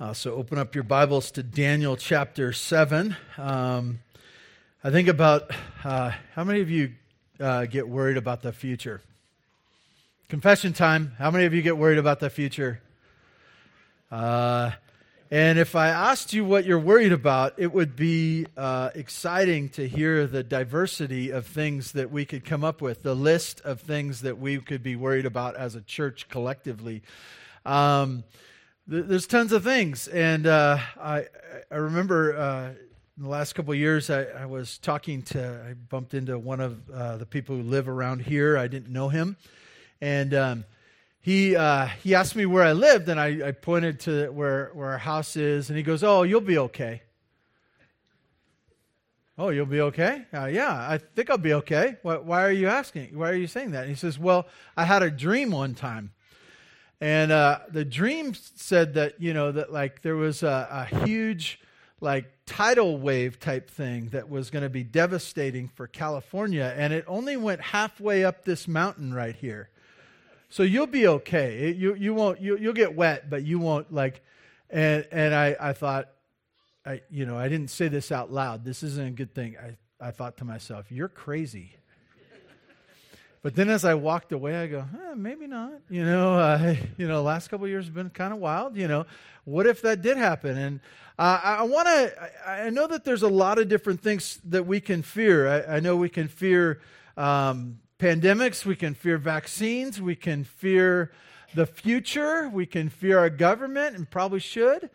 Uh, 0.00 0.12
so 0.12 0.34
open 0.34 0.58
up 0.58 0.74
your 0.74 0.82
Bibles 0.82 1.30
to 1.30 1.40
Daniel 1.40 1.96
chapter 1.96 2.52
7. 2.52 3.16
Um, 3.38 4.00
I 4.82 4.90
think 4.90 5.06
about 5.06 5.52
uh, 5.84 6.10
how 6.34 6.42
many 6.42 6.62
of 6.62 6.68
you 6.68 6.94
uh, 7.38 7.66
get 7.66 7.88
worried 7.88 8.16
about 8.16 8.42
the 8.42 8.52
future? 8.52 9.02
Confession 10.28 10.72
time. 10.72 11.12
How 11.16 11.30
many 11.30 11.44
of 11.44 11.54
you 11.54 11.62
get 11.62 11.78
worried 11.78 11.98
about 11.98 12.18
the 12.18 12.28
future? 12.28 12.80
Uh, 14.10 14.72
and 15.30 15.60
if 15.60 15.76
I 15.76 15.90
asked 15.90 16.32
you 16.32 16.44
what 16.44 16.64
you're 16.64 16.76
worried 16.80 17.12
about, 17.12 17.54
it 17.56 17.72
would 17.72 17.94
be 17.94 18.48
uh, 18.56 18.90
exciting 18.96 19.68
to 19.70 19.86
hear 19.86 20.26
the 20.26 20.42
diversity 20.42 21.30
of 21.30 21.46
things 21.46 21.92
that 21.92 22.10
we 22.10 22.24
could 22.24 22.44
come 22.44 22.64
up 22.64 22.82
with, 22.82 23.04
the 23.04 23.14
list 23.14 23.60
of 23.60 23.80
things 23.80 24.22
that 24.22 24.40
we 24.40 24.58
could 24.58 24.82
be 24.82 24.96
worried 24.96 25.24
about 25.24 25.54
as 25.54 25.76
a 25.76 25.80
church 25.82 26.28
collectively. 26.28 27.02
Um, 27.64 28.24
there's 28.86 29.26
tons 29.26 29.52
of 29.52 29.64
things, 29.64 30.08
and 30.08 30.46
uh, 30.46 30.78
I 31.00 31.26
I 31.70 31.76
remember 31.76 32.36
uh, 32.36 32.68
in 33.16 33.22
the 33.22 33.28
last 33.28 33.54
couple 33.54 33.72
of 33.72 33.78
years 33.78 34.10
I, 34.10 34.24
I, 34.24 34.46
was 34.46 34.76
talking 34.76 35.22
to 35.22 35.66
I 35.70 35.72
bumped 35.72 36.12
into 36.12 36.38
one 36.38 36.60
of 36.60 36.90
uh, 36.90 37.16
the 37.16 37.24
people 37.24 37.56
who 37.56 37.62
live 37.62 37.88
around 37.88 38.20
here. 38.20 38.58
I 38.58 38.68
didn't 38.68 38.92
know 38.92 39.08
him, 39.08 39.36
and 40.02 40.34
um, 40.34 40.64
he 41.20 41.56
uh, 41.56 41.86
he 42.02 42.14
asked 42.14 42.36
me 42.36 42.44
where 42.44 42.62
I 42.62 42.72
lived, 42.72 43.08
and 43.08 43.18
I, 43.18 43.48
I 43.48 43.52
pointed 43.52 44.00
to 44.00 44.28
where 44.28 44.70
where 44.74 44.90
our 44.90 44.98
house 44.98 45.36
is, 45.36 45.70
and 45.70 45.78
he 45.78 45.82
goes, 45.82 46.04
"Oh, 46.04 46.22
you'll 46.22 46.42
be 46.42 46.58
okay." 46.58 47.02
Oh, 49.36 49.48
you'll 49.48 49.66
be 49.66 49.80
okay? 49.80 50.26
Uh, 50.32 50.44
yeah, 50.44 50.70
I 50.70 50.98
think 50.98 51.28
I'll 51.28 51.38
be 51.38 51.54
okay. 51.54 51.96
Why, 52.02 52.18
why 52.18 52.44
are 52.44 52.52
you 52.52 52.68
asking? 52.68 53.18
Why 53.18 53.30
are 53.30 53.34
you 53.34 53.48
saying 53.48 53.72
that? 53.72 53.80
And 53.80 53.88
he 53.88 53.96
says, 53.96 54.16
Well, 54.16 54.46
I 54.76 54.84
had 54.84 55.02
a 55.02 55.10
dream 55.10 55.50
one 55.50 55.74
time 55.74 56.12
and 57.04 57.32
uh, 57.32 57.58
the 57.68 57.84
dream 57.84 58.32
said 58.32 58.94
that, 58.94 59.20
you 59.20 59.34
know, 59.34 59.52
that 59.52 59.70
like 59.70 60.00
there 60.00 60.16
was 60.16 60.42
a, 60.42 60.88
a 60.90 61.04
huge, 61.04 61.60
like 62.00 62.32
tidal 62.46 62.96
wave 62.96 63.38
type 63.38 63.68
thing 63.68 64.08
that 64.12 64.30
was 64.30 64.48
going 64.48 64.62
to 64.62 64.70
be 64.70 64.84
devastating 64.84 65.68
for 65.68 65.86
California. 65.86 66.72
And 66.74 66.94
it 66.94 67.04
only 67.06 67.36
went 67.36 67.60
halfway 67.60 68.24
up 68.24 68.46
this 68.46 68.66
mountain 68.66 69.12
right 69.12 69.36
here. 69.36 69.68
So 70.48 70.62
you'll 70.62 70.86
be 70.86 71.06
okay. 71.06 71.68
It, 71.68 71.76
you, 71.76 71.94
you 71.94 72.14
won't, 72.14 72.40
you, 72.40 72.56
you'll 72.56 72.72
get 72.72 72.94
wet, 72.94 73.28
but 73.28 73.42
you 73.42 73.58
won't 73.58 73.92
like, 73.92 74.22
and, 74.70 75.06
and 75.12 75.34
I, 75.34 75.56
I 75.60 75.72
thought, 75.74 76.08
I, 76.86 77.02
you 77.10 77.26
know, 77.26 77.36
I 77.36 77.50
didn't 77.50 77.68
say 77.68 77.88
this 77.88 78.12
out 78.12 78.32
loud. 78.32 78.64
This 78.64 78.82
isn't 78.82 79.08
a 79.08 79.10
good 79.10 79.34
thing. 79.34 79.56
I, 79.62 80.08
I 80.08 80.10
thought 80.10 80.38
to 80.38 80.46
myself, 80.46 80.90
you're 80.90 81.08
crazy. 81.08 81.76
But 83.44 83.54
then 83.54 83.68
as 83.68 83.84
I 83.84 83.92
walked 83.92 84.32
away, 84.32 84.56
I 84.56 84.66
go, 84.66 84.78
eh, 84.78 85.14
maybe 85.14 85.46
not. 85.46 85.72
You 85.90 86.02
know, 86.02 86.32
uh, 86.38 86.76
you 86.96 87.06
know, 87.06 87.22
last 87.22 87.48
couple 87.48 87.68
years 87.68 87.84
have 87.84 87.92
been 87.92 88.08
kind 88.08 88.32
of 88.32 88.38
wild. 88.38 88.74
You 88.74 88.88
know, 88.88 89.04
what 89.44 89.66
if 89.66 89.82
that 89.82 90.00
did 90.00 90.16
happen? 90.16 90.56
And 90.56 90.80
uh, 91.18 91.40
I, 91.44 91.54
I 91.56 91.62
want 91.64 91.86
to. 91.86 92.32
I, 92.48 92.62
I 92.62 92.70
know 92.70 92.86
that 92.86 93.04
there's 93.04 93.22
a 93.22 93.28
lot 93.28 93.58
of 93.58 93.68
different 93.68 94.00
things 94.00 94.40
that 94.46 94.66
we 94.66 94.80
can 94.80 95.02
fear. 95.02 95.46
I, 95.46 95.76
I 95.76 95.80
know 95.80 95.94
we 95.94 96.08
can 96.08 96.26
fear 96.26 96.80
um, 97.18 97.80
pandemics. 97.98 98.64
We 98.64 98.76
can 98.76 98.94
fear 98.94 99.18
vaccines. 99.18 100.00
We 100.00 100.16
can 100.16 100.44
fear 100.44 101.12
the 101.54 101.66
future. 101.66 102.48
We 102.48 102.64
can 102.64 102.88
fear 102.88 103.18
our 103.18 103.28
government, 103.28 103.94
and 103.94 104.08
probably 104.10 104.40
should. 104.40 104.88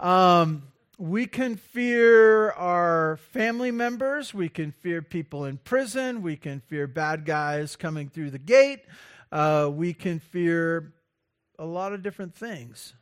Um, 0.00 0.62
we 1.00 1.24
can 1.26 1.56
fear 1.56 2.50
our 2.50 3.16
family 3.32 3.70
members. 3.70 4.34
We 4.34 4.50
can 4.50 4.70
fear 4.70 5.00
people 5.00 5.46
in 5.46 5.56
prison. 5.56 6.20
We 6.20 6.36
can 6.36 6.60
fear 6.60 6.86
bad 6.86 7.24
guys 7.24 7.74
coming 7.74 8.10
through 8.10 8.32
the 8.32 8.38
gate. 8.38 8.84
Uh, 9.32 9.70
we 9.72 9.94
can 9.94 10.18
fear 10.18 10.92
a 11.58 11.64
lot 11.64 11.94
of 11.94 12.02
different 12.02 12.34
things. 12.34 12.92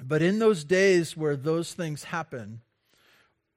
But 0.00 0.22
in 0.22 0.38
those 0.38 0.62
days 0.62 1.16
where 1.16 1.34
those 1.34 1.74
things 1.74 2.04
happen, 2.04 2.60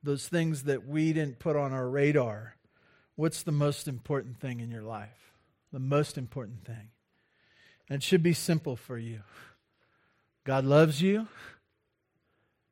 those 0.01 0.27
things 0.27 0.63
that 0.63 0.87
we 0.87 1.13
didn't 1.13 1.37
put 1.37 1.55
on 1.55 1.73
our 1.73 1.87
radar, 1.87 2.55
what's 3.15 3.43
the 3.43 3.51
most 3.51 3.87
important 3.87 4.39
thing 4.39 4.61
in 4.61 4.71
your 4.71 4.81
life? 4.81 5.31
The 5.71 5.79
most 5.79 6.17
important 6.17 6.65
thing. 6.65 6.89
And 7.87 7.97
it 7.97 8.03
should 8.03 8.23
be 8.23 8.33
simple 8.33 8.75
for 8.75 8.97
you. 8.97 9.21
God 10.43 10.65
loves 10.65 11.03
you. 11.03 11.27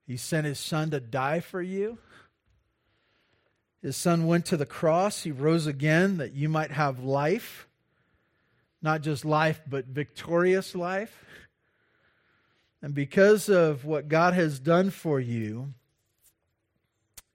He 0.06 0.18
sent 0.18 0.46
his 0.46 0.60
son 0.60 0.92
to 0.92 1.00
die 1.00 1.40
for 1.40 1.62
you. 1.62 1.98
His 3.82 3.96
son 3.96 4.28
went 4.28 4.46
to 4.48 4.58
the 4.58 4.66
cross. 4.66 5.24
He 5.24 5.32
rose 5.32 5.68
again 5.68 6.18
that 6.18 6.34
you 6.34 6.50
might 6.50 6.72
have 6.72 7.04
life. 7.04 7.68
Not 8.82 9.02
just 9.02 9.26
life, 9.26 9.62
but 9.68 9.86
victorious 9.86 10.76
life. 10.76 11.26
And 12.82 12.94
because 12.94 13.50
of 13.50 13.84
what 13.84 14.08
God 14.08 14.34
has 14.36 14.60
done 14.60 14.92
for 14.92 15.20
you, 15.20 15.74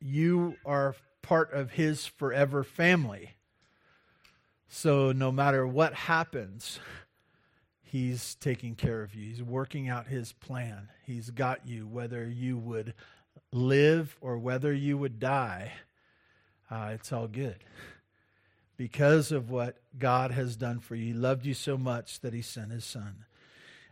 you 0.00 0.56
are 0.64 0.94
part 1.22 1.52
of 1.52 1.72
his 1.72 2.06
forever 2.06 2.62
family. 2.62 3.34
So 4.68 5.10
no 5.10 5.32
matter 5.32 5.66
what 5.66 5.92
happens, 5.92 6.78
He's 7.90 8.36
taking 8.36 8.76
care 8.76 9.02
of 9.02 9.16
you. 9.16 9.26
He's 9.26 9.42
working 9.42 9.88
out 9.88 10.06
his 10.06 10.32
plan. 10.32 10.90
He's 11.04 11.30
got 11.30 11.66
you, 11.66 11.88
whether 11.88 12.24
you 12.24 12.56
would 12.56 12.94
live 13.52 14.16
or 14.20 14.38
whether 14.38 14.72
you 14.72 14.96
would 14.96 15.18
die. 15.18 15.72
Uh, 16.70 16.92
it's 16.94 17.12
all 17.12 17.26
good. 17.26 17.56
Because 18.76 19.32
of 19.32 19.50
what 19.50 19.76
God 19.98 20.30
has 20.30 20.54
done 20.54 20.78
for 20.78 20.94
you. 20.94 21.06
He 21.06 21.12
loved 21.12 21.44
you 21.44 21.52
so 21.52 21.76
much 21.76 22.20
that 22.20 22.32
he 22.32 22.42
sent 22.42 22.70
his 22.70 22.84
son. 22.84 23.24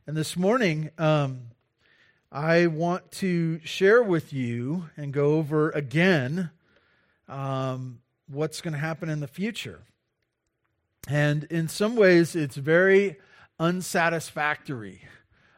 And 0.06 0.16
this 0.16 0.36
morning, 0.36 0.90
um, 0.96 1.48
I 2.30 2.68
want 2.68 3.10
to 3.12 3.58
share 3.64 4.00
with 4.00 4.32
you 4.32 4.90
and 4.96 5.12
go 5.12 5.38
over 5.38 5.70
again 5.70 6.50
um, 7.28 7.98
what's 8.28 8.60
going 8.60 8.74
to 8.74 8.78
happen 8.78 9.08
in 9.08 9.18
the 9.18 9.26
future. 9.26 9.80
And 11.08 11.44
in 11.44 11.66
some 11.66 11.96
ways, 11.96 12.36
it's 12.36 12.56
very 12.56 13.16
unsatisfactory. 13.58 15.02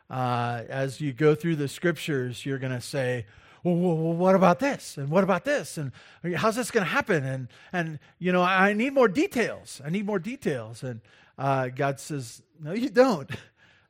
Uh, 0.08 0.64
as 0.68 1.00
you 1.00 1.12
go 1.12 1.34
through 1.34 1.56
the 1.56 1.68
scriptures, 1.68 2.44
you're 2.44 2.58
going 2.58 2.72
to 2.72 2.80
say, 2.80 3.26
well, 3.62 3.74
what 3.74 4.34
about 4.34 4.58
this? 4.58 4.96
And 4.96 5.08
what 5.10 5.22
about 5.22 5.44
this? 5.44 5.78
And 5.78 5.92
how's 6.34 6.56
this 6.56 6.70
going 6.70 6.84
to 6.84 6.90
happen? 6.90 7.24
And, 7.24 7.48
and, 7.72 7.98
you 8.18 8.32
know, 8.32 8.42
I 8.42 8.72
need 8.72 8.94
more 8.94 9.08
details. 9.08 9.80
I 9.84 9.90
need 9.90 10.06
more 10.06 10.18
details. 10.18 10.82
And 10.82 11.00
uh, 11.38 11.68
God 11.68 12.00
says, 12.00 12.42
no, 12.58 12.72
you 12.72 12.88
don't. 12.88 13.30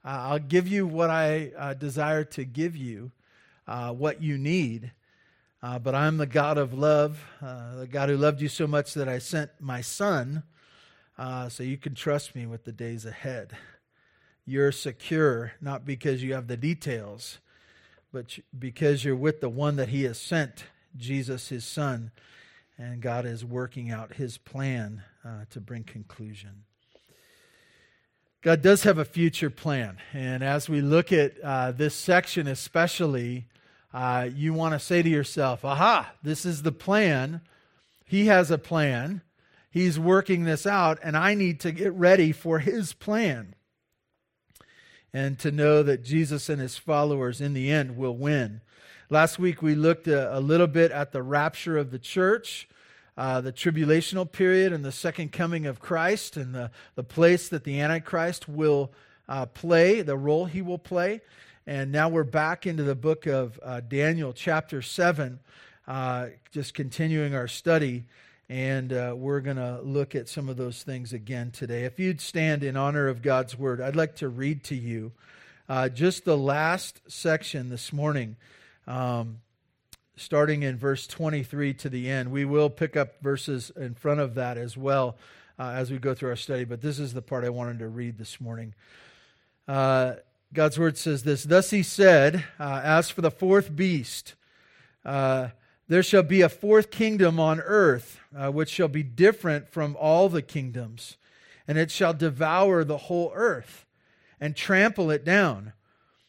Uh, 0.02 0.32
I'll 0.32 0.38
give 0.38 0.66
you 0.66 0.86
what 0.86 1.10
I 1.10 1.52
uh, 1.56 1.74
desire 1.74 2.24
to 2.24 2.44
give 2.44 2.74
you, 2.74 3.12
uh, 3.68 3.92
what 3.92 4.22
you 4.22 4.38
need. 4.38 4.92
Uh, 5.62 5.78
but 5.78 5.94
I'm 5.94 6.16
the 6.16 6.26
God 6.26 6.56
of 6.56 6.72
love, 6.72 7.22
the 7.40 7.86
God 7.90 8.08
who 8.08 8.16
loved 8.16 8.40
you 8.40 8.48
so 8.48 8.66
much 8.66 8.94
that 8.94 9.08
I 9.10 9.18
sent 9.18 9.50
my 9.60 9.82
son 9.82 10.42
so 11.48 11.62
you 11.62 11.76
can 11.76 11.94
trust 11.94 12.34
me 12.34 12.46
with 12.46 12.64
the 12.64 12.72
days 12.72 13.04
ahead 13.04 13.54
you're 14.50 14.72
secure, 14.72 15.52
not 15.60 15.86
because 15.86 16.24
you 16.24 16.34
have 16.34 16.48
the 16.48 16.56
details, 16.56 17.38
but 18.12 18.36
because 18.58 19.04
you're 19.04 19.14
with 19.14 19.40
the 19.40 19.48
one 19.48 19.76
that 19.76 19.90
He 19.90 20.02
has 20.02 20.20
sent, 20.20 20.64
Jesus, 20.96 21.50
His 21.50 21.64
Son, 21.64 22.10
and 22.76 23.00
God 23.00 23.26
is 23.26 23.44
working 23.44 23.92
out 23.92 24.14
His 24.14 24.38
plan 24.38 25.04
uh, 25.24 25.44
to 25.50 25.60
bring 25.60 25.84
conclusion. 25.84 26.64
God 28.42 28.60
does 28.60 28.82
have 28.82 28.98
a 28.98 29.04
future 29.04 29.50
plan. 29.50 29.98
And 30.12 30.42
as 30.42 30.68
we 30.68 30.80
look 30.80 31.12
at 31.12 31.34
uh, 31.44 31.70
this 31.70 31.94
section, 31.94 32.48
especially, 32.48 33.46
uh, 33.94 34.30
you 34.34 34.52
want 34.52 34.72
to 34.72 34.80
say 34.80 35.00
to 35.00 35.08
yourself, 35.08 35.64
aha, 35.64 36.10
this 36.24 36.44
is 36.44 36.62
the 36.62 36.72
plan. 36.72 37.42
He 38.04 38.26
has 38.26 38.50
a 38.50 38.58
plan. 38.58 39.22
He's 39.70 39.96
working 39.96 40.42
this 40.42 40.66
out, 40.66 40.98
and 41.04 41.16
I 41.16 41.34
need 41.34 41.60
to 41.60 41.70
get 41.70 41.92
ready 41.92 42.32
for 42.32 42.58
his 42.58 42.92
plan 42.92 43.54
and 45.12 45.38
to 45.38 45.50
know 45.50 45.82
that 45.82 46.04
Jesus 46.04 46.48
and 46.48 46.60
his 46.60 46.78
followers 46.78 47.40
in 47.40 47.52
the 47.52 47.70
end 47.70 47.96
will 47.96 48.16
win. 48.16 48.60
Last 49.08 49.38
week 49.38 49.60
we 49.60 49.74
looked 49.74 50.06
a, 50.06 50.36
a 50.36 50.40
little 50.40 50.68
bit 50.68 50.92
at 50.92 51.12
the 51.12 51.22
rapture 51.22 51.76
of 51.76 51.90
the 51.90 51.98
church, 51.98 52.68
uh, 53.16 53.40
the 53.40 53.52
tribulational 53.52 54.30
period, 54.30 54.72
and 54.72 54.84
the 54.84 54.92
second 54.92 55.32
coming 55.32 55.66
of 55.66 55.80
Christ, 55.80 56.36
and 56.36 56.54
the, 56.54 56.70
the 56.94 57.02
place 57.02 57.48
that 57.48 57.64
the 57.64 57.80
Antichrist 57.80 58.48
will 58.48 58.92
uh, 59.28 59.46
play, 59.46 60.00
the 60.02 60.16
role 60.16 60.46
he 60.46 60.62
will 60.62 60.78
play. 60.78 61.20
And 61.66 61.92
now 61.92 62.08
we're 62.08 62.24
back 62.24 62.66
into 62.66 62.82
the 62.82 62.94
book 62.94 63.26
of 63.26 63.58
uh, 63.62 63.80
Daniel, 63.80 64.32
chapter 64.32 64.80
7, 64.80 65.38
uh, 65.86 66.28
just 66.52 66.74
continuing 66.74 67.34
our 67.34 67.48
study. 67.48 68.04
And 68.50 68.92
uh, 68.92 69.14
we're 69.16 69.42
going 69.42 69.58
to 69.58 69.80
look 69.80 70.16
at 70.16 70.28
some 70.28 70.48
of 70.48 70.56
those 70.56 70.82
things 70.82 71.12
again 71.12 71.52
today. 71.52 71.84
If 71.84 72.00
you'd 72.00 72.20
stand 72.20 72.64
in 72.64 72.76
honor 72.76 73.06
of 73.06 73.22
God's 73.22 73.56
word, 73.56 73.80
I'd 73.80 73.94
like 73.94 74.16
to 74.16 74.28
read 74.28 74.64
to 74.64 74.74
you 74.74 75.12
uh, 75.68 75.88
just 75.88 76.24
the 76.24 76.36
last 76.36 77.00
section 77.06 77.68
this 77.68 77.92
morning, 77.92 78.34
um, 78.88 79.38
starting 80.16 80.64
in 80.64 80.76
verse 80.76 81.06
23 81.06 81.74
to 81.74 81.88
the 81.88 82.10
end. 82.10 82.32
We 82.32 82.44
will 82.44 82.68
pick 82.68 82.96
up 82.96 83.22
verses 83.22 83.70
in 83.76 83.94
front 83.94 84.18
of 84.18 84.34
that 84.34 84.58
as 84.58 84.76
well 84.76 85.16
uh, 85.56 85.70
as 85.76 85.92
we 85.92 85.98
go 85.98 86.12
through 86.12 86.30
our 86.30 86.36
study, 86.36 86.64
but 86.64 86.80
this 86.80 86.98
is 86.98 87.14
the 87.14 87.22
part 87.22 87.44
I 87.44 87.50
wanted 87.50 87.78
to 87.78 87.86
read 87.86 88.18
this 88.18 88.40
morning. 88.40 88.74
Uh, 89.68 90.14
God's 90.52 90.76
word 90.76 90.98
says 90.98 91.22
this 91.22 91.44
Thus 91.44 91.70
he 91.70 91.84
said, 91.84 92.44
uh, 92.58 92.80
As 92.82 93.10
for 93.10 93.20
the 93.20 93.30
fourth 93.30 93.76
beast, 93.76 94.34
uh, 95.04 95.50
there 95.90 96.04
shall 96.04 96.22
be 96.22 96.40
a 96.40 96.48
fourth 96.48 96.92
kingdom 96.92 97.40
on 97.40 97.58
earth, 97.58 98.20
uh, 98.36 98.48
which 98.48 98.68
shall 98.70 98.86
be 98.86 99.02
different 99.02 99.68
from 99.68 99.96
all 99.98 100.28
the 100.28 100.40
kingdoms, 100.40 101.16
and 101.66 101.76
it 101.76 101.90
shall 101.90 102.14
devour 102.14 102.84
the 102.84 102.96
whole 102.96 103.32
earth 103.34 103.86
and 104.40 104.54
trample 104.54 105.10
it 105.10 105.24
down 105.24 105.72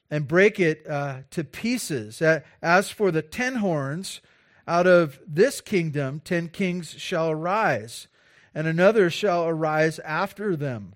and 0.09 0.27
break 0.27 0.59
it 0.59 0.89
uh, 0.89 1.19
to 1.29 1.43
pieces. 1.43 2.23
As 2.59 2.89
for 2.89 3.11
the 3.11 3.21
ten 3.21 3.57
horns, 3.57 4.19
out 4.67 4.87
of 4.87 5.19
this 5.27 5.61
kingdom 5.61 6.21
ten 6.25 6.47
kings 6.47 6.95
shall 6.97 7.29
arise, 7.29 8.07
and 8.55 8.65
another 8.65 9.11
shall 9.11 9.45
arise 9.45 9.99
after 9.99 10.55
them. 10.55 10.95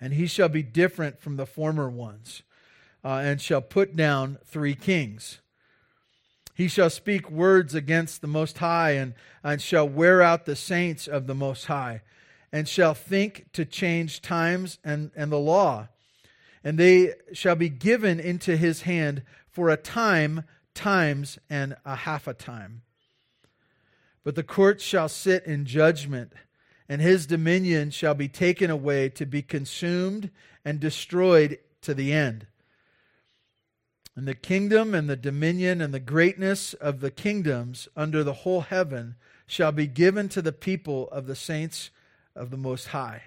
And 0.00 0.14
he 0.14 0.28
shall 0.28 0.48
be 0.48 0.62
different 0.62 1.18
from 1.18 1.34
the 1.34 1.46
former 1.46 1.90
ones, 1.90 2.44
uh, 3.04 3.20
and 3.24 3.40
shall 3.40 3.60
put 3.60 3.96
down 3.96 4.38
three 4.46 4.76
kings. 4.76 5.40
He 6.54 6.68
shall 6.68 6.88
speak 6.88 7.30
words 7.30 7.74
against 7.74 8.20
the 8.20 8.28
Most 8.28 8.58
High, 8.58 8.92
and, 8.92 9.14
and 9.42 9.60
shall 9.60 9.88
wear 9.88 10.22
out 10.22 10.46
the 10.46 10.54
saints 10.54 11.08
of 11.08 11.26
the 11.26 11.34
Most 11.34 11.66
High, 11.66 12.02
and 12.52 12.68
shall 12.68 12.94
think 12.94 13.46
to 13.52 13.64
change 13.64 14.22
times 14.22 14.78
and, 14.84 15.10
and 15.16 15.32
the 15.32 15.38
law. 15.38 15.88
And 16.62 16.78
they 16.78 17.14
shall 17.32 17.56
be 17.56 17.68
given 17.68 18.20
into 18.20 18.56
his 18.56 18.82
hand 18.82 19.24
for 19.50 19.68
a 19.68 19.76
time, 19.76 20.44
times, 20.74 21.38
and 21.50 21.76
a 21.84 21.96
half 21.96 22.28
a 22.28 22.34
time. 22.34 22.82
But 24.22 24.36
the 24.36 24.44
court 24.44 24.80
shall 24.80 25.08
sit 25.08 25.44
in 25.44 25.66
judgment, 25.66 26.32
and 26.88 27.02
his 27.02 27.26
dominion 27.26 27.90
shall 27.90 28.14
be 28.14 28.28
taken 28.28 28.70
away 28.70 29.08
to 29.10 29.26
be 29.26 29.42
consumed 29.42 30.30
and 30.64 30.78
destroyed 30.78 31.58
to 31.82 31.94
the 31.94 32.12
end. 32.12 32.46
And 34.16 34.28
the 34.28 34.34
kingdom 34.34 34.94
and 34.94 35.10
the 35.10 35.16
dominion 35.16 35.80
and 35.80 35.92
the 35.92 36.00
greatness 36.00 36.72
of 36.74 37.00
the 37.00 37.10
kingdoms 37.10 37.88
under 37.96 38.22
the 38.22 38.32
whole 38.32 38.60
heaven 38.60 39.16
shall 39.46 39.72
be 39.72 39.86
given 39.86 40.28
to 40.30 40.42
the 40.42 40.52
people 40.52 41.08
of 41.10 41.26
the 41.26 41.34
saints 41.34 41.90
of 42.36 42.50
the 42.50 42.56
Most 42.56 42.88
High. 42.88 43.22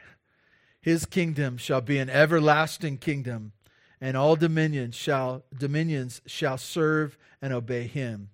His 0.79 1.05
kingdom 1.05 1.57
shall 1.57 1.81
be 1.81 1.97
an 1.97 2.09
everlasting 2.09 2.97
kingdom, 2.99 3.51
and 3.99 4.15
all 4.15 4.37
dominions 4.37 4.95
shall 4.95 5.43
dominions 5.55 6.21
shall 6.25 6.57
serve 6.57 7.17
and 7.41 7.51
obey 7.51 7.87
him. 7.87 8.29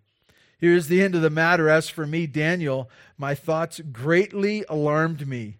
Here's 0.60 0.88
the 0.88 1.02
end 1.02 1.16
of 1.16 1.22
the 1.22 1.30
matter. 1.30 1.68
As 1.68 1.90
for 1.90 2.06
me, 2.06 2.28
Daniel, 2.28 2.90
my 3.18 3.34
thoughts 3.34 3.82
greatly 3.92 4.64
alarmed 4.70 5.28
me, 5.28 5.58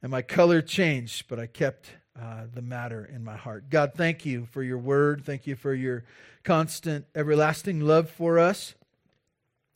and 0.00 0.10
my 0.10 0.22
color 0.22 0.62
changed, 0.62 1.26
but 1.28 1.40
I 1.40 1.46
kept 1.46 1.96
uh, 2.20 2.44
the 2.54 2.62
matter 2.62 3.04
in 3.04 3.24
my 3.24 3.36
heart. 3.36 3.68
God, 3.70 3.92
thank 3.94 4.24
you 4.24 4.46
for 4.52 4.62
your 4.62 4.78
word. 4.78 5.24
Thank 5.24 5.46
you 5.46 5.56
for 5.56 5.74
your 5.74 6.04
constant, 6.44 7.06
everlasting 7.14 7.80
love 7.80 8.10
for 8.10 8.38
us. 8.38 8.74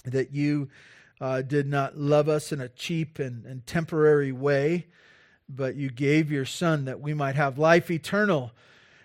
That 0.05 0.32
you 0.32 0.69
uh, 1.20 1.43
did 1.43 1.67
not 1.67 1.96
love 1.96 2.29
us 2.29 2.52
in 2.52 2.61
a 2.61 2.69
cheap 2.69 3.19
and, 3.19 3.44
and 3.44 3.67
temporary 3.67 4.31
way, 4.31 4.87
but 5.49 5.75
you 5.75 5.90
gave 5.90 6.31
your 6.31 6.44
Son 6.44 6.85
that 6.85 7.00
we 7.00 7.12
might 7.12 7.35
have 7.35 7.58
life 7.58 7.90
eternal. 7.90 8.52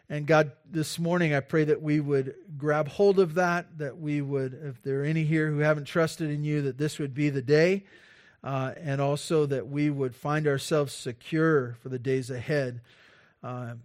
And 0.10 0.28
God, 0.28 0.52
this 0.70 1.00
morning 1.00 1.34
I 1.34 1.40
pray 1.40 1.64
that 1.64 1.82
we 1.82 2.00
would 2.00 2.36
grab 2.56 2.88
hold 2.88 3.18
of 3.18 3.34
that, 3.34 3.80
that 3.80 3.98
we 3.98 4.22
would, 4.22 4.54
if 4.54 4.84
there 4.84 5.02
are 5.02 5.06
any 5.06 5.24
here 5.24 5.50
who 5.50 5.60
haven't 5.60 5.86
trusted 5.86 6.30
in 6.30 6.44
you, 6.44 6.62
that 6.62 6.78
this 6.78 7.00
would 7.00 7.16
be 7.16 7.32
the 7.32 7.42
day, 7.42 7.86
uh, 8.44 8.74
and 8.78 9.02
also 9.02 9.48
that 9.48 9.68
we 9.68 9.90
would 9.90 10.16
find 10.16 10.46
ourselves 10.46 10.94
secure 10.94 11.78
for 11.82 11.90
the 11.90 11.98
days 11.98 12.30
ahead. 12.30 12.82
Uh, 13.44 13.76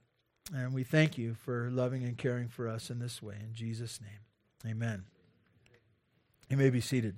and 0.54 0.72
we 0.72 0.84
thank 0.84 1.18
you 1.18 1.34
for 1.34 1.68
loving 1.70 2.04
and 2.04 2.16
caring 2.16 2.48
for 2.48 2.68
us 2.68 2.90
in 2.90 2.98
this 2.98 3.22
way. 3.22 3.36
In 3.42 3.52
Jesus' 3.52 4.00
name, 4.00 4.70
amen. 4.70 5.04
You 6.48 6.56
may 6.56 6.70
be 6.70 6.80
seated. 6.80 7.16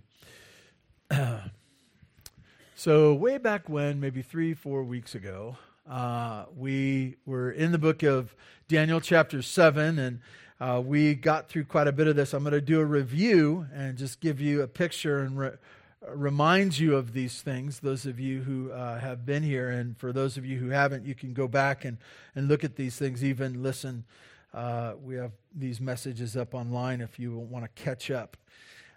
so, 2.75 3.15
way 3.15 3.39
back 3.39 3.69
when, 3.69 4.01
maybe 4.01 4.23
three, 4.23 4.55
four 4.55 4.83
weeks 4.83 5.15
ago, 5.15 5.57
uh, 5.89 6.47
we 6.57 7.17
were 7.27 7.51
in 7.51 7.73
the 7.73 7.79
book 7.79 8.03
of 8.03 8.35
Daniel, 8.69 9.01
chapter 9.01 9.43
7, 9.43 9.99
and 9.99 10.21
uh, 10.61 10.83
we 10.85 11.15
got 11.15 11.49
through 11.49 11.65
quite 11.65 11.89
a 11.89 11.93
bit 11.93 12.07
of 12.07 12.17
this. 12.17 12.33
I'm 12.33 12.43
going 12.43 12.53
to 12.53 12.61
do 12.61 12.81
a 12.81 12.85
review 12.85 13.67
and 13.75 13.97
just 13.97 14.21
give 14.21 14.41
you 14.41 14.63
a 14.63 14.67
picture 14.67 15.19
and 15.19 15.39
re- 15.39 15.57
reminds 16.09 16.81
you 16.81 16.97
of 16.97 17.13
these 17.13 17.43
things, 17.43 17.81
those 17.81 18.07
of 18.07 18.19
you 18.19 18.43
who 18.43 18.73
uh, 18.73 18.99
have 18.99 19.27
been 19.27 19.43
here. 19.43 19.69
And 19.71 19.97
for 19.99 20.13
those 20.13 20.37
of 20.37 20.47
you 20.47 20.59
who 20.59 20.71
haven't, 20.71 21.05
you 21.05 21.15
can 21.15 21.35
go 21.35 21.47
back 21.47 21.85
and, 21.85 21.99
and 22.35 22.49
look 22.49 22.65
at 22.65 22.77
these 22.77 22.97
things, 22.97 23.23
even 23.23 23.63
listen. 23.63 24.05
Uh, 24.53 24.95
we 25.03 25.17
have 25.17 25.33
these 25.55 25.81
messages 25.81 26.37
up 26.37 26.55
online 26.55 27.01
if 27.01 27.19
you 27.19 27.37
want 27.37 27.65
to 27.65 27.83
catch 27.83 28.11
up. 28.11 28.37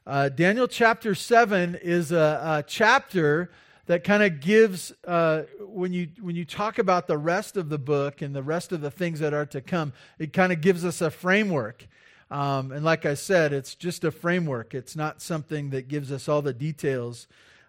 Uh, 0.05 0.29
Daniel 0.29 0.67
chapter 0.67 1.15
7 1.15 1.75
is 1.81 2.11
a, 2.11 2.41
a 2.59 2.63
chapter 2.67 3.51
that 3.85 4.03
kind 4.03 4.23
of 4.23 4.39
gives, 4.39 4.93
uh, 5.05 5.43
when, 5.59 5.91
you, 5.91 6.07
when 6.21 6.35
you 6.35 6.45
talk 6.45 6.77
about 6.77 7.07
the 7.07 7.17
rest 7.17 7.57
of 7.57 7.69
the 7.69 7.77
book 7.77 8.21
and 8.21 8.33
the 8.33 8.43
rest 8.43 8.71
of 8.71 8.81
the 8.81 8.91
things 8.91 9.19
that 9.19 9.33
are 9.33 9.45
to 9.45 9.61
come, 9.61 9.93
it 10.19 10.31
kind 10.31 10.53
of 10.53 10.61
gives 10.61 10.85
us 10.85 11.01
a 11.01 11.11
framework. 11.11 11.87
Um, 12.33 12.71
and 12.71 12.83
like 12.83 13.05
I 13.05 13.13
said, 13.13 13.53
it's 13.53 13.75
just 13.75 14.03
a 14.03 14.09
framework. 14.09 14.73
It's 14.73 14.95
not 14.95 15.21
something 15.21 15.69
that 15.69 15.87
gives 15.87 16.11
us 16.11 16.27
all 16.27 16.41
the 16.41 16.51
details 16.51 17.27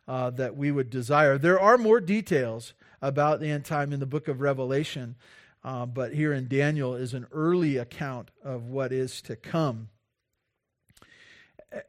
uh, 0.08 0.30
that 0.30 0.56
we 0.56 0.72
would 0.72 0.88
desire. 0.88 1.36
There 1.36 1.60
are 1.60 1.76
more 1.76 2.00
details 2.00 2.72
about 3.02 3.40
the 3.40 3.50
end 3.50 3.66
time 3.66 3.92
in 3.92 4.00
the 4.00 4.06
book 4.06 4.26
of 4.26 4.40
Revelation, 4.40 5.16
uh, 5.64 5.84
but 5.84 6.14
here 6.14 6.32
in 6.32 6.48
Daniel 6.48 6.94
is 6.94 7.12
an 7.12 7.26
early 7.30 7.76
account 7.76 8.30
of 8.42 8.64
what 8.64 8.90
is 8.90 9.20
to 9.22 9.36
come. 9.36 9.90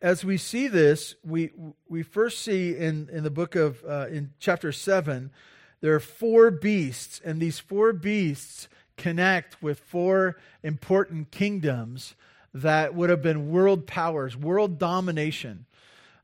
As 0.02 0.26
we 0.26 0.36
see 0.36 0.68
this, 0.68 1.16
we, 1.24 1.52
we 1.88 2.04
first 2.04 2.40
see 2.40 2.76
in, 2.76 3.08
in 3.10 3.24
the 3.24 3.30
book 3.30 3.56
of, 3.56 3.86
uh, 3.88 4.08
in 4.10 4.34
chapter 4.38 4.74
7, 4.74 5.32
there 5.80 5.96
are 5.96 6.02
four 6.02 6.52
beasts, 6.52 7.22
and 7.24 7.40
these 7.40 7.58
four 7.58 7.94
beasts 7.94 8.68
connect 8.98 9.64
with 9.64 9.80
four 9.80 10.36
important 10.62 11.32
kingdoms 11.32 12.16
that 12.56 12.96
would 12.96 13.10
have 13.10 13.22
been 13.22 13.52
world 13.52 13.86
powers, 13.86 14.36
world 14.36 14.80
domination. 14.80 15.66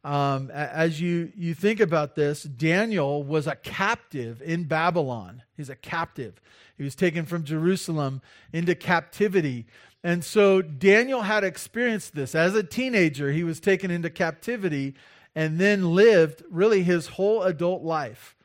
Um, 0.04 0.50
as 0.50 1.00
you, 1.00 1.32
you 1.36 1.54
think 1.54 1.82
about 1.82 2.16
this, 2.16 2.44
Daniel 2.44 3.22
was 3.22 3.48
a 3.48 3.56
captive 3.56 4.42
in 4.42 4.64
Babylon. 4.64 5.44
He's 5.58 5.70
a 5.70 5.76
captive. 5.76 6.42
He 6.78 6.84
was 6.84 6.96
taken 6.96 7.26
from 7.26 7.44
Jerusalem 7.44 8.22
into 8.54 8.76
captivity. 8.76 9.68
And 10.04 10.24
so 10.24 10.62
Daniel 10.62 11.22
had 11.22 11.44
experienced 11.44 12.16
this. 12.16 12.34
As 12.34 12.56
a 12.56 12.64
teenager, 12.64 13.32
he 13.32 13.44
was 13.44 13.60
taken 13.60 13.92
into 13.92 14.10
captivity 14.10 14.96
and 15.36 15.60
then 15.60 15.94
lived 15.94 16.44
really 16.50 16.82
his 16.82 17.08
whole 17.08 17.44
adult 17.44 17.84
life. 17.84 18.38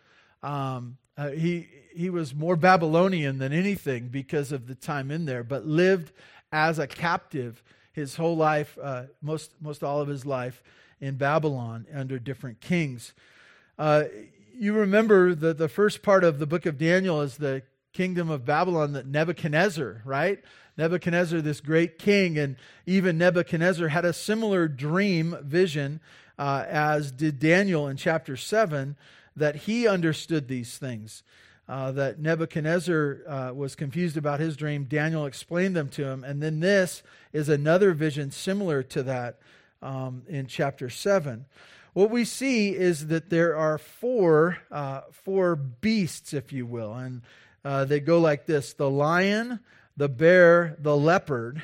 Um, 0.43 0.99
uh, 1.16 1.31
he, 1.31 1.69
he 1.95 2.11
was 2.11 2.35
more 2.35 2.57
Babylonian 2.57 3.38
than 3.38 3.52
anything 3.52 4.09
because 4.09 4.50
of 4.50 4.66
the 4.66 4.75
time 4.75 5.11
in 5.12 5.25
there, 5.25 5.45
but 5.45 5.64
lived 5.64 6.12
as 6.56 6.78
a 6.78 6.86
captive 6.86 7.62
his 7.92 8.16
whole 8.16 8.34
life, 8.34 8.78
uh, 8.82 9.04
most, 9.20 9.52
most 9.60 9.84
all 9.84 10.00
of 10.00 10.08
his 10.08 10.25
life 10.25 10.62
in 11.00 11.16
Babylon 11.16 11.86
under 11.94 12.18
different 12.18 12.62
kings. 12.62 13.12
Uh, 13.78 14.04
you 14.54 14.72
remember 14.72 15.34
the, 15.34 15.52
the 15.52 15.68
first 15.68 16.02
part 16.02 16.25
of 16.25 16.38
the 16.38 16.46
book 16.46 16.64
of 16.64 16.78
Daniel 16.78 17.20
is 17.20 17.36
the 17.36 17.62
kingdom 17.92 18.30
of 18.30 18.46
Babylon 18.46 18.94
that 18.94 19.06
Nebuchadnezzar, 19.06 20.00
right? 20.06 20.42
Nebuchadnezzar, 20.78 21.42
this 21.42 21.60
great 21.60 21.98
king, 21.98 22.38
and 22.38 22.56
even 22.86 23.18
Nebuchadnezzar 23.18 23.88
had 23.88 24.06
a 24.06 24.14
similar 24.14 24.66
dream 24.66 25.36
vision 25.42 26.00
uh, 26.38 26.64
as 26.68 27.12
did 27.12 27.38
Daniel 27.38 27.86
in 27.86 27.98
chapter 27.98 28.34
7, 28.34 28.96
that 29.36 29.56
he 29.56 29.86
understood 29.86 30.48
these 30.48 30.78
things 30.78 31.22
uh, 31.68 31.90
that 31.92 32.20
Nebuchadnezzar 32.20 33.18
uh, 33.26 33.52
was 33.54 33.75
confused 33.75 34.16
about 34.16 34.40
his 34.40 34.56
dream. 34.56 34.85
Daniel 34.85 35.26
explained 35.26 35.75
them 35.75 35.88
to 35.90 36.04
him. 36.04 36.23
And 36.23 36.42
then 36.42 36.61
this 36.61 37.02
is 37.32 37.49
another 37.49 37.92
vision 37.92 38.30
similar 38.30 38.82
to 38.85 39.02
that 39.02 39.38
um, 39.82 40.23
in 40.28 40.46
chapter 40.46 40.88
7. 40.88 41.44
What 41.92 42.11
we 42.11 42.25
see 42.25 42.75
is 42.75 43.08
that 43.08 43.30
there 43.30 43.56
are 43.56 43.78
four, 43.78 44.58
uh, 44.70 45.02
four 45.11 45.56
beasts, 45.56 46.35
if 46.35 46.52
you 46.52 46.66
will, 46.66 46.94
and 46.94 47.23
uh, 47.64 47.85
they 47.85 48.00
go 48.00 48.20
like 48.20 48.46
this 48.46 48.75
the 48.75 48.90
lion, 48.90 49.61
the 49.96 50.08
bear, 50.08 50.76
the 50.78 50.96
leopard, 50.96 51.62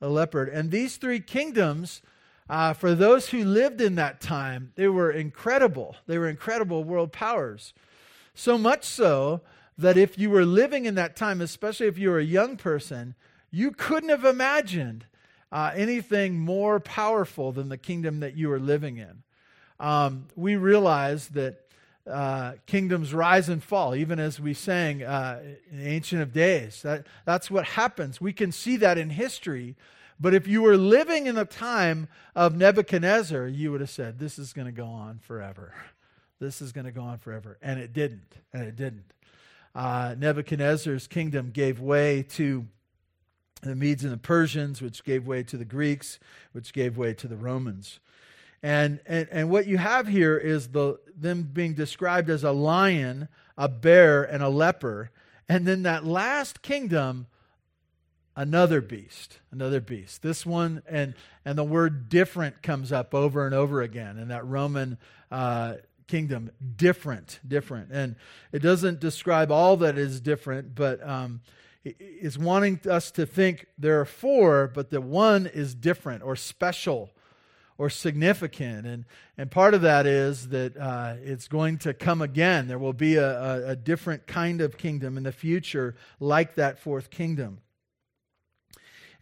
the 0.00 0.10
leopard. 0.10 0.48
And 0.48 0.70
these 0.70 0.96
three 0.96 1.20
kingdoms. 1.20 2.02
Uh, 2.48 2.72
for 2.72 2.94
those 2.94 3.30
who 3.30 3.44
lived 3.44 3.80
in 3.80 3.96
that 3.96 4.20
time, 4.20 4.70
they 4.76 4.86
were 4.86 5.10
incredible. 5.10 5.96
They 6.06 6.16
were 6.16 6.28
incredible 6.28 6.84
world 6.84 7.10
powers. 7.10 7.74
So 8.36 8.58
much 8.58 8.84
so 8.84 9.40
that 9.78 9.96
if 9.96 10.18
you 10.18 10.28
were 10.28 10.44
living 10.44 10.84
in 10.84 10.94
that 10.96 11.16
time, 11.16 11.40
especially 11.40 11.86
if 11.86 11.96
you 11.96 12.10
were 12.10 12.18
a 12.18 12.24
young 12.24 12.58
person, 12.58 13.14
you 13.50 13.70
couldn't 13.70 14.10
have 14.10 14.26
imagined 14.26 15.06
uh, 15.50 15.72
anything 15.74 16.38
more 16.38 16.78
powerful 16.78 17.50
than 17.50 17.70
the 17.70 17.78
kingdom 17.78 18.20
that 18.20 18.36
you 18.36 18.50
were 18.50 18.60
living 18.60 18.98
in. 18.98 19.22
Um, 19.80 20.26
we 20.36 20.56
realize 20.56 21.28
that 21.28 21.62
uh, 22.06 22.52
kingdoms 22.66 23.14
rise 23.14 23.48
and 23.48 23.62
fall, 23.62 23.94
even 23.94 24.18
as 24.18 24.38
we 24.38 24.52
sang 24.52 25.02
uh, 25.02 25.40
in 25.72 25.86
Ancient 25.86 26.20
of 26.20 26.34
Days. 26.34 26.82
That, 26.82 27.06
that's 27.24 27.50
what 27.50 27.64
happens. 27.64 28.20
We 28.20 28.34
can 28.34 28.52
see 28.52 28.76
that 28.76 28.98
in 28.98 29.08
history. 29.08 29.76
But 30.20 30.34
if 30.34 30.46
you 30.46 30.60
were 30.60 30.76
living 30.76 31.26
in 31.26 31.36
the 31.36 31.46
time 31.46 32.08
of 32.34 32.54
Nebuchadnezzar, 32.54 33.46
you 33.46 33.72
would 33.72 33.80
have 33.80 33.90
said, 33.90 34.18
This 34.18 34.38
is 34.38 34.52
going 34.52 34.66
to 34.66 34.72
go 34.72 34.86
on 34.86 35.20
forever. 35.20 35.72
This 36.38 36.60
is 36.60 36.72
going 36.72 36.84
to 36.84 36.92
go 36.92 37.02
on 37.02 37.18
forever. 37.18 37.58
And 37.62 37.80
it 37.80 37.92
didn't. 37.92 38.36
And 38.52 38.64
it 38.64 38.76
didn't. 38.76 39.12
Uh, 39.74 40.14
Nebuchadnezzar's 40.18 41.06
kingdom 41.06 41.50
gave 41.50 41.80
way 41.80 42.22
to 42.30 42.66
the 43.62 43.74
Medes 43.74 44.04
and 44.04 44.12
the 44.12 44.18
Persians, 44.18 44.80
which 44.80 45.04
gave 45.04 45.26
way 45.26 45.42
to 45.42 45.56
the 45.56 45.64
Greeks, 45.64 46.18
which 46.52 46.72
gave 46.72 46.96
way 46.96 47.14
to 47.14 47.28
the 47.28 47.36
Romans. 47.36 48.00
And, 48.62 49.00
and, 49.06 49.28
and 49.30 49.50
what 49.50 49.66
you 49.66 49.78
have 49.78 50.08
here 50.08 50.36
is 50.36 50.68
the, 50.68 50.98
them 51.16 51.42
being 51.42 51.74
described 51.74 52.30
as 52.30 52.42
a 52.42 52.52
lion, 52.52 53.28
a 53.56 53.68
bear, 53.68 54.22
and 54.22 54.42
a 54.42 54.48
leper. 54.48 55.10
And 55.48 55.66
then 55.66 55.82
that 55.82 56.04
last 56.04 56.62
kingdom, 56.62 57.26
another 58.34 58.80
beast, 58.80 59.40
another 59.50 59.80
beast. 59.80 60.22
This 60.22 60.44
one, 60.44 60.82
and, 60.88 61.14
and 61.44 61.56
the 61.56 61.64
word 61.64 62.08
different 62.08 62.62
comes 62.62 62.92
up 62.92 63.14
over 63.14 63.46
and 63.46 63.54
over 63.54 63.82
again 63.82 64.18
in 64.18 64.28
that 64.28 64.46
Roman 64.46 64.98
uh, 65.30 65.74
kingdom. 66.06 66.50
Different, 66.76 67.40
different. 67.46 67.90
And 67.92 68.16
it 68.52 68.60
doesn't 68.60 69.00
describe 69.00 69.50
all 69.50 69.76
that 69.78 69.98
is 69.98 70.20
different, 70.20 70.74
but 70.74 71.06
um, 71.06 71.40
is 71.84 72.38
wanting 72.38 72.80
us 72.88 73.10
to 73.12 73.26
think 73.26 73.66
there 73.78 74.00
are 74.00 74.04
four, 74.04 74.68
but 74.68 74.90
the 74.90 75.00
one 75.00 75.46
is 75.46 75.74
different 75.74 76.22
or 76.22 76.36
special 76.36 77.10
or 77.78 77.90
significant. 77.90 78.86
And, 78.86 79.04
and 79.36 79.50
part 79.50 79.74
of 79.74 79.82
that 79.82 80.06
is 80.06 80.48
that 80.48 80.76
uh, 80.76 81.14
it's 81.22 81.46
going 81.46 81.78
to 81.78 81.92
come 81.92 82.22
again. 82.22 82.68
There 82.68 82.78
will 82.78 82.92
be 82.94 83.16
a, 83.16 83.40
a, 83.40 83.68
a 83.70 83.76
different 83.76 84.26
kind 84.26 84.60
of 84.60 84.78
kingdom 84.78 85.16
in 85.16 85.24
the 85.24 85.32
future, 85.32 85.94
like 86.18 86.54
that 86.54 86.78
fourth 86.78 87.10
kingdom. 87.10 87.60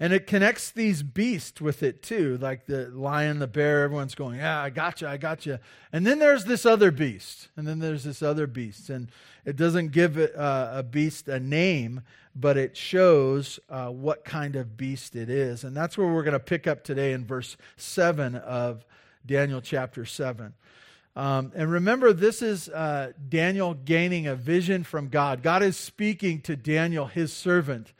And 0.00 0.12
it 0.12 0.26
connects 0.26 0.70
these 0.70 1.02
beasts 1.02 1.60
with 1.60 1.82
it 1.82 2.02
too, 2.02 2.36
like 2.38 2.66
the 2.66 2.88
lion, 2.88 3.38
the 3.38 3.46
bear. 3.46 3.84
Everyone's 3.84 4.14
going, 4.14 4.38
Yeah, 4.38 4.60
I 4.60 4.70
got 4.70 5.00
you, 5.00 5.06
I 5.06 5.16
got 5.16 5.46
you. 5.46 5.58
And 5.92 6.06
then 6.06 6.18
there's 6.18 6.44
this 6.44 6.66
other 6.66 6.90
beast. 6.90 7.48
And 7.56 7.66
then 7.66 7.78
there's 7.78 8.04
this 8.04 8.22
other 8.22 8.46
beast. 8.46 8.90
And 8.90 9.10
it 9.44 9.56
doesn't 9.56 9.92
give 9.92 10.18
it, 10.18 10.34
uh, 10.34 10.72
a 10.74 10.82
beast 10.82 11.28
a 11.28 11.38
name, 11.38 12.02
but 12.34 12.56
it 12.56 12.76
shows 12.76 13.60
uh, 13.68 13.88
what 13.88 14.24
kind 14.24 14.56
of 14.56 14.76
beast 14.76 15.14
it 15.14 15.30
is. 15.30 15.62
And 15.62 15.76
that's 15.76 15.96
where 15.96 16.08
we're 16.08 16.24
going 16.24 16.32
to 16.32 16.40
pick 16.40 16.66
up 16.66 16.82
today 16.82 17.12
in 17.12 17.24
verse 17.24 17.56
7 17.76 18.34
of 18.34 18.84
Daniel 19.24 19.60
chapter 19.60 20.04
7. 20.04 20.54
Um, 21.16 21.52
and 21.54 21.70
remember, 21.70 22.12
this 22.12 22.42
is 22.42 22.68
uh, 22.68 23.12
Daniel 23.28 23.74
gaining 23.74 24.26
a 24.26 24.34
vision 24.34 24.82
from 24.82 25.08
God. 25.08 25.42
God 25.42 25.62
is 25.62 25.76
speaking 25.76 26.40
to 26.42 26.56
Daniel, 26.56 27.06
his 27.06 27.32
servant. 27.32 27.92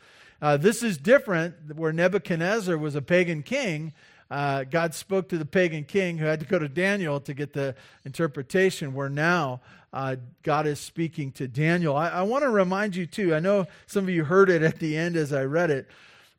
Uh, 0.45 0.59
this 0.59 0.83
is 0.83 0.99
different 0.99 1.75
where 1.75 1.91
Nebuchadnezzar 1.91 2.77
was 2.77 2.95
a 2.95 3.01
pagan 3.01 3.43
king. 3.43 3.95
Uh, 4.31 4.65
God 4.65 4.93
spoke 4.93 5.31
to 5.31 5.39
the 5.39 5.47
pagan 5.47 5.85
king 5.85 6.19
who 6.19 6.27
had 6.27 6.39
to 6.41 6.45
go 6.45 6.59
to 6.59 6.69
Daniel 6.69 7.19
to 7.21 7.33
get 7.33 7.55
the 7.55 7.75
interpretation, 8.05 8.93
where 8.93 9.09
now 9.09 9.63
uh, 9.95 10.17
God 10.43 10.67
is 10.67 10.79
speaking 10.79 11.33
to 11.33 11.49
Daniel. 11.49 11.97
I, 11.97 12.11
I 12.11 12.23
want 12.25 12.45
to 12.45 12.51
remind 12.51 12.95
you, 12.95 13.07
too, 13.07 13.35
I 13.35 13.41
know 13.41 13.67
some 13.87 14.05
of 14.05 14.11
you 14.11 14.23
heard 14.23 14.51
it 14.51 14.63
at 14.63 14.81
the 14.81 14.99
end 14.99 15.17
as 15.17 15.33
I 15.33 15.45
read 15.45 15.71
it. 15.71 15.89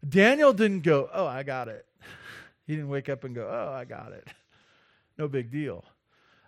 Daniel 0.07 0.53
didn't 0.53 0.81
go, 0.81 1.09
Oh, 1.12 1.25
I 1.25 1.41
got 1.41 1.67
it. 1.67 1.88
He 2.67 2.75
didn't 2.75 2.89
wake 2.89 3.09
up 3.09 3.24
and 3.24 3.33
go, 3.33 3.50
Oh, 3.50 3.74
I 3.74 3.85
got 3.85 4.12
it. 4.12 4.27
No 5.17 5.27
big 5.27 5.50
deal. 5.50 5.83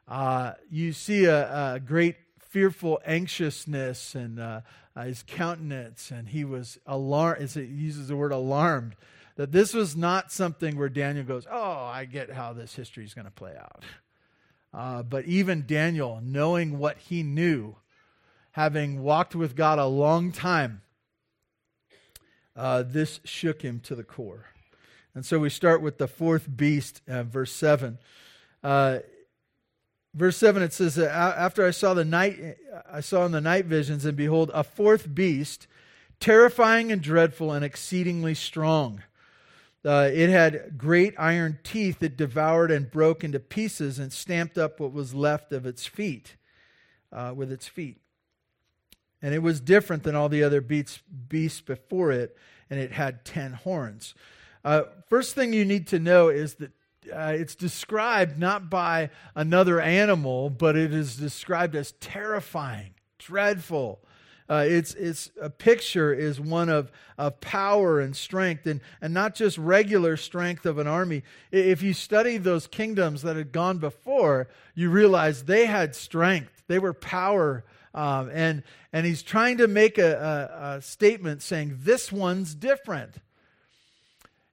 Uh, 0.07 0.53
you 0.69 0.93
see 0.93 1.25
a, 1.25 1.73
a, 1.73 1.79
great 1.79 2.17
fearful 2.57 2.99
anxiousness 3.05 4.15
and 4.15 4.39
uh, 4.39 4.61
uh, 4.95 5.03
his 5.03 5.23
countenance, 5.27 6.09
and 6.09 6.27
he 6.27 6.43
was 6.43 6.79
alarmed. 6.87 7.39
It 7.39 7.69
uses 7.69 8.07
the 8.07 8.15
word 8.15 8.31
alarmed. 8.31 8.95
That 9.35 9.51
this 9.51 9.75
was 9.75 9.95
not 9.95 10.31
something 10.31 10.75
where 10.75 10.89
Daniel 10.89 11.23
goes, 11.23 11.45
"Oh, 11.47 11.85
I 11.85 12.05
get 12.05 12.31
how 12.31 12.53
this 12.53 12.73
history 12.73 13.05
is 13.05 13.13
going 13.13 13.25
to 13.25 13.31
play 13.31 13.55
out." 13.55 13.83
Uh, 14.73 15.03
but 15.03 15.25
even 15.25 15.67
Daniel, 15.67 16.19
knowing 16.23 16.79
what 16.79 16.97
he 16.97 17.21
knew, 17.21 17.75
having 18.53 19.03
walked 19.03 19.35
with 19.35 19.55
God 19.55 19.77
a 19.77 19.85
long 19.85 20.31
time, 20.31 20.81
uh, 22.55 22.81
this 22.81 23.19
shook 23.23 23.61
him 23.61 23.81
to 23.81 23.93
the 23.93 24.03
core. 24.03 24.45
And 25.13 25.23
so 25.23 25.37
we 25.37 25.51
start 25.51 25.83
with 25.83 25.99
the 25.99 26.07
fourth 26.07 26.47
beast, 26.57 27.03
uh, 27.07 27.21
verse 27.21 27.51
7. 27.51 27.99
Verse 30.13 30.37
7 30.37 30.63
it 30.63 30.73
says 30.73 30.97
after 30.97 31.63
i 31.65 31.69
saw 31.69 31.93
the 31.93 32.05
night 32.05 32.57
i 32.91 33.01
saw 33.01 33.25
in 33.25 33.31
the 33.31 33.41
night 33.41 33.65
visions 33.65 34.03
and 34.03 34.17
behold 34.17 34.49
a 34.53 34.63
fourth 34.63 35.13
beast 35.13 35.67
terrifying 36.19 36.91
and 36.91 37.01
dreadful 37.01 37.51
and 37.51 37.63
exceedingly 37.63 38.33
strong. 38.33 39.03
Uh, 39.85 40.09
it 40.11 40.29
had 40.29 40.77
great 40.77 41.13
iron 41.17 41.59
teeth 41.63 41.99
that 41.99 42.17
devoured 42.17 42.71
and 42.71 42.91
broke 42.91 43.23
into 43.23 43.39
pieces 43.39 43.99
and 43.99 44.11
stamped 44.11 44.57
up 44.57 44.79
what 44.79 44.91
was 44.91 45.13
left 45.13 45.53
of 45.53 45.65
its 45.65 45.85
feet 45.85 46.35
uh, 47.13 47.31
with 47.35 47.51
its 47.51 47.67
feet. 47.67 47.97
And 49.21 49.33
it 49.33 49.39
was 49.39 49.61
different 49.61 50.03
than 50.03 50.15
all 50.15 50.29
the 50.29 50.43
other 50.43 50.61
beasts, 50.61 51.01
beasts 51.29 51.61
before 51.61 52.11
it 52.11 52.35
and 52.69 52.79
it 52.79 52.91
had 52.91 53.23
ten 53.23 53.53
horns. 53.53 54.13
Uh, 54.65 54.83
first 55.09 55.35
thing 55.35 55.53
you 55.53 55.63
need 55.63 55.87
to 55.87 55.99
know 55.99 56.27
is 56.27 56.55
that 56.55 56.71
uh, 57.13 57.33
it's 57.35 57.55
described 57.55 58.37
not 58.37 58.69
by 58.69 59.09
another 59.35 59.79
animal, 59.79 60.49
but 60.49 60.75
it 60.75 60.93
is 60.93 61.17
described 61.17 61.75
as 61.75 61.93
terrifying, 61.93 62.93
dreadful. 63.19 63.99
Uh, 64.49 64.63
it's, 64.65 64.93
it's 64.93 65.29
a 65.41 65.49
picture 65.49 66.13
is 66.13 66.39
one 66.39 66.69
of, 66.69 66.89
of 67.17 67.41
power 67.41 67.99
and 67.99 68.15
strength 68.15 68.65
and, 68.65 68.79
and 69.01 69.13
not 69.13 69.35
just 69.35 69.57
regular 69.57 70.15
strength 70.15 70.65
of 70.65 70.77
an 70.77 70.87
army. 70.87 71.23
If 71.51 71.81
you 71.81 71.93
study 71.93 72.37
those 72.37 72.65
kingdoms 72.65 73.23
that 73.23 73.35
had 73.35 73.51
gone 73.51 73.79
before 73.79 74.47
you 74.73 74.89
realize 74.89 75.43
they 75.43 75.65
had 75.65 75.95
strength. 75.95 76.63
They 76.67 76.79
were 76.79 76.93
power 76.93 77.65
um, 77.97 78.29
and, 78.31 78.61
and 78.93 79.07
he's 79.07 79.23
trying 79.23 79.57
to 79.57 79.67
make 79.67 79.97
a, 79.97 80.13
a, 80.13 80.75
a 80.77 80.81
statement 80.81 81.41
saying 81.41 81.79
this 81.81 82.11
one's 82.11 82.53
different 82.53 83.15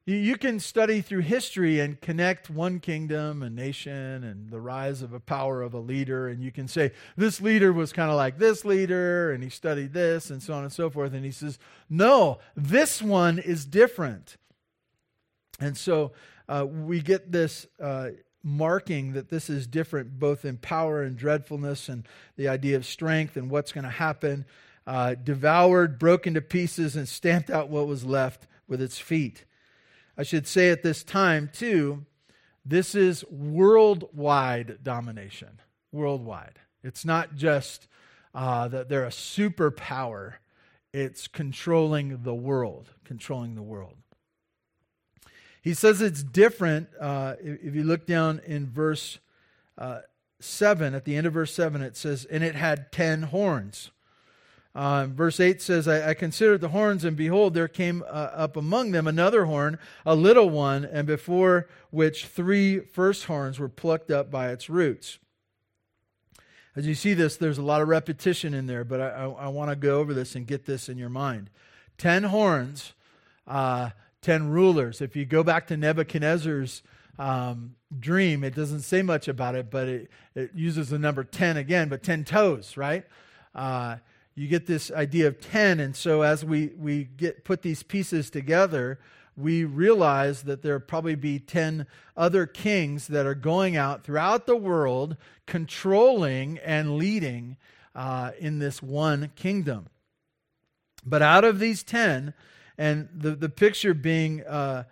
you 0.06 0.37
can 0.37 0.61
study 0.61 1.00
through 1.00 1.20
history 1.20 1.80
and 1.80 1.99
connect 1.99 2.50
one 2.50 2.78
kingdom, 2.78 3.42
a 3.42 3.49
nation, 3.49 4.23
and 4.23 4.50
the 4.50 4.61
rise 4.61 5.00
of 5.00 5.14
a 5.14 5.20
power 5.20 5.62
of 5.62 5.73
a 5.73 5.78
leader. 5.78 6.28
And 6.28 6.42
you 6.42 6.52
can 6.52 6.68
say, 6.68 6.92
this 7.16 7.40
leader 7.40 7.73
was 7.73 7.92
kind 7.92 8.11
of 8.11 8.16
like 8.16 8.38
this 8.38 8.66
leader, 8.66 9.32
and 9.32 9.42
he 9.42 9.49
studied 9.49 9.94
this, 9.94 10.28
and 10.28 10.42
so 10.42 10.52
on 10.52 10.62
and 10.62 10.73
so 10.73 10.90
forth. 10.90 11.14
And 11.14 11.25
he 11.25 11.30
says, 11.30 11.58
no, 11.88 12.38
this 12.54 13.00
one 13.00 13.38
is 13.38 13.64
different. 13.64 14.37
And 15.58 15.75
so 15.75 16.12
uh, 16.50 16.66
we 16.68 17.00
get 17.00 17.32
this 17.32 17.66
uh, 17.80 18.11
marking 18.42 19.14
that 19.14 19.30
this 19.30 19.49
is 19.49 19.66
different, 19.66 20.18
both 20.18 20.44
in 20.44 20.58
power 20.58 21.02
and 21.02 21.16
dreadfulness, 21.16 21.88
and 21.88 22.06
the 22.37 22.49
idea 22.49 22.76
of 22.76 22.84
strength 22.84 23.38
and 23.38 23.50
what's 23.50 23.73
going 23.73 23.84
to 23.84 23.90
happen. 23.90 24.44
Uh, 24.87 25.14
devoured, 25.14 25.99
broken 25.99 26.34
to 26.34 26.42
pieces, 26.42 26.94
and 26.94 27.08
stamped 27.08 27.49
out 27.49 27.70
what 27.70 27.87
was 27.87 28.04
left 28.04 28.46
with 28.68 28.82
its 28.82 28.99
feet. 28.99 29.46
I 30.16 30.23
should 30.23 30.47
say 30.47 30.71
at 30.71 30.83
this 30.83 31.02
time, 31.02 31.50
too, 31.52 32.06
this 32.64 32.94
is 32.94 33.25
worldwide 33.30 34.78
domination. 34.83 35.61
Worldwide. 35.92 36.59
It's 36.83 37.04
not 37.04 37.35
just 37.35 37.88
uh, 38.35 38.68
that 38.68 38.88
they're 38.88 39.04
a 39.04 39.11
superpower, 39.11 40.35
it's 40.92 41.28
controlling 41.28 42.23
the 42.23 42.35
world. 42.35 42.90
Controlling 43.04 43.54
the 43.54 43.62
world. 43.62 43.97
He 45.62 45.75
says 45.75 46.02
it's 46.02 46.23
different. 46.23 46.88
Uh, 47.00 47.35
if 47.40 47.75
you 47.75 47.85
look 47.85 48.06
down 48.06 48.40
in 48.47 48.68
verse 48.68 49.18
uh, 49.78 50.00
7, 50.40 50.94
at 50.94 51.04
the 51.04 51.16
end 51.16 51.26
of 51.26 51.33
verse 51.33 51.54
7, 51.54 51.80
it 51.80 51.97
says, 51.97 52.26
And 52.26 52.44
it 52.44 52.54
had 52.54 52.92
ten 52.92 53.23
horns. 53.23 53.90
Uh, 54.75 55.07
verse 55.07 55.38
8 55.38 55.62
says, 55.62 55.87
I, 55.87 56.11
I, 56.11 56.14
considered 56.14 56.61
the 56.61 56.71
horns, 56.71 57.04
and 57.04 57.16
behold, 57.16 57.54
there 57.54 57.69
came 57.69 58.02
uh, 58.02 58.31
up 58.35 58.57
among 58.57 58.90
them 58.90 59.07
another 59.07 59.45
horn, 59.45 59.78
a 60.04 60.16
little 60.16 60.50
one, 60.50 60.85
and 60.85 61.07
before 61.07 61.69
which 61.90 62.26
three 62.26 62.81
first 62.81 63.26
horns 63.26 63.61
were 63.61 63.69
plucked 63.69 64.11
up 64.11 64.33
by 64.33 64.49
its 64.49 64.69
roots. 64.69 65.21
As 66.75 66.88
you 66.88 66.97
see 66.97 67.14
this, 67.14 67.37
there's 67.37 67.59
a 67.59 67.62
lot 67.62 67.83
of 67.83 67.88
repetition 67.88 68.52
in 68.52 68.66
there, 68.66 68.83
but 68.83 69.00
I, 69.00 69.09
I, 69.11 69.28
I 69.28 69.49
want 69.49 69.71
to 69.71 69.76
go 69.76 70.00
over 70.00 70.12
this 70.12 70.35
and 70.35 70.45
get 70.45 70.66
this 70.66 70.88
in 70.88 70.99
your 70.99 71.09
mind. 71.09 71.50
Ten 71.97 72.25
horns, 72.25 72.95
uh, 73.47 73.90
ten 74.23 74.49
rulers. 74.49 75.00
If 75.00 75.14
you 75.14 75.25
go 75.25 75.45
back 75.45 75.69
to 75.69 75.76
Nebuchadnezzar's 75.76 76.83
um, 77.16 77.76
dream, 77.97 78.43
it 78.43 78.57
doesn't 78.57 78.81
say 78.81 79.02
much 79.02 79.28
about 79.28 79.54
it, 79.54 79.71
but 79.71 79.87
it, 79.87 80.11
it 80.35 80.50
uses 80.52 80.88
the 80.88 80.99
number 80.99 81.23
10 81.23 81.57
again, 81.57 81.88
but 81.88 82.02
10 82.02 82.25
toes, 82.25 82.76
right? 82.76 83.04
You 84.35 84.49
get 84.49 84.67
this 84.67 84.91
idea 84.91 85.29
of 85.29 85.41
10 85.41 85.81
and 85.81 85.95
so 85.95 86.23
as 86.23 86.45
we, 86.45 86.73
we 86.76 87.05
get 87.05 87.45
put 87.45 87.62
these 87.62 87.83
pieces 87.83 88.31
together 88.31 88.99
we 89.37 89.64
realize 89.64 90.43
that 90.43 90.62
there 90.62 90.79
probably 90.79 91.14
be 91.14 91.38
10 91.38 91.87
other 92.17 92.47
kings 92.47 93.09
that 93.09 93.26
are 93.26 93.35
going 93.35 93.76
out 93.76 94.05
throughout 94.05 94.47
the 94.47 94.57
world, 94.57 95.17
controlling 95.47 96.59
and 96.59 96.97
leading 96.97 97.57
uh, 97.95 98.31
in 98.38 98.59
this 98.59 98.83
one 98.83 99.31
kingdom. 99.35 99.88
But 101.05 101.23
out 101.23 101.45
of 101.45 101.59
these 101.59 101.83
10, 101.83 102.33
and 102.79 103.09
the, 103.14 103.33
the 103.33 103.49
picture 103.49 103.95
being 103.95 104.43
uh, 104.45 104.85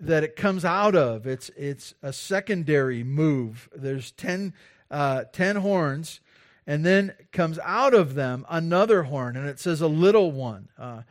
that 0.00 0.24
it 0.24 0.36
comes 0.36 0.64
out 0.64 0.94
of, 0.94 1.26
it's, 1.26 1.50
it's 1.56 1.94
a 2.02 2.12
secondary 2.12 3.04
move. 3.04 3.68
There's 3.74 4.10
10, 4.12 4.54
uh, 4.90 5.24
10 5.32 5.56
horns, 5.56 6.20
and 6.66 6.84
then 6.84 7.14
comes 7.32 7.58
out 7.60 7.94
of 7.94 8.14
them 8.14 8.46
another 8.48 9.04
horn, 9.04 9.36
and 9.36 9.48
it 9.48 9.60
says 9.60 9.80
a 9.80 9.88
little 9.88 10.32
one. 10.32 10.68
Uh, 10.78 11.02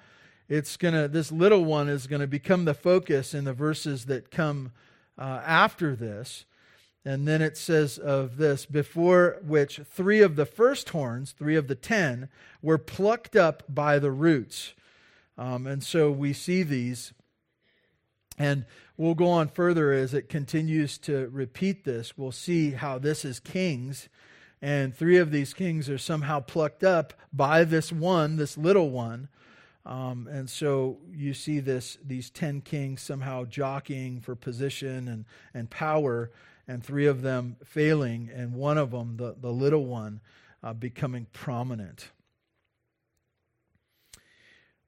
it's 0.50 0.78
gonna 0.78 1.08
this 1.08 1.32
little 1.32 1.64
one 1.64 1.90
is 1.90 2.08
to 2.08 2.28
become 2.28 2.66
the 2.66 2.74
focus 2.74 3.34
in 3.34 3.46
the 3.46 3.54
verses 3.54 4.06
that 4.06 4.32
come 4.32 4.72
uh, 5.18 5.42
after 5.46 5.96
this. 5.96 6.46
And 7.06 7.28
then 7.28 7.42
it 7.42 7.58
says 7.58 7.98
of 7.98 8.38
this 8.38 8.66
before 8.66 9.40
which 9.46 9.82
three 9.86 10.22
of 10.22 10.36
the 10.38 10.46
first 10.46 10.90
horns 10.90 11.34
three 11.38 11.56
of 11.56 11.68
the 11.68 11.76
ten 11.76 12.30
were 12.62 12.78
plucked 12.78 13.36
up 13.36 13.64
by 13.68 14.00
the 14.00 14.12
roots. 14.12 14.74
Um, 15.38 15.68
and 15.68 15.84
so 15.84 16.12
we 16.12 16.34
see 16.34 16.64
these. 16.64 17.14
And 18.38 18.66
we'll 18.98 19.16
go 19.16 19.28
on 19.28 19.48
further 19.48 19.92
as 19.92 20.14
it 20.14 20.30
continues 20.30 20.98
to 21.00 21.30
repeat 21.32 21.84
this. 21.84 22.18
We'll 22.18 22.32
see 22.32 22.72
how 22.72 22.98
this 23.00 23.26
is 23.26 23.40
kings 23.40 24.10
and 24.64 24.96
three 24.96 25.18
of 25.18 25.30
these 25.30 25.54
kings 25.54 25.90
are 25.90 25.98
somehow 26.00 26.40
plucked 26.40 26.84
up 26.84 27.14
by 27.32 27.64
this 27.64 27.92
one 27.92 28.38
this 28.38 28.58
little 28.58 28.90
one 28.90 29.28
um, 29.86 30.30
and 30.32 30.50
so 30.50 31.00
you 31.12 31.34
see 31.34 31.60
this 31.60 31.98
these 32.06 32.30
ten 32.30 32.62
kings 32.62 33.02
somehow 33.02 33.44
jockeying 33.44 34.22
for 34.22 34.36
position 34.36 35.08
and, 35.08 35.26
and 35.54 35.70
power, 35.70 36.32
and 36.68 36.84
three 36.84 37.06
of 37.06 37.22
them 37.22 37.58
failing, 37.66 38.30
and 38.34 38.54
one 38.54 38.78
of 38.78 38.92
them, 38.92 39.18
the, 39.18 39.36
the 39.40 39.52
little 39.52 39.86
one, 39.86 40.22
uh, 40.64 40.74
becoming 40.74 41.28
prominent. 41.34 42.12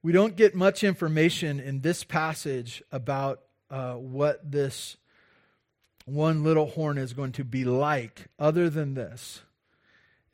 We 0.01 0.13
don't 0.13 0.37
get 0.37 0.55
much 0.55 0.83
information 0.83 1.59
in 1.59 1.81
this 1.81 2.03
passage 2.03 2.81
about 2.91 3.41
uh, 3.69 3.95
what 3.95 4.49
this 4.49 4.95
one 6.05 6.43
little 6.43 6.67
horn 6.67 6.97
is 6.97 7.11
going 7.11 7.33
to 7.33 7.43
be 7.43 7.65
like, 7.65 8.27
other 8.39 8.69
than 8.69 8.93
this. 8.93 9.41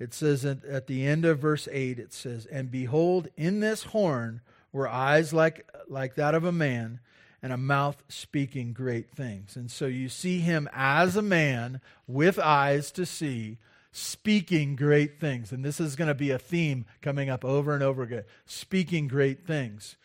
It 0.02 0.16
says 0.16 0.44
at, 0.44 0.88
the 0.88 1.06
end 1.06 1.26
of 1.26 1.38
verse 1.38 1.68
8, 1.72 2.00
it 2.00 2.12
says, 2.12 2.48
And 2.48 2.72
behold, 2.72 3.28
in 3.38 3.60
this 3.60 3.84
horn 3.84 4.42
were 4.72 4.88
eyes 4.88 5.32
like, 5.32 5.70
like 5.88 6.16
that 6.16 6.34
of 6.34 6.44
a 6.44 6.52
man 6.52 7.02
and 7.44 7.54
a 7.54 7.58
mouth 7.58 8.02
speaking 8.10 8.74
great 8.74 9.12
things. 9.12 9.56
And 9.56 9.70
so 9.70 9.86
you 9.86 10.10
see 10.10 10.40
him 10.40 10.68
as 10.74 11.16
a 11.16 11.22
man 11.22 11.82
with 12.08 12.40
eyes 12.40 12.92
to 12.94 13.06
see, 13.06 13.60
speaking 13.92 14.76
great 14.76 15.20
things. 15.20 15.52
And 15.52 15.64
this 15.64 15.80
is 15.80 15.96
going 15.96 16.08
to 16.08 16.16
be 16.16 16.32
a 16.32 16.40
theme 16.40 16.86
coming 17.04 17.30
up 17.30 17.46
over 17.46 17.76
and 17.76 17.84
over 17.84 18.02
again 18.02 18.24
speaking 18.48 19.08
great 19.08 19.46
things. 19.46 19.98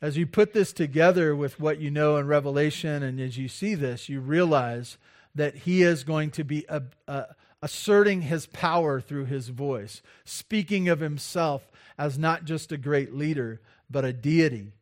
As 0.00 0.16
you 0.16 0.26
put 0.26 0.52
this 0.52 0.72
together 0.72 1.36
with 1.36 1.60
what 1.60 1.80
you 1.80 1.92
know 1.92 2.16
in 2.16 2.26
Revelation, 2.26 3.04
and 3.04 3.20
as 3.20 3.38
you 3.38 3.46
see 3.46 3.76
this, 3.76 4.08
you 4.08 4.18
realize 4.18 4.98
that 5.36 5.54
he 5.58 5.82
is 5.82 6.02
going 6.02 6.32
to 6.32 6.42
be 6.42 6.66
a, 6.68 6.82
a, 7.06 7.26
asserting 7.62 8.22
his 8.22 8.46
power 8.46 9.00
through 9.00 9.26
his 9.26 9.48
voice, 9.48 10.02
speaking 10.24 10.88
of 10.88 11.00
himself 11.00 11.70
as 11.96 12.18
not 12.18 12.44
just 12.44 12.72
a 12.72 12.76
great 12.76 13.14
leader, 13.14 13.60
but 13.88 14.04
a 14.04 14.12
deity 14.12 14.72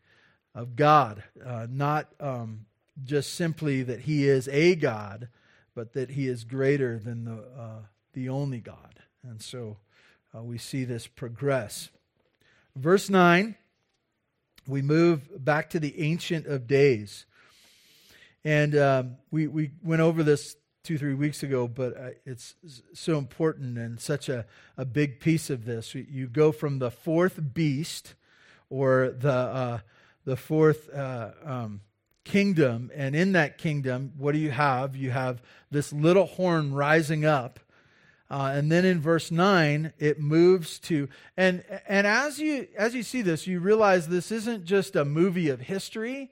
of 0.54 0.76
God, 0.76 1.22
uh, 1.44 1.66
not 1.70 2.08
um, 2.18 2.64
just 3.04 3.34
simply 3.34 3.82
that 3.82 4.00
he 4.00 4.26
is 4.26 4.48
a 4.48 4.74
God, 4.74 5.28
but 5.74 5.92
that 5.92 6.10
he 6.10 6.26
is 6.26 6.44
greater 6.44 6.98
than 6.98 7.24
the, 7.24 7.44
uh, 7.56 7.82
the 8.14 8.28
only 8.28 8.60
God. 8.60 9.00
And 9.22 9.42
so 9.42 9.76
uh, 10.34 10.42
we 10.42 10.58
see 10.58 10.84
this 10.84 11.06
progress. 11.06 11.90
Verse 12.74 13.10
9, 13.10 13.56
we 14.66 14.82
move 14.82 15.44
back 15.44 15.70
to 15.70 15.80
the 15.80 16.00
Ancient 16.00 16.46
of 16.46 16.66
Days. 16.66 17.26
And 18.44 18.76
um, 18.76 19.16
we, 19.30 19.46
we 19.46 19.72
went 19.82 20.00
over 20.00 20.22
this 20.22 20.56
two, 20.82 20.96
three 20.96 21.14
weeks 21.14 21.42
ago, 21.42 21.68
but 21.68 21.96
uh, 21.96 22.10
it's 22.24 22.54
so 22.94 23.18
important 23.18 23.76
and 23.76 24.00
such 24.00 24.28
a, 24.28 24.46
a 24.76 24.84
big 24.84 25.20
piece 25.20 25.50
of 25.50 25.64
this. 25.64 25.94
You 25.94 26.26
go 26.26 26.52
from 26.52 26.78
the 26.78 26.90
fourth 26.90 27.38
beast 27.54 28.14
or 28.70 29.14
the, 29.16 29.32
uh, 29.32 29.78
the 30.24 30.36
fourth 30.36 30.88
uh, 30.94 31.30
um, 31.44 31.80
kingdom. 32.24 32.90
And 32.94 33.14
in 33.14 33.32
that 33.32 33.58
kingdom, 33.58 34.12
what 34.16 34.32
do 34.32 34.38
you 34.38 34.50
have? 34.50 34.96
You 34.96 35.10
have 35.10 35.42
this 35.70 35.92
little 35.92 36.26
horn 36.26 36.72
rising 36.72 37.24
up. 37.24 37.60
Uh, 38.30 38.52
and 38.54 38.70
then 38.70 38.84
in 38.84 39.00
verse 39.00 39.32
9 39.32 39.92
it 39.98 40.20
moves 40.20 40.78
to 40.78 41.08
and 41.36 41.64
and 41.88 42.06
as 42.06 42.38
you 42.38 42.68
as 42.76 42.94
you 42.94 43.02
see 43.02 43.22
this 43.22 43.48
you 43.48 43.58
realize 43.58 44.06
this 44.06 44.30
isn't 44.30 44.64
just 44.64 44.94
a 44.94 45.04
movie 45.04 45.48
of 45.48 45.58
history 45.58 46.30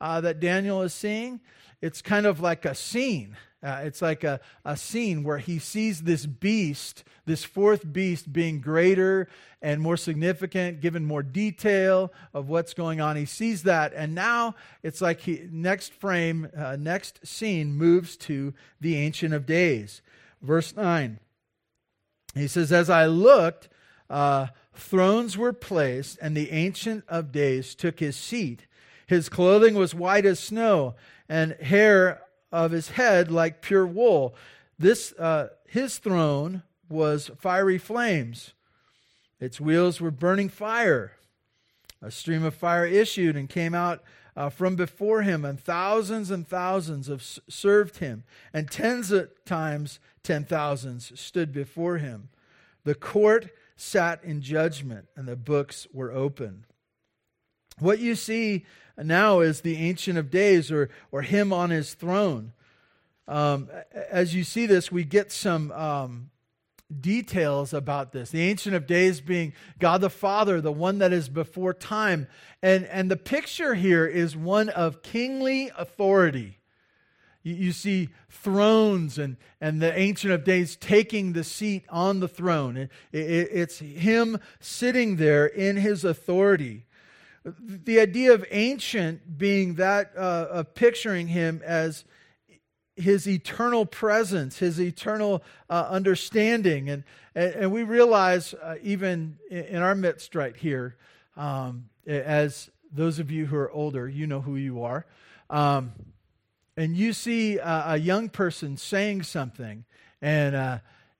uh, 0.00 0.20
that 0.20 0.38
daniel 0.38 0.80
is 0.82 0.94
seeing 0.94 1.40
it's 1.82 2.00
kind 2.00 2.24
of 2.24 2.38
like 2.38 2.64
a 2.64 2.72
scene 2.72 3.36
uh, 3.62 3.82
it's 3.84 4.00
like 4.00 4.24
a, 4.24 4.40
a 4.64 4.76
scene 4.76 5.22
where 5.22 5.38
he 5.38 5.58
sees 5.58 6.02
this 6.02 6.24
beast, 6.24 7.04
this 7.26 7.44
fourth 7.44 7.92
beast, 7.92 8.32
being 8.32 8.60
greater 8.60 9.28
and 9.60 9.82
more 9.82 9.98
significant, 9.98 10.80
given 10.80 11.04
more 11.04 11.22
detail 11.22 12.10
of 12.32 12.48
what's 12.48 12.72
going 12.72 13.00
on. 13.02 13.16
He 13.16 13.26
sees 13.26 13.64
that, 13.64 13.92
and 13.94 14.14
now 14.14 14.54
it's 14.82 15.02
like 15.02 15.20
he, 15.20 15.46
next 15.50 15.92
frame, 15.92 16.48
uh, 16.56 16.76
next 16.76 17.26
scene 17.26 17.74
moves 17.74 18.16
to 18.18 18.54
the 18.80 18.96
Ancient 18.96 19.34
of 19.34 19.44
Days. 19.44 20.00
Verse 20.40 20.74
9. 20.74 21.18
He 22.34 22.48
says, 22.48 22.72
As 22.72 22.88
I 22.88 23.06
looked, 23.06 23.68
uh, 24.08 24.46
thrones 24.72 25.36
were 25.36 25.52
placed, 25.52 26.18
and 26.22 26.34
the 26.34 26.50
Ancient 26.50 27.04
of 27.08 27.30
Days 27.30 27.74
took 27.74 28.00
his 28.00 28.16
seat. 28.16 28.66
His 29.06 29.28
clothing 29.28 29.74
was 29.74 29.94
white 29.94 30.24
as 30.24 30.40
snow, 30.40 30.94
and 31.28 31.52
hair 31.60 32.22
of 32.52 32.70
his 32.72 32.90
head 32.90 33.30
like 33.30 33.62
pure 33.62 33.86
wool. 33.86 34.34
This, 34.78 35.12
uh, 35.12 35.48
his 35.66 35.98
throne 35.98 36.62
was 36.88 37.30
fiery 37.38 37.78
flames. 37.78 38.54
Its 39.38 39.60
wheels 39.60 40.00
were 40.00 40.10
burning 40.10 40.48
fire. 40.48 41.12
A 42.02 42.10
stream 42.10 42.44
of 42.44 42.54
fire 42.54 42.86
issued 42.86 43.36
and 43.36 43.48
came 43.48 43.74
out 43.74 44.02
uh, 44.36 44.48
from 44.48 44.76
before 44.76 45.22
him, 45.22 45.44
and 45.44 45.60
thousands 45.60 46.30
and 46.30 46.46
thousands 46.46 47.08
of 47.08 47.22
served 47.22 47.98
him, 47.98 48.24
and 48.52 48.70
tens 48.70 49.10
of 49.10 49.28
times 49.44 49.98
ten 50.22 50.44
thousands 50.44 51.18
stood 51.18 51.52
before 51.52 51.98
him. 51.98 52.28
The 52.84 52.94
court 52.94 53.50
sat 53.76 54.22
in 54.24 54.40
judgment, 54.40 55.08
and 55.16 55.26
the 55.26 55.36
books 55.36 55.86
were 55.92 56.12
open. 56.12 56.64
What 57.80 57.98
you 57.98 58.14
see 58.14 58.64
now 58.96 59.40
is 59.40 59.62
the 59.62 59.76
Ancient 59.76 60.18
of 60.18 60.30
Days 60.30 60.70
or, 60.70 60.90
or 61.10 61.22
him 61.22 61.52
on 61.52 61.70
his 61.70 61.94
throne. 61.94 62.52
Um, 63.26 63.68
as 64.10 64.34
you 64.34 64.44
see 64.44 64.66
this, 64.66 64.90
we 64.90 65.04
get 65.04 65.32
some 65.32 65.70
um, 65.72 66.30
details 67.00 67.72
about 67.72 68.12
this. 68.12 68.30
The 68.30 68.42
Ancient 68.42 68.74
of 68.74 68.86
Days 68.86 69.20
being 69.20 69.52
God 69.78 70.00
the 70.00 70.10
Father, 70.10 70.60
the 70.60 70.72
one 70.72 70.98
that 70.98 71.12
is 71.12 71.28
before 71.28 71.72
time. 71.72 72.26
And, 72.62 72.84
and 72.86 73.10
the 73.10 73.16
picture 73.16 73.74
here 73.74 74.06
is 74.06 74.36
one 74.36 74.68
of 74.68 75.02
kingly 75.02 75.70
authority. 75.78 76.58
You, 77.42 77.54
you 77.54 77.72
see 77.72 78.10
thrones 78.28 79.18
and, 79.18 79.36
and 79.60 79.80
the 79.80 79.96
Ancient 79.96 80.32
of 80.32 80.44
Days 80.44 80.76
taking 80.76 81.32
the 81.32 81.44
seat 81.44 81.84
on 81.88 82.20
the 82.20 82.28
throne. 82.28 82.76
It, 82.76 82.90
it, 83.12 83.48
it's 83.52 83.78
him 83.78 84.38
sitting 84.58 85.16
there 85.16 85.46
in 85.46 85.76
his 85.76 86.04
authority. 86.04 86.84
The 87.44 88.00
idea 88.00 88.32
of 88.32 88.44
ancient 88.50 89.38
being 89.38 89.74
that 89.74 90.12
uh, 90.16 90.46
of 90.50 90.74
picturing 90.74 91.28
him 91.28 91.62
as 91.64 92.04
his 92.96 93.26
eternal 93.26 93.86
presence, 93.86 94.58
his 94.58 94.80
eternal 94.80 95.42
uh, 95.68 95.86
understanding. 95.88 96.90
And, 96.90 97.04
and, 97.34 97.72
we 97.72 97.82
realize, 97.82 98.54
uh, 98.54 98.76
even 98.82 99.38
in 99.50 99.76
our 99.76 99.94
midst 99.94 100.34
right 100.34 100.56
here, 100.56 100.96
um, 101.36 101.88
as 102.06 102.70
those 102.92 103.18
of 103.18 103.30
you 103.30 103.46
who 103.46 103.56
are 103.56 103.70
older, 103.70 104.08
you 104.08 104.26
know 104.26 104.40
who 104.40 104.56
you 104.56 104.82
are. 104.82 105.06
Um, 105.48 105.92
and 106.76 106.96
you 106.96 107.12
see 107.12 107.58
a, 107.58 107.84
a, 107.88 107.96
young 107.96 108.28
person 108.28 108.76
saying 108.76 109.22
something, 109.24 109.84
and, 110.22 110.54
uh, 110.54 110.78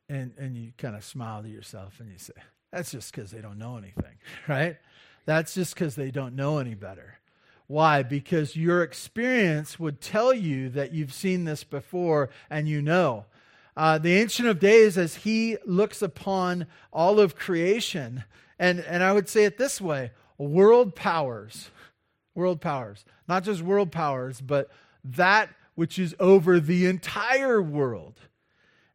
and, 0.08 0.32
and 0.38 0.56
you 0.56 0.72
kind 0.78 0.96
of 0.96 1.04
smile 1.04 1.42
to 1.42 1.48
yourself 1.48 2.00
and 2.00 2.10
you 2.10 2.18
say, 2.18 2.32
that's 2.72 2.92
just 2.92 3.12
because 3.12 3.30
they 3.30 3.40
don't 3.40 3.58
know 3.58 3.76
anything, 3.76 4.16
right? 4.48 4.76
That's 5.30 5.54
just 5.54 5.74
because 5.74 5.94
they 5.94 6.10
don't 6.10 6.34
know 6.34 6.58
any 6.58 6.74
better. 6.74 7.20
Why? 7.68 8.02
Because 8.02 8.56
your 8.56 8.82
experience 8.82 9.78
would 9.78 10.00
tell 10.00 10.34
you 10.34 10.70
that 10.70 10.92
you've 10.92 11.14
seen 11.14 11.44
this 11.44 11.62
before 11.62 12.30
and 12.50 12.68
you 12.68 12.82
know. 12.82 13.26
Uh, 13.76 13.96
the 13.98 14.14
Ancient 14.14 14.48
of 14.48 14.58
Days, 14.58 14.98
as 14.98 15.14
he 15.14 15.56
looks 15.64 16.02
upon 16.02 16.66
all 16.92 17.20
of 17.20 17.36
creation, 17.36 18.24
and, 18.58 18.80
and 18.80 19.04
I 19.04 19.12
would 19.12 19.28
say 19.28 19.44
it 19.44 19.56
this 19.56 19.80
way 19.80 20.10
world 20.36 20.96
powers, 20.96 21.70
World 22.34 22.60
powers. 22.60 23.04
Not 23.28 23.44
just 23.44 23.62
world 23.62 23.92
powers, 23.92 24.40
but 24.40 24.68
that 25.04 25.48
which 25.76 25.96
is 25.96 26.12
over 26.18 26.58
the 26.58 26.86
entire 26.86 27.62
world. 27.62 28.18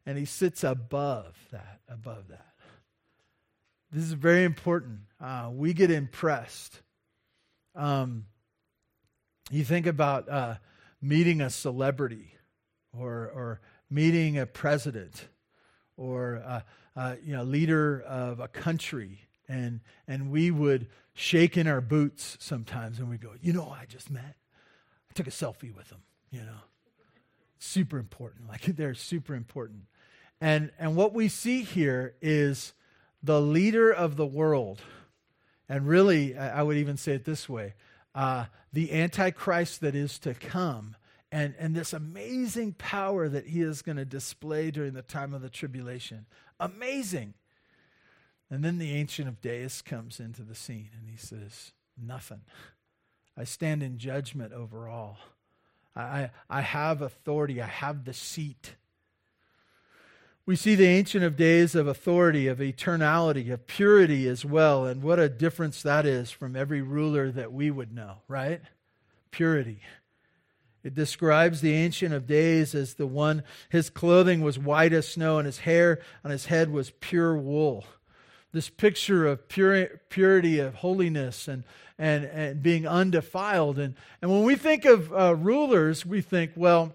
And 0.04 0.18
he 0.18 0.26
sits 0.26 0.62
above 0.62 1.34
that, 1.50 1.80
above 1.88 2.28
that. 2.28 2.52
This 3.90 4.04
is 4.04 4.12
very 4.12 4.44
important. 4.44 5.05
Uh, 5.20 5.50
we 5.52 5.72
get 5.72 5.90
impressed. 5.90 6.80
Um, 7.74 8.26
you 9.50 9.64
think 9.64 9.86
about 9.86 10.28
uh, 10.28 10.54
meeting 11.00 11.40
a 11.40 11.50
celebrity 11.50 12.34
or, 12.92 13.30
or 13.34 13.60
meeting 13.90 14.38
a 14.38 14.46
president 14.46 15.28
or 15.96 16.34
a, 16.34 16.64
a 16.96 17.16
you 17.24 17.34
know, 17.34 17.42
leader 17.42 18.02
of 18.02 18.40
a 18.40 18.48
country, 18.48 19.20
and, 19.48 19.80
and 20.06 20.30
we 20.30 20.50
would 20.50 20.88
shake 21.14 21.56
in 21.56 21.66
our 21.66 21.80
boots 21.80 22.36
sometimes 22.40 22.98
and 22.98 23.08
we 23.08 23.16
go, 23.16 23.32
you 23.40 23.52
know, 23.52 23.68
I 23.70 23.86
just 23.86 24.10
met. 24.10 24.36
I 25.10 25.12
took 25.14 25.26
a 25.26 25.30
selfie 25.30 25.74
with 25.74 25.88
them, 25.88 26.02
you 26.30 26.40
know. 26.40 26.60
Super 27.58 27.98
important. 27.98 28.48
Like 28.48 28.62
they're 28.76 28.94
super 28.94 29.34
important. 29.34 29.84
And, 30.40 30.70
and 30.78 30.96
what 30.96 31.14
we 31.14 31.28
see 31.28 31.62
here 31.62 32.14
is 32.20 32.74
the 33.22 33.40
leader 33.40 33.90
of 33.90 34.16
the 34.16 34.26
world, 34.26 34.82
and 35.68 35.86
really, 35.86 36.36
I 36.36 36.62
would 36.62 36.76
even 36.76 36.96
say 36.96 37.12
it 37.12 37.24
this 37.24 37.48
way 37.48 37.74
uh, 38.14 38.46
the 38.72 38.92
Antichrist 38.92 39.82
that 39.82 39.94
is 39.94 40.18
to 40.20 40.32
come, 40.32 40.96
and, 41.30 41.54
and 41.58 41.74
this 41.74 41.92
amazing 41.92 42.72
power 42.72 43.28
that 43.28 43.46
he 43.46 43.60
is 43.60 43.82
going 43.82 43.96
to 43.96 44.04
display 44.04 44.70
during 44.70 44.94
the 44.94 45.02
time 45.02 45.34
of 45.34 45.42
the 45.42 45.50
tribulation. 45.50 46.26
Amazing. 46.58 47.34
And 48.50 48.64
then 48.64 48.78
the 48.78 48.92
Ancient 48.92 49.28
of 49.28 49.40
Days 49.40 49.82
comes 49.82 50.20
into 50.20 50.42
the 50.42 50.54
scene 50.54 50.90
and 50.98 51.10
he 51.10 51.16
says, 51.16 51.72
Nothing. 52.00 52.42
I 53.36 53.44
stand 53.44 53.82
in 53.82 53.98
judgment 53.98 54.52
over 54.52 54.88
all. 54.88 55.18
I, 55.94 56.30
I 56.48 56.60
have 56.60 57.02
authority, 57.02 57.60
I 57.60 57.66
have 57.66 58.04
the 58.04 58.12
seat. 58.14 58.76
We 60.46 60.54
see 60.54 60.76
the 60.76 60.86
Ancient 60.86 61.24
of 61.24 61.36
Days 61.36 61.74
of 61.74 61.88
authority, 61.88 62.46
of 62.46 62.58
eternality, 62.58 63.52
of 63.52 63.66
purity 63.66 64.28
as 64.28 64.44
well. 64.44 64.86
And 64.86 65.02
what 65.02 65.18
a 65.18 65.28
difference 65.28 65.82
that 65.82 66.06
is 66.06 66.30
from 66.30 66.54
every 66.54 66.80
ruler 66.80 67.32
that 67.32 67.52
we 67.52 67.68
would 67.68 67.92
know, 67.92 68.18
right? 68.28 68.60
Purity. 69.32 69.80
It 70.84 70.94
describes 70.94 71.60
the 71.60 71.74
Ancient 71.74 72.14
of 72.14 72.28
Days 72.28 72.76
as 72.76 72.94
the 72.94 73.08
one, 73.08 73.42
his 73.70 73.90
clothing 73.90 74.40
was 74.40 74.56
white 74.56 74.92
as 74.92 75.08
snow, 75.08 75.38
and 75.38 75.46
his 75.46 75.58
hair 75.58 75.98
on 76.24 76.30
his 76.30 76.46
head 76.46 76.70
was 76.70 76.92
pure 77.00 77.36
wool. 77.36 77.84
This 78.52 78.70
picture 78.70 79.26
of 79.26 79.48
purity, 79.48 80.60
of 80.60 80.76
holiness, 80.76 81.48
and, 81.48 81.64
and, 81.98 82.24
and 82.24 82.62
being 82.62 82.86
undefiled. 82.86 83.80
And, 83.80 83.96
and 84.22 84.30
when 84.30 84.44
we 84.44 84.54
think 84.54 84.84
of 84.84 85.12
uh, 85.12 85.34
rulers, 85.34 86.06
we 86.06 86.20
think, 86.20 86.52
well, 86.54 86.94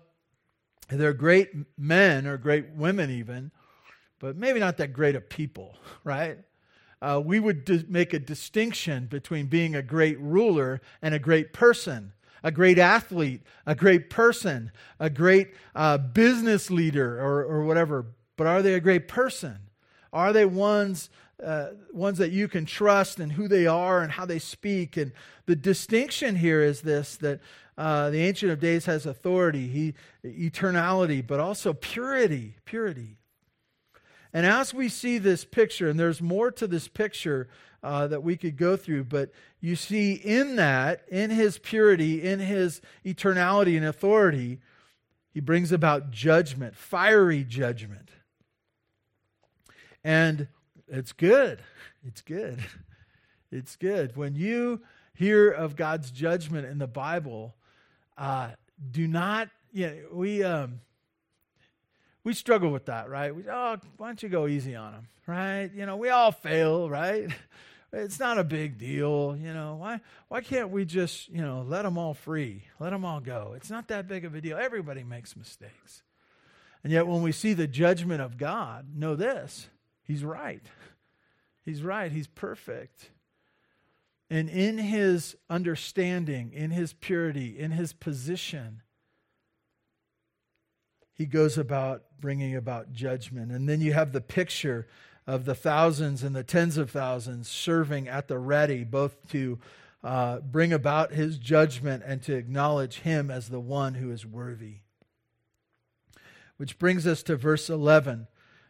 they're 1.00 1.14
great 1.14 1.50
men 1.78 2.28
or 2.28 2.38
great 2.38 2.72
women, 2.72 3.10
even, 3.10 3.52
but 4.20 4.36
maybe 4.36 4.60
not 4.60 4.78
that 4.78 4.94
great 4.94 5.16
of 5.16 5.30
people, 5.30 5.76
right? 6.04 6.38
Uh, 7.02 7.22
we 7.24 7.40
would 7.40 7.66
di- 7.66 7.86
make 7.88 8.14
a 8.14 8.20
distinction 8.20 9.08
between 9.08 9.48
being 9.48 9.76
a 9.76 9.82
great 9.82 10.20
ruler 10.20 10.82
and 11.02 11.16
a 11.16 11.20
great 11.20 11.52
person, 11.54 12.14
a 12.44 12.52
great 12.52 12.78
athlete, 12.78 13.42
a 13.66 13.74
great 13.74 14.10
person, 14.10 14.72
a 15.00 15.10
great 15.10 15.50
uh, 15.74 15.98
business 15.98 16.70
leader, 16.70 17.20
or, 17.20 17.44
or 17.44 17.64
whatever. 17.64 18.06
But 18.38 18.48
are 18.48 18.62
they 18.62 18.76
a 18.76 18.80
great 18.80 19.08
person? 19.08 19.58
Are 20.14 20.34
they 20.34 20.46
ones 20.46 21.10
uh, 21.44 21.70
ones 21.92 22.20
that 22.20 22.32
you 22.32 22.48
can 22.48 22.66
trust 22.66 23.20
and 23.20 23.32
who 23.32 23.48
they 23.48 23.66
are 23.66 24.02
and 24.02 24.12
how 24.12 24.26
they 24.26 24.40
speak. 24.40 24.96
And 24.98 25.12
the 25.46 25.56
distinction 25.56 26.36
here 26.36 26.62
is 26.62 26.82
this 26.82 27.18
that 27.18 27.40
uh, 27.78 28.10
the 28.10 28.22
Ancient 28.22 28.52
of 28.52 28.60
Days 28.60 28.86
has 28.86 29.06
authority, 29.06 29.68
he, 29.68 29.94
eternality, 30.24 31.26
but 31.26 31.40
also 31.40 31.74
purity. 31.74 32.56
Purity. 32.66 33.18
And 34.34 34.46
as 34.46 34.74
we 34.74 34.90
see 34.90 35.18
this 35.18 35.44
picture, 35.46 35.90
and 35.90 36.00
there's 36.00 36.22
more 36.22 36.52
to 36.52 36.68
this 36.68 36.88
picture 36.88 37.50
uh, 37.84 38.08
that 38.08 38.24
we 38.24 38.38
could 38.38 38.58
go 38.58 38.78
through, 38.78 39.06
but 39.06 39.32
you 39.60 39.76
see 39.76 40.14
in 40.14 40.56
that, 40.58 41.04
in 41.10 41.32
his 41.32 41.58
purity, 41.58 42.22
in 42.22 42.40
his 42.40 42.82
eternality 43.06 43.76
and 43.76 43.86
authority, 43.86 44.60
he 45.34 45.40
brings 45.40 45.72
about 45.72 46.12
judgment, 46.12 46.76
fiery 46.76 47.44
judgment. 47.44 48.10
And 50.04 50.48
it's 50.88 51.14
good. 51.14 51.62
It's 52.06 52.22
good. 52.22 52.60
It's 53.54 53.76
good. 53.76 54.16
When 54.16 54.34
you 54.34 54.80
hear 55.14 55.52
of 55.52 55.76
God's 55.76 56.10
judgment 56.10 56.66
in 56.68 56.78
the 56.78 56.88
Bible, 56.88 57.54
uh, 58.18 58.50
do 58.90 59.08
not, 59.08 59.50
know, 59.74 59.94
we, 60.12 60.44
um, 60.44 60.82
we 62.24 62.34
struggle 62.34 62.72
with 62.72 62.86
that, 62.86 63.10
right? 63.10 63.36
We, 63.36 63.44
oh, 63.50 63.78
why 63.98 64.08
don't 64.08 64.22
you 64.22 64.30
go 64.30 64.48
easy 64.48 64.76
on 64.76 64.94
them, 64.94 65.08
right? 65.28 65.72
You 65.74 65.86
know, 65.86 65.98
we 65.98 66.10
all 66.10 66.32
fail, 66.32 66.90
right? 66.90 67.30
It's 67.94 68.22
not 68.22 68.38
a 68.38 68.46
big 68.46 68.78
deal, 68.78 69.36
you 69.38 69.54
know. 69.54 69.76
Why 69.76 70.00
why 70.30 70.40
can't 70.40 70.70
we 70.70 70.86
just, 70.86 71.28
you 71.28 71.42
know, 71.42 71.66
let 71.68 71.82
them 71.82 71.98
all 71.98 72.14
free? 72.14 72.64
Let 72.80 72.92
them 72.92 73.04
all 73.04 73.20
go. 73.20 73.52
It's 73.58 73.70
not 73.70 73.90
that 73.90 74.08
big 74.08 74.24
of 74.24 74.34
a 74.34 74.40
deal. 74.40 74.58
Everybody 74.58 75.04
makes 75.04 75.36
mistakes. 75.36 76.02
And 76.84 76.94
yet 76.94 77.06
when 77.06 77.22
we 77.22 77.34
see 77.34 77.54
the 77.54 77.68
judgment 77.68 78.22
of 78.22 78.38
God, 78.38 78.96
know 78.96 79.16
this, 79.16 79.68
he's 80.04 80.24
right. 80.24 80.64
He's 81.66 81.84
right. 81.84 82.12
He's 82.12 82.28
perfect. 82.28 83.10
And 84.32 84.50
in 84.50 84.78
his 84.78 85.36
understanding, 85.50 86.54
in 86.54 86.72
his 86.72 86.94
purity, 86.94 87.60
in 87.60 87.72
his 87.72 87.92
position, 87.92 88.82
he 91.12 91.26
goes 91.26 91.58
about 91.58 92.04
bringing 92.18 92.56
about 92.56 92.94
judgment. 92.94 93.52
And 93.52 93.68
then 93.68 93.82
you 93.82 93.92
have 93.92 94.14
the 94.14 94.22
picture 94.22 94.88
of 95.28 95.44
the 95.44 95.54
thousands 95.54 96.24
and 96.24 96.34
the 96.34 96.46
tens 96.46 96.78
of 96.78 96.92
thousands 96.92 97.50
serving 97.50 98.08
at 98.08 98.30
the 98.30 98.40
ready, 98.40 98.86
both 98.86 99.28
to 99.32 99.60
uh, 100.02 100.40
bring 100.40 100.72
about 100.72 101.12
his 101.12 101.38
judgment 101.38 102.02
and 102.06 102.24
to 102.24 102.34
acknowledge 102.34 103.00
him 103.00 103.30
as 103.30 103.50
the 103.50 103.60
one 103.60 103.96
who 103.96 104.12
is 104.12 104.26
worthy. 104.26 104.78
Which 106.56 106.80
brings 106.80 107.06
us 107.06 107.22
to 107.24 107.36
verse 107.36 107.70
11. 107.70 108.28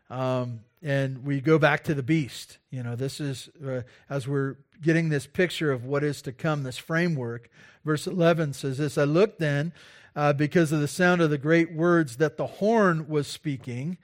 Um, 0.10 0.62
and 0.82 1.24
we 1.24 1.42
go 1.42 1.60
back 1.60 1.84
to 1.86 1.94
the 1.94 2.04
beast. 2.04 2.58
You 2.70 2.84
know, 2.84 2.96
this 2.96 3.20
is 3.20 3.50
uh, 3.66 3.82
as 4.10 4.28
we're 4.28 4.58
getting 4.82 5.10
this 5.10 5.28
picture 5.28 5.72
of 5.72 5.86
what 5.86 6.04
is 6.04 6.22
to 6.24 6.32
come, 6.32 6.64
this 6.64 6.78
framework. 6.78 7.50
Verse 7.86 8.08
11 8.08 8.54
says 8.54 8.78
this 8.78 8.98
I 8.98 9.04
looked 9.04 9.40
then 9.40 9.74
uh, 10.16 10.34
because 10.34 10.72
of 10.72 10.80
the 10.80 10.88
sound 10.88 11.22
of 11.22 11.30
the 11.30 11.38
great 11.38 11.72
words 11.72 12.18
that 12.18 12.38
the 12.38 12.48
horn 12.48 13.08
was 13.08 13.28
speaking. 13.28 13.98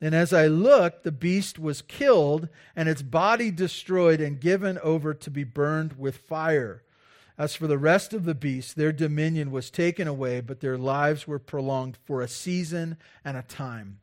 And 0.00 0.14
as 0.14 0.32
I 0.32 0.46
looked, 0.46 1.04
the 1.04 1.12
beast 1.12 1.58
was 1.58 1.82
killed, 1.82 2.48
and 2.74 2.88
its 2.88 3.02
body 3.02 3.50
destroyed 3.50 4.20
and 4.20 4.40
given 4.40 4.78
over 4.78 5.12
to 5.12 5.30
be 5.30 5.44
burned 5.44 5.98
with 5.98 6.16
fire. 6.16 6.82
As 7.36 7.54
for 7.54 7.66
the 7.66 7.78
rest 7.78 8.14
of 8.14 8.24
the 8.24 8.34
beasts, 8.34 8.72
their 8.72 8.92
dominion 8.92 9.50
was 9.50 9.70
taken 9.70 10.08
away, 10.08 10.40
but 10.40 10.60
their 10.60 10.78
lives 10.78 11.26
were 11.26 11.38
prolonged 11.38 11.98
for 12.04 12.22
a 12.22 12.28
season 12.28 12.96
and 13.24 13.36
a 13.36 13.42
time. 13.42 13.99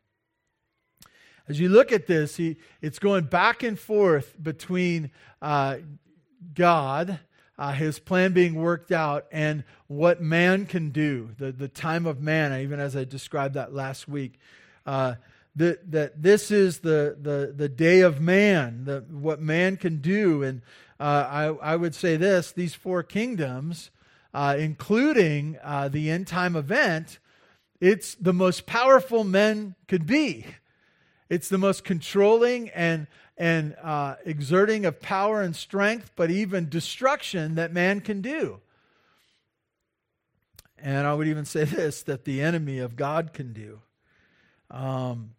As 1.48 1.60
you 1.60 1.70
look 1.70 1.92
at 1.92 2.08
this, 2.08 2.36
he, 2.36 2.58
it's 2.82 3.00
going 3.00 3.26
back 3.26 3.64
and 3.64 3.80
forth 3.80 4.36
between 4.42 5.12
uh, 5.42 5.78
God, 6.54 7.20
uh, 7.58 7.72
his 7.72 8.00
plan 8.00 8.34
being 8.34 8.56
worked 8.56 8.92
out, 8.92 9.26
and 9.32 9.64
what 9.88 10.22
man 10.22 10.66
can 10.66 10.90
do, 10.90 11.30
the, 11.38 11.52
the 11.52 11.70
time 11.70 12.06
of 12.06 12.22
man, 12.22 12.60
even 12.62 12.80
as 12.80 12.96
I 12.96 13.06
described 13.06 13.54
that 13.54 13.74
last 13.74 14.08
week. 14.08 14.40
Uh, 14.86 15.16
that, 15.56 15.92
that 15.92 16.22
this 16.22 16.52
is 16.52 16.80
the, 16.80 17.18
the, 17.20 17.54
the 17.56 17.70
day 17.70 18.02
of 18.02 18.22
man, 18.22 18.84
the, 18.86 19.04
what 19.10 19.42
man 19.42 19.76
can 19.76 19.98
do. 19.98 20.44
And 20.44 20.62
uh, 21.00 21.04
I, 21.30 21.72
I 21.74 21.76
would 21.76 21.96
say 21.96 22.16
this 22.16 22.52
these 22.52 22.76
four 22.76 23.04
kingdoms, 23.04 23.90
uh, 24.34 24.56
including 24.60 25.58
uh, 25.64 25.88
the 25.88 26.12
end 26.12 26.28
time 26.28 26.56
event, 26.56 27.20
it's 27.82 28.16
the 28.16 28.34
most 28.34 28.66
powerful 28.66 29.24
men 29.24 29.76
could 29.88 30.06
be. 30.06 30.46
It's 31.30 31.50
the 31.50 31.58
most 31.58 31.84
controlling 31.84 32.70
and, 32.70 33.08
and 33.38 33.76
uh, 33.82 34.16
exerting 34.26 34.86
of 34.86 35.02
power 35.02 35.42
and 35.42 35.56
strength, 35.56 36.12
but 36.16 36.32
even 36.32 36.70
destruction 36.70 37.56
that 37.56 37.74
man 37.74 38.02
can 38.02 38.22
do. 38.22 38.62
And 40.80 41.08
I 41.08 41.14
would 41.14 41.28
even 41.28 41.46
say 41.46 41.64
this 41.64 42.04
that 42.04 42.26
the 42.26 42.42
enemy 42.42 42.80
of 42.80 42.96
God 42.96 43.34
can 43.34 43.54
do. 43.54 43.82
Um, 44.70 45.32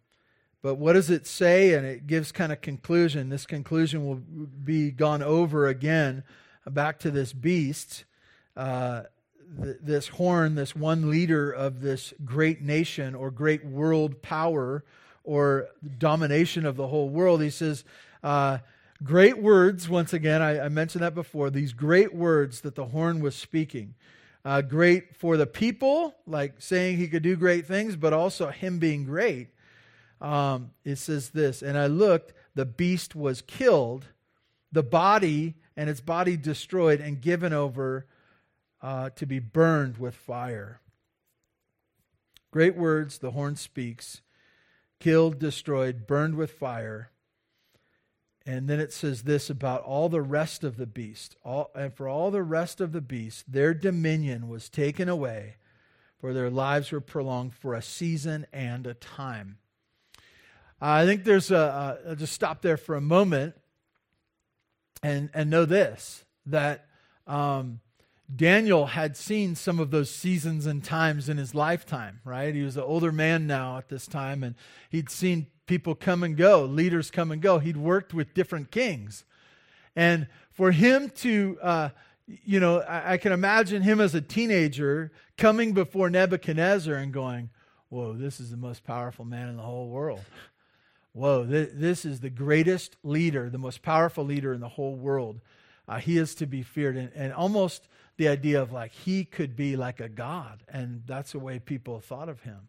but 0.61 0.75
what 0.75 0.93
does 0.93 1.09
it 1.09 1.25
say? 1.25 1.73
And 1.73 1.85
it 1.85 2.05
gives 2.05 2.31
kind 2.31 2.51
of 2.51 2.61
conclusion. 2.61 3.29
This 3.29 3.45
conclusion 3.45 4.05
will 4.05 4.21
be 4.63 4.91
gone 4.91 5.23
over 5.23 5.67
again 5.67 6.23
back 6.67 6.99
to 6.99 7.11
this 7.11 7.31
beast, 7.31 8.03
uh, 8.57 9.03
th- 9.61 9.77
this 9.81 10.09
horn, 10.09 10.55
this 10.55 10.75
one 10.75 11.09
leader 11.09 11.49
of 11.51 11.81
this 11.81 12.13
great 12.25 12.61
nation 12.61 13.15
or 13.15 13.31
great 13.31 13.65
world 13.65 14.21
power 14.21 14.83
or 15.29 15.69
domination 15.99 16.65
of 16.65 16.75
the 16.75 16.87
whole 16.87 17.07
world. 17.07 17.39
He 17.39 17.51
says, 17.51 17.83
uh, 18.23 18.57
great 19.03 19.37
words, 19.37 19.87
once 19.87 20.11
again, 20.11 20.41
I, 20.41 20.65
I, 20.65 20.69
mentioned 20.69 21.03
that 21.03 21.13
before, 21.13 21.51
these 21.51 21.71
great 21.71 22.15
words 22.15 22.61
that 22.61 22.73
the 22.73 22.87
horn 22.87 23.19
was 23.19 23.35
speaking. 23.35 23.93
Uh, 24.43 24.63
great 24.63 25.15
for 25.15 25.37
the 25.37 25.45
people, 25.45 26.15
like 26.25 26.55
saying 26.57 26.97
he 26.97 27.07
could 27.07 27.21
do 27.21 27.35
great 27.35 27.67
things, 27.67 27.95
but 27.95 28.11
also 28.11 28.49
him 28.49 28.79
being 28.79 29.03
great. 29.03 29.49
Um, 30.19 30.71
it 30.83 30.95
says 30.95 31.29
this, 31.29 31.61
and 31.61 31.77
I 31.77 31.85
looked, 31.85 32.33
the 32.55 32.65
beast 32.65 33.15
was 33.15 33.43
killed, 33.43 34.07
the 34.71 34.81
body 34.81 35.53
and 35.77 35.91
its 35.91 36.01
body 36.01 36.37
destroyed 36.37 37.01
and 37.01 37.21
given 37.21 37.53
over 37.53 38.07
uh, 38.81 39.11
to 39.11 39.27
be 39.27 39.37
burned 39.37 39.99
with 39.99 40.15
fire. 40.15 40.81
Great 42.49 42.75
words 42.75 43.19
the 43.19 43.29
horn 43.29 43.55
speaks 43.55 44.21
killed, 44.99 45.39
destroyed, 45.39 46.07
burned 46.07 46.35
with 46.35 46.51
fire. 46.51 47.11
And 48.45 48.67
then 48.67 48.79
it 48.79 48.91
says 48.91 49.23
this 49.23 49.49
about 49.49 49.83
all 49.83 50.09
the 50.09 50.21
rest 50.21 50.63
of 50.63 50.77
the 50.77 50.87
beast. 50.87 51.35
All, 51.43 51.69
and 51.75 51.93
for 51.93 52.07
all 52.07 52.31
the 52.31 52.43
rest 52.43 52.81
of 52.81 52.91
the 52.91 53.01
beast, 53.01 53.51
their 53.51 53.73
dominion 53.73 54.47
was 54.47 54.69
taken 54.69 55.07
away, 55.07 55.57
for 56.19 56.33
their 56.33 56.49
lives 56.49 56.91
were 56.91 57.01
prolonged 57.01 57.53
for 57.53 57.73
a 57.73 57.81
season 57.81 58.47
and 58.51 58.87
a 58.87 58.93
time. 58.93 59.57
I 60.81 61.05
think 61.05 61.25
there's 61.25 61.51
a, 61.51 61.99
a, 62.05 62.09
I'll 62.09 62.15
just 62.15 62.33
stop 62.33 62.61
there 62.61 62.77
for 62.77 62.95
a 62.95 63.01
moment 63.01 63.55
and, 65.03 65.29
and 65.33 65.49
know 65.49 65.65
this 65.65 66.23
that 66.45 66.87
um, 67.27 67.79
Daniel 68.33 68.87
had 68.87 69.17
seen 69.17 69.55
some 69.55 69.79
of 69.79 69.91
those 69.91 70.11
seasons 70.11 70.65
and 70.65 70.83
times 70.83 71.29
in 71.29 71.37
his 71.37 71.55
lifetime, 71.55 72.19
right? 72.23 72.53
He 72.53 72.61
was 72.61 72.77
an 72.77 72.83
older 72.83 73.11
man 73.11 73.47
now 73.47 73.77
at 73.77 73.89
this 73.89 74.07
time, 74.07 74.43
and 74.43 74.55
he'd 74.89 75.09
seen 75.09 75.47
people 75.65 75.95
come 75.95 76.23
and 76.23 76.37
go, 76.37 76.63
leaders 76.63 77.09
come 77.09 77.31
and 77.31 77.41
go. 77.41 77.59
He'd 77.59 77.77
worked 77.77 78.13
with 78.13 78.33
different 78.33 78.71
kings. 78.71 79.25
And 79.95 80.27
for 80.51 80.71
him 80.71 81.09
to, 81.17 81.57
uh, 81.61 81.89
you 82.27 82.59
know, 82.59 82.81
I, 82.81 83.13
I 83.13 83.17
can 83.17 83.31
imagine 83.31 83.81
him 83.81 83.99
as 83.99 84.13
a 84.13 84.21
teenager 84.21 85.11
coming 85.37 85.73
before 85.73 86.09
Nebuchadnezzar 86.09 86.95
and 86.95 87.11
going, 87.11 87.49
Whoa, 87.89 88.13
this 88.13 88.39
is 88.39 88.51
the 88.51 88.57
most 88.57 88.83
powerful 88.83 89.25
man 89.25 89.49
in 89.49 89.57
the 89.57 89.63
whole 89.63 89.89
world 89.89 90.23
whoa, 91.13 91.45
th- 91.45 91.71
this 91.73 92.05
is 92.05 92.19
the 92.19 92.29
greatest 92.29 92.95
leader, 93.03 93.49
the 93.49 93.57
most 93.57 93.81
powerful 93.81 94.23
leader 94.23 94.53
in 94.53 94.61
the 94.61 94.69
whole 94.69 94.95
world. 94.95 95.41
Uh, 95.87 95.97
he 95.97 96.17
is 96.17 96.35
to 96.35 96.45
be 96.45 96.61
feared. 96.61 96.95
And, 96.95 97.11
and 97.15 97.33
almost 97.33 97.87
the 98.19 98.27
idea 98.27 98.61
of 98.61 98.73
like 98.73 98.91
he 98.91 99.23
could 99.23 99.55
be 99.55 99.77
like 99.77 100.01
a 100.01 100.09
god. 100.09 100.61
And 100.67 101.03
that's 101.07 101.31
the 101.31 101.39
way 101.39 101.57
people 101.57 102.01
thought 102.01 102.27
of 102.27 102.41
him. 102.41 102.67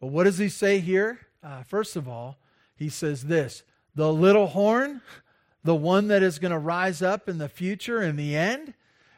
But 0.00 0.06
what 0.06 0.24
does 0.24 0.38
he 0.38 0.48
say 0.48 0.80
here? 0.80 1.20
Uh, 1.42 1.62
first 1.64 1.96
of 1.96 2.08
all, 2.08 2.38
he 2.74 2.88
says 2.88 3.24
this 3.24 3.62
the 3.94 4.10
little 4.10 4.46
horn, 4.46 5.02
the 5.62 5.74
one 5.74 6.08
that 6.08 6.22
is 6.22 6.38
going 6.38 6.50
to 6.50 6.58
rise 6.58 7.02
up 7.02 7.28
in 7.28 7.36
the 7.36 7.48
future, 7.48 8.02
in 8.02 8.16
the 8.16 8.34
end, 8.34 8.72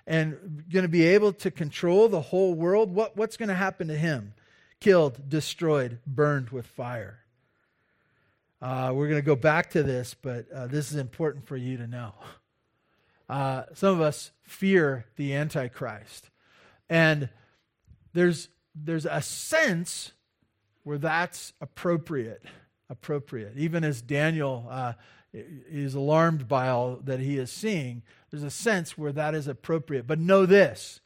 and 0.04 0.64
going 0.68 0.82
to 0.82 0.88
be 0.88 1.04
able 1.06 1.32
to 1.34 1.50
control 1.52 2.08
the 2.08 2.20
whole 2.20 2.52
world, 2.52 2.92
what, 2.92 3.16
what's 3.16 3.36
going 3.36 3.48
to 3.48 3.54
happen 3.54 3.86
to 3.86 3.96
him? 3.96 4.34
Killed, 4.80 5.28
destroyed, 5.28 6.00
burned 6.04 6.50
with 6.50 6.66
fire. 6.66 7.20
Uh, 8.60 8.90
we're 8.92 9.08
going 9.08 9.20
to 9.20 9.26
go 9.26 9.36
back 9.36 9.70
to 9.70 9.84
this, 9.84 10.12
but 10.12 10.50
uh, 10.52 10.66
this 10.66 10.90
is 10.90 10.96
important 10.96 11.46
for 11.46 11.56
you 11.56 11.76
to 11.76 11.86
know. 11.86 12.12
Uh, 13.28 13.64
some 13.74 13.94
of 13.94 14.00
us 14.00 14.30
fear 14.42 15.06
the 15.16 15.34
Antichrist. 15.34 16.30
And 16.88 17.28
there's, 18.12 18.48
there's 18.74 19.06
a 19.06 19.20
sense 19.20 20.12
where 20.84 20.98
that's 20.98 21.52
appropriate. 21.60 22.42
Appropriate. 22.88 23.54
Even 23.56 23.82
as 23.82 24.00
Daniel 24.00 24.66
uh, 24.70 24.92
is 25.32 25.94
alarmed 25.94 26.46
by 26.46 26.68
all 26.68 27.00
that 27.02 27.18
he 27.18 27.36
is 27.36 27.50
seeing, 27.50 28.02
there's 28.30 28.44
a 28.44 28.50
sense 28.50 28.96
where 28.96 29.12
that 29.12 29.34
is 29.34 29.48
appropriate. 29.48 30.06
But 30.06 30.20
know 30.20 30.46
this 30.46 31.00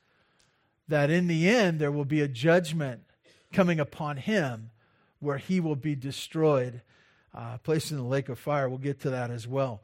that 0.88 1.08
in 1.08 1.28
the 1.28 1.48
end, 1.48 1.80
there 1.80 1.92
will 1.92 2.04
be 2.04 2.20
a 2.20 2.28
judgment 2.28 3.02
coming 3.52 3.78
upon 3.78 4.16
him 4.16 4.70
where 5.20 5.38
he 5.38 5.60
will 5.60 5.76
be 5.76 5.94
destroyed 5.94 6.82
uh, 7.34 7.58
placed 7.58 7.92
in 7.92 7.96
the 7.96 8.02
lake 8.02 8.28
of 8.28 8.38
fire. 8.38 8.68
We'll 8.68 8.78
get 8.78 9.00
to 9.02 9.10
that 9.10 9.30
as 9.30 9.46
well. 9.46 9.82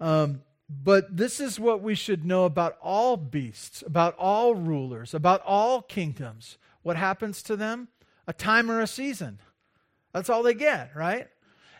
Um, 0.00 0.42
but 0.68 1.16
this 1.16 1.40
is 1.40 1.58
what 1.58 1.82
we 1.82 1.94
should 1.94 2.24
know 2.24 2.44
about 2.44 2.76
all 2.82 3.16
beasts, 3.16 3.82
about 3.86 4.14
all 4.18 4.54
rulers, 4.54 5.14
about 5.14 5.42
all 5.44 5.80
kingdoms. 5.80 6.58
What 6.82 6.96
happens 6.96 7.42
to 7.44 7.56
them? 7.56 7.88
A 8.26 8.32
time 8.32 8.70
or 8.70 8.80
a 8.80 8.86
season. 8.86 9.38
That's 10.12 10.28
all 10.28 10.42
they 10.42 10.54
get, 10.54 10.94
right? 10.94 11.28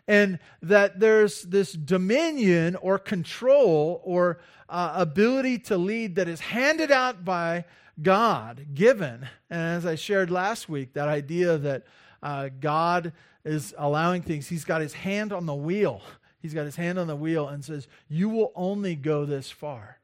And 0.06 0.38
that 0.62 1.00
there's 1.00 1.42
this 1.42 1.72
dominion 1.72 2.76
or 2.76 2.98
control 2.98 4.00
or 4.04 4.40
uh, 4.70 4.92
ability 4.94 5.58
to 5.58 5.76
lead 5.76 6.14
that 6.14 6.28
is 6.28 6.40
handed 6.40 6.90
out 6.90 7.26
by 7.26 7.66
God, 8.00 8.68
given. 8.74 9.28
And 9.50 9.76
as 9.76 9.84
I 9.84 9.96
shared 9.96 10.30
last 10.30 10.68
week, 10.68 10.94
that 10.94 11.08
idea 11.08 11.58
that 11.58 11.84
uh, 12.22 12.48
God 12.60 13.12
is 13.44 13.74
allowing 13.76 14.22
things. 14.22 14.48
He's 14.48 14.64
got 14.64 14.80
his 14.80 14.94
hand 14.94 15.32
on 15.32 15.46
the 15.46 15.54
wheel. 15.54 16.00
He's 16.40 16.54
got 16.54 16.64
his 16.64 16.76
hand 16.76 16.98
on 16.98 17.06
the 17.06 17.16
wheel 17.16 17.48
and 17.48 17.64
says, 17.64 17.88
You 18.08 18.28
will 18.28 18.52
only 18.54 18.94
go 18.94 19.24
this 19.24 19.50
far. 19.50 19.98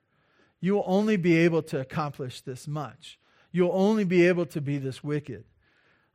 You 0.61 0.75
will 0.75 0.85
only 0.87 1.17
be 1.17 1.37
able 1.39 1.63
to 1.65 1.81
accomplish 1.81 2.41
this 2.41 2.67
much. 2.67 3.19
You'll 3.53 3.73
only 3.73 4.05
be 4.05 4.27
able 4.27 4.47
to 4.47 4.61
be 4.61 4.79
this 4.79 5.05
wicked. 5.05 5.45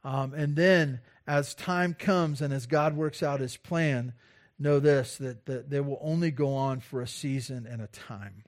Um, 0.03 0.34
and 0.34 0.55
then, 0.55 1.01
as 1.27 1.53
time 1.53 1.93
comes 1.93 2.41
and 2.41 2.53
as 2.53 2.65
God 2.65 2.95
works 2.95 3.21
out 3.21 3.39
his 3.39 3.58
plan, 3.58 4.13
know 4.58 4.79
this 4.79 5.17
that, 5.17 5.45
that 5.45 5.69
they 5.69 5.79
will 5.79 5.99
only 6.01 6.32
go 6.32 6.53
on 6.53 6.79
for 6.79 7.01
a 7.01 7.08
season 7.08 7.65
and 7.65 7.82
a 7.82 7.88
time. 7.88 8.43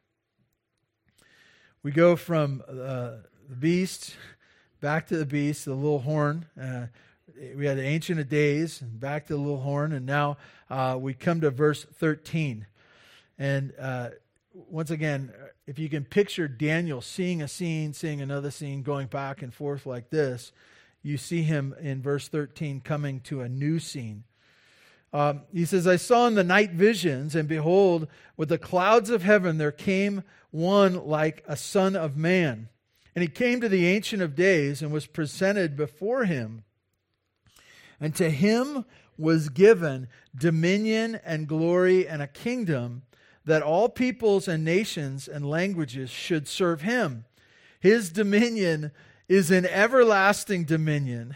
We 1.84 1.92
go 1.92 2.16
from 2.16 2.64
uh, 2.68 2.74
the 3.50 3.56
beast 3.58 4.16
back 4.82 5.08
to 5.08 5.18
the 5.18 5.26
beast, 5.26 5.66
the 5.66 5.74
little 5.74 6.00
horn. 6.00 6.48
Uh, 6.60 6.88
we 7.56 7.66
had 7.66 7.78
the 7.78 7.84
Ancient 7.84 8.20
of 8.20 8.30
Days, 8.30 8.82
and 8.82 9.00
back 9.00 9.28
to 9.28 9.34
the 9.34 9.40
little 9.40 9.62
horn, 9.62 9.92
and 9.92 10.06
now 10.06 10.38
uh, 10.70 10.98
we 11.00 11.14
come 11.14 11.42
to 11.42 11.52
verse 11.52 11.86
13. 11.86 12.66
And 13.38 13.74
uh, 13.80 14.10
once 14.54 14.92
again, 14.92 15.32
if 15.68 15.80
you 15.80 15.90
can 15.90 16.06
picture 16.06 16.48
Daniel 16.48 17.02
seeing 17.02 17.42
a 17.42 17.48
scene, 17.48 17.94
seeing 17.94 18.22
another 18.22 18.52
scene, 18.52 18.84
going 18.84 19.08
back 19.08 19.42
and 19.42 19.54
forth 19.54 19.86
like 19.86 20.10
this, 20.10 20.52
you 21.04 21.18
see 21.18 21.44
him 21.44 21.76
in 21.82 22.02
verse 22.02 22.28
13 22.28 22.82
coming 22.82 23.20
to 23.22 23.42
a 23.42 23.50
new 23.50 23.80
scene. 23.80 24.24
Um, 25.14 25.42
he 25.54 25.66
says, 25.66 25.88
I 25.88 25.98
saw 25.98 26.28
in 26.28 26.36
the 26.36 26.44
night 26.44 26.72
visions, 26.72 27.36
and 27.36 27.48
behold, 27.48 28.08
with 28.38 28.50
the 28.50 28.58
clouds 28.58 29.10
of 29.10 29.24
heaven 29.24 29.58
there 29.58 29.72
came 29.72 30.24
one 30.52 31.06
like 31.06 31.44
a 31.48 31.58
son 31.58 31.96
of 31.96 32.16
man. 32.16 32.70
And 33.16 33.22
he 33.22 33.28
came 33.28 33.60
to 33.60 33.70
the 33.70 33.88
Ancient 33.88 34.22
of 34.22 34.36
Days 34.36 34.82
and 34.82 34.92
was 34.92 35.06
presented 35.06 35.76
before 35.76 36.26
him. 36.26 36.64
And 38.02 38.16
to 38.16 38.32
him 38.32 38.84
was 39.18 39.50
given 39.50 40.08
dominion 40.36 41.20
and 41.24 41.48
glory 41.48 42.08
and 42.08 42.22
a 42.22 42.28
kingdom 42.28 43.04
that 43.46 43.62
all 43.62 43.90
peoples 43.90 44.48
and 44.48 44.66
nations 44.66 45.28
and 45.28 45.50
languages 45.50 46.10
should 46.10 46.48
serve 46.48 46.82
him. 46.82 47.26
His 47.80 48.12
dominion 48.12 48.92
is 49.30 49.52
an 49.52 49.66
everlasting 49.66 50.66
dominion 50.66 51.36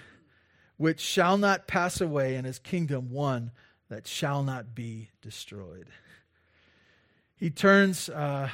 which 0.77 0.99
shall 0.99 1.37
not 1.37 1.67
pass 1.67 2.01
away, 2.01 2.35
and 2.35 2.45
his 2.45 2.59
kingdom 2.59 3.09
one 3.09 3.51
that 3.89 4.07
shall 4.07 4.43
not 4.43 4.75
be 4.75 5.09
destroyed. 5.21 5.87
He 7.37 7.49
turns, 7.49 8.09
uh, 8.09 8.49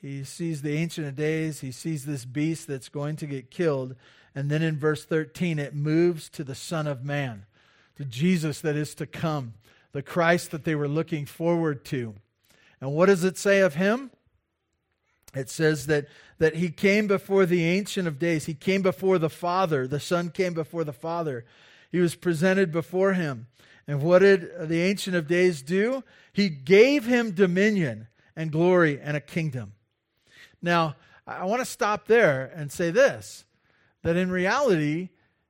he 0.00 0.22
sees 0.22 0.62
the 0.62 0.76
Ancient 0.76 1.06
of 1.08 1.16
Days, 1.16 1.60
he 1.60 1.72
sees 1.72 2.04
this 2.04 2.24
beast 2.24 2.68
that's 2.68 2.88
going 2.88 3.16
to 3.16 3.26
get 3.26 3.50
killed, 3.50 3.96
and 4.34 4.50
then 4.50 4.62
in 4.62 4.78
verse 4.78 5.04
13 5.04 5.58
it 5.58 5.74
moves 5.74 6.28
to 6.30 6.44
the 6.44 6.54
Son 6.54 6.86
of 6.86 7.04
Man 7.04 7.46
to 7.96 8.04
Jesus 8.04 8.60
that 8.60 8.76
is 8.76 8.94
to 8.96 9.06
come, 9.06 9.54
the 9.92 10.02
Christ 10.02 10.50
that 10.50 10.64
they 10.64 10.74
were 10.74 10.88
looking 10.88 11.26
forward 11.26 11.84
to. 11.86 12.14
And 12.80 12.92
what 12.92 13.06
does 13.06 13.24
it 13.24 13.38
say 13.38 13.60
of 13.60 13.74
him? 13.74 14.10
It 15.34 15.50
says 15.50 15.86
that, 15.86 16.06
that 16.38 16.56
he 16.56 16.70
came 16.70 17.06
before 17.06 17.46
the 17.46 17.64
Ancient 17.64 18.06
of 18.06 18.18
Days. 18.18 18.46
He 18.46 18.54
came 18.54 18.82
before 18.82 19.18
the 19.18 19.30
Father. 19.30 19.86
The 19.86 20.00
Son 20.00 20.30
came 20.30 20.54
before 20.54 20.84
the 20.84 20.92
Father. 20.92 21.44
He 21.90 21.98
was 21.98 22.14
presented 22.14 22.72
before 22.72 23.14
him. 23.14 23.46
And 23.86 24.02
what 24.02 24.20
did 24.20 24.68
the 24.68 24.82
Ancient 24.82 25.16
of 25.16 25.26
Days 25.26 25.62
do? 25.62 26.04
He 26.32 26.48
gave 26.48 27.06
him 27.06 27.32
dominion 27.32 28.08
and 28.36 28.50
glory 28.50 29.00
and 29.00 29.16
a 29.16 29.20
kingdom. 29.20 29.74
Now, 30.62 30.96
I 31.26 31.44
want 31.44 31.60
to 31.60 31.66
stop 31.66 32.06
there 32.06 32.52
and 32.54 32.70
say 32.70 32.90
this 32.90 33.44
that 34.02 34.16
in 34.16 34.30
reality, 34.30 35.08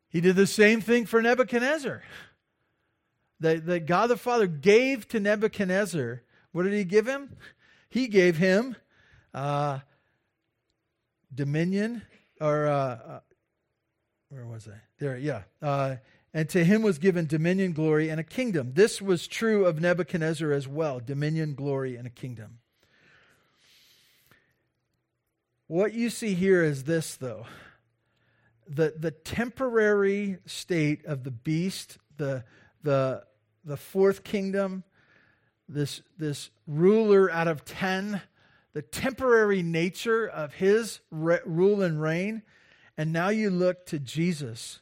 he 0.08 0.20
did 0.20 0.36
the 0.36 0.46
same 0.46 0.80
thing 0.80 1.06
for 1.06 1.20
Nebuchadnezzar 1.20 2.02
that, 3.40 3.66
that 3.66 3.86
God 3.86 4.08
the 4.08 4.16
Father 4.16 4.46
gave 4.46 5.08
to 5.08 5.20
Nebuchadnezzar. 5.20 6.22
What 6.52 6.62
did 6.64 6.72
he 6.72 6.84
give 6.84 7.06
him? 7.06 7.36
He 7.88 8.08
gave 8.08 8.36
him 8.36 8.76
uh, 9.32 9.80
dominion, 11.34 12.02
or 12.40 12.66
uh, 12.66 12.72
uh, 12.72 13.20
where 14.28 14.46
was 14.46 14.68
I? 14.68 14.80
There, 14.98 15.18
yeah. 15.18 15.42
Uh, 15.60 15.96
and 16.32 16.48
to 16.50 16.64
him 16.64 16.82
was 16.82 16.98
given 16.98 17.26
dominion, 17.26 17.72
glory, 17.72 18.08
and 18.08 18.18
a 18.18 18.24
kingdom. 18.24 18.72
This 18.74 19.00
was 19.00 19.26
true 19.26 19.66
of 19.66 19.80
Nebuchadnezzar 19.80 20.52
as 20.52 20.66
well 20.66 21.00
dominion, 21.00 21.54
glory, 21.54 21.96
and 21.96 22.06
a 22.06 22.10
kingdom. 22.10 22.58
What 25.66 25.94
you 25.94 26.10
see 26.10 26.34
here 26.34 26.62
is 26.62 26.84
this, 26.84 27.16
though 27.16 27.46
the, 28.68 28.94
the 28.98 29.10
temporary 29.10 30.38
state 30.46 31.04
of 31.06 31.24
the 31.24 31.30
beast, 31.30 31.98
the, 32.16 32.44
the, 32.84 33.24
the 33.64 33.76
fourth 33.76 34.22
kingdom, 34.22 34.84
this, 35.68 36.02
this 36.16 36.50
ruler 36.68 37.28
out 37.30 37.48
of 37.48 37.64
ten, 37.64 38.22
the 38.72 38.82
temporary 38.82 39.62
nature 39.62 40.26
of 40.26 40.54
his 40.54 41.00
re- 41.10 41.40
rule 41.44 41.82
and 41.82 42.00
reign. 42.00 42.42
And 42.96 43.12
now 43.12 43.30
you 43.30 43.50
look 43.50 43.86
to 43.86 43.98
Jesus, 43.98 44.80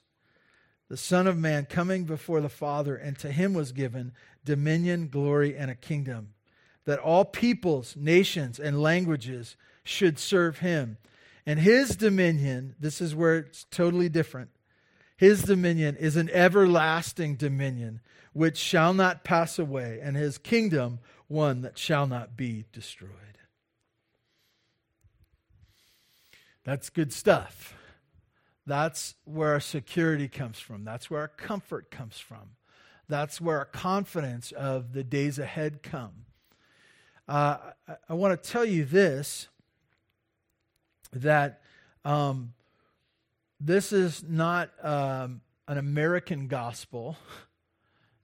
the 0.90 0.98
Son 0.98 1.26
of 1.26 1.38
Man, 1.38 1.64
coming 1.64 2.04
before 2.04 2.42
the 2.42 2.50
Father, 2.50 2.94
and 2.94 3.18
to 3.20 3.32
him 3.32 3.54
was 3.54 3.72
given 3.72 4.12
dominion, 4.44 5.08
glory, 5.08 5.56
and 5.56 5.70
a 5.70 5.74
kingdom, 5.74 6.34
that 6.84 6.98
all 6.98 7.24
peoples, 7.24 7.94
nations, 7.96 8.58
and 8.58 8.82
languages 8.82 9.56
should 9.84 10.18
serve 10.18 10.58
him. 10.58 10.98
And 11.46 11.60
his 11.60 11.96
dominion, 11.96 12.74
this 12.78 13.00
is 13.00 13.14
where 13.14 13.38
it's 13.38 13.64
totally 13.70 14.08
different. 14.08 14.50
His 15.16 15.42
dominion 15.42 15.96
is 15.96 16.16
an 16.16 16.30
everlasting 16.30 17.36
dominion 17.36 18.00
which 18.32 18.56
shall 18.56 18.94
not 18.94 19.24
pass 19.24 19.58
away, 19.58 20.00
and 20.02 20.16
his 20.16 20.38
kingdom 20.38 20.98
one 21.28 21.60
that 21.62 21.78
shall 21.78 22.06
not 22.06 22.36
be 22.36 22.64
destroyed. 22.72 23.10
That's 26.64 26.90
good 26.90 27.12
stuff. 27.12 27.74
That's 28.66 29.14
where 29.24 29.52
our 29.52 29.60
security 29.60 30.28
comes 30.28 30.60
from. 30.60 30.84
That's 30.84 31.10
where 31.10 31.20
our 31.20 31.28
comfort 31.28 31.90
comes 31.90 32.18
from. 32.18 32.56
That's 33.08 33.40
where 33.40 33.58
our 33.58 33.64
confidence 33.64 34.52
of 34.52 34.92
the 34.92 35.02
days 35.02 35.38
ahead 35.38 35.82
come. 35.82 36.26
Uh, 37.28 37.58
I, 37.88 37.96
I 38.08 38.14
want 38.14 38.40
to 38.40 38.50
tell 38.50 38.64
you 38.64 38.84
this 38.84 39.48
that 41.12 41.60
um, 42.04 42.54
this 43.64 43.92
is 43.92 44.24
not 44.26 44.70
um, 44.84 45.40
an 45.68 45.78
American 45.78 46.48
gospel. 46.48 47.16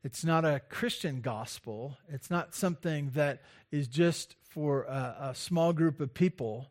It's 0.02 0.24
not 0.24 0.44
a 0.44 0.60
Christian 0.68 1.20
gospel. 1.20 1.96
It's 2.08 2.30
not 2.30 2.54
something 2.54 3.10
that 3.14 3.42
is 3.70 3.88
just 3.88 4.34
for 4.42 4.84
a, 4.84 5.30
a 5.30 5.34
small 5.34 5.72
group 5.72 6.00
of 6.00 6.12
people. 6.12 6.70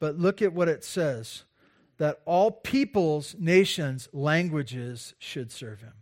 But 0.00 0.18
look 0.18 0.42
at 0.42 0.52
what 0.52 0.68
it 0.68 0.84
says 0.84 1.44
that 1.98 2.20
all 2.26 2.50
peoples, 2.50 3.36
nations, 3.38 4.08
languages 4.12 5.14
should 5.18 5.50
serve 5.50 5.80
him. 5.80 5.94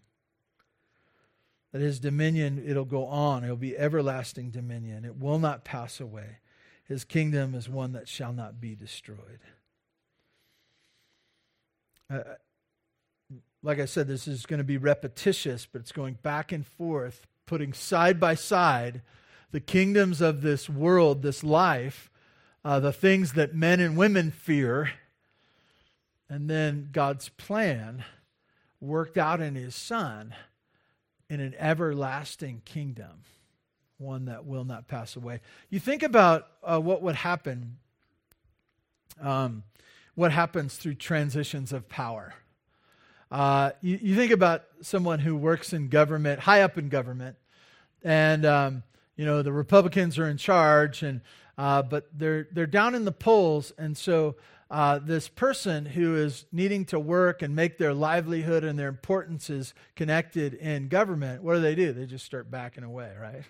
That 1.73 1.83
his 1.83 2.01
dominion, 2.01 2.63
it'll 2.67 2.85
go 2.85 3.07
on. 3.07 3.45
It'll 3.45 3.57
be 3.57 3.77
everlasting 3.77 4.51
dominion. 4.51 5.05
It 5.05 5.19
will 5.19 5.39
not 5.39 5.65
pass 5.65 6.01
away. 6.01 6.39
His 6.85 7.05
kingdom 7.05 7.55
is 7.55 7.69
one 7.69 7.93
that 7.93 8.09
shall 8.09 8.33
not 8.33 8.61
be 8.61 8.75
destroyed. 8.75 9.41
Uh, 12.11 12.21
like 13.63 13.79
I 13.79 13.87
said, 13.87 14.07
this 14.07 14.29
is 14.29 14.47
going 14.47 14.59
to 14.59 14.65
be 14.65 14.77
repetitious, 14.77 15.67
but 15.67 15.81
it's 15.81 15.93
going 15.93 16.19
back 16.23 16.53
and 16.53 16.67
forth, 16.67 17.27
putting 17.47 17.73
side 17.73 18.21
by 18.21 18.35
side 18.35 19.03
the 19.53 19.61
kingdoms 19.61 20.21
of 20.21 20.43
this 20.43 20.69
world, 20.69 21.23
this 21.23 21.45
life, 21.45 22.11
uh, 22.65 22.81
the 22.81 22.93
things 22.93 23.35
that 23.35 23.55
men 23.55 23.79
and 23.79 23.97
women 23.97 24.31
fear, 24.31 24.91
and 26.29 26.51
then 26.51 26.89
God's 26.91 27.29
plan 27.29 28.05
worked 28.81 29.17
out 29.17 29.41
in 29.41 29.55
His 29.55 29.75
Son 29.75 30.35
in 31.31 31.41
an 31.41 31.55
everlasting 31.59 32.63
kingdom 32.65 33.23
one 33.99 34.27
that 34.27 34.45
will 34.45 34.65
not 34.65 34.89
pass 34.89 35.17
away. 35.17 35.41
You 35.71 35.81
think 35.81 36.03
about 36.03 36.49
uh, 36.63 36.81
what 36.81 37.03
would 37.03 37.15
happen, 37.15 37.77
um, 39.21 39.63
what 40.15 40.33
happens 40.33 40.77
through 40.77 40.95
transitions 40.95 41.73
of 41.73 41.89
power. 41.89 42.35
Uh, 43.31 43.71
you, 43.81 43.99
you, 44.01 44.15
think 44.15 44.31
about 44.31 44.65
someone 44.81 45.19
who 45.19 45.35
works 45.35 45.73
in 45.73 45.89
government, 45.89 46.41
high 46.41 46.63
up 46.63 46.79
in 46.79 46.89
government, 46.89 47.37
and 48.03 48.47
um, 48.47 48.83
you 49.17 49.25
know 49.25 49.43
the 49.43 49.53
Republicans 49.53 50.19
are 50.19 50.29
in 50.29 50.37
charge, 50.37 51.03
and 51.03 51.21
uh, 51.59 51.83
but 51.83 52.07
they're 52.17 52.47
they're 52.53 52.67
down 52.67 52.95
in 52.95 53.05
the 53.05 53.13
polls, 53.13 53.73
and 53.77 53.97
so 53.97 54.37
uh, 54.71 54.99
this 54.99 55.29
person 55.29 55.87
who 55.87 56.17
is 56.17 56.47
needing 56.53 56.85
to 56.85 56.99
work 56.99 57.43
and 57.43 57.55
make 57.55 57.79
their 57.79 57.95
livelihood 57.95 58.65
and 58.65 58.79
their 58.79 58.89
importance 58.89 59.51
is 59.51 59.75
connected 59.95 60.55
in 60.55 60.89
government. 60.89 61.43
What 61.43 61.55
do 61.55 61.61
they 61.61 61.75
do? 61.75 61.93
They 61.93 62.07
just 62.07 62.25
start 62.25 62.51
backing 62.51 62.85
away, 62.85 63.13
right? 63.21 63.43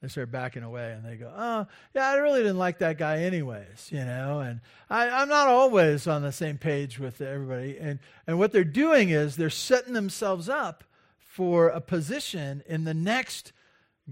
They 0.00 0.08
start 0.08 0.30
backing 0.30 0.62
away 0.62 0.92
and 0.92 1.04
they 1.04 1.16
go, 1.16 1.30
oh, 1.34 1.66
yeah, 1.94 2.08
I 2.08 2.14
really 2.14 2.40
didn't 2.40 2.58
like 2.58 2.78
that 2.78 2.96
guy 2.96 3.18
anyways, 3.18 3.90
you 3.90 4.04
know, 4.04 4.40
and 4.40 4.60
I, 4.88 5.22
am 5.22 5.28
not 5.28 5.48
always 5.48 6.06
on 6.06 6.22
the 6.22 6.32
same 6.32 6.56
page 6.56 6.98
with 6.98 7.20
everybody. 7.20 7.76
And, 7.78 7.98
and 8.26 8.38
what 8.38 8.52
they're 8.52 8.64
doing 8.64 9.10
is 9.10 9.36
they're 9.36 9.50
setting 9.50 9.92
themselves 9.92 10.48
up 10.48 10.84
for 11.18 11.68
a 11.68 11.82
position 11.82 12.62
in 12.66 12.84
the 12.84 12.94
next 12.94 13.52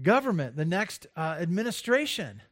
government, 0.01 0.55
the 0.55 0.65
next 0.65 1.07
uh, 1.17 1.37
administration. 1.39 2.43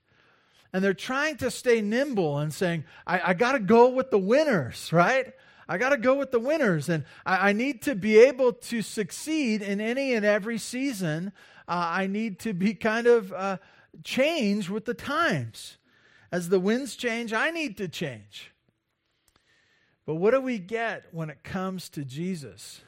And 0.74 0.84
they're 0.84 0.96
trying 0.96 1.38
to 1.38 1.52
stay 1.52 1.80
nimble 1.82 2.40
and 2.40 2.52
saying, 2.52 2.86
I, 3.06 3.32
I 3.32 3.34
got 3.36 3.54
to 3.54 3.60
go 3.60 3.90
with 3.90 4.10
the 4.10 4.18
winners, 4.18 4.92
right? 4.92 5.34
I 5.70 5.78
got 5.78 5.90
to 5.90 5.98
go 5.98 6.16
with 6.16 6.32
the 6.32 6.40
winners. 6.40 6.90
And 6.90 7.06
I, 7.26 7.50
I 7.50 7.54
need 7.54 7.84
to 7.84 7.94
be 7.94 8.18
able 8.18 8.54
to 8.54 8.82
succeed 8.82 9.62
in 9.62 9.80
any 9.80 10.14
and 10.14 10.26
every 10.26 10.58
season 10.58 11.34
uh, 11.68 11.90
I 11.94 12.08
need 12.08 12.40
to 12.40 12.54
be 12.54 12.74
kind 12.74 13.08
of 13.08 13.34
uh, 13.34 13.58
change 14.04 14.70
with 14.70 14.86
the 14.86 14.94
times. 14.94 15.78
As 16.32 16.50
the 16.50 16.60
winds 16.60 16.96
change, 16.96 17.34
I 17.34 17.52
need 17.52 17.78
to 17.78 17.88
change. 17.88 18.52
But 20.06 20.16
what 20.16 20.32
do 20.32 20.42
we 20.42 20.60
get 20.60 21.06
when 21.12 21.30
it 21.30 21.44
comes 21.44 21.90
to 21.90 22.06
Jesus? 22.06 22.82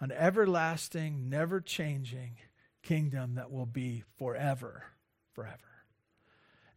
An 0.00 0.12
everlasting, 0.12 1.28
never 1.28 1.60
changing 1.60 2.36
kingdom 2.82 3.34
that 3.34 3.50
will 3.50 3.66
be 3.66 4.04
forever, 4.18 4.84
forever. 5.32 5.56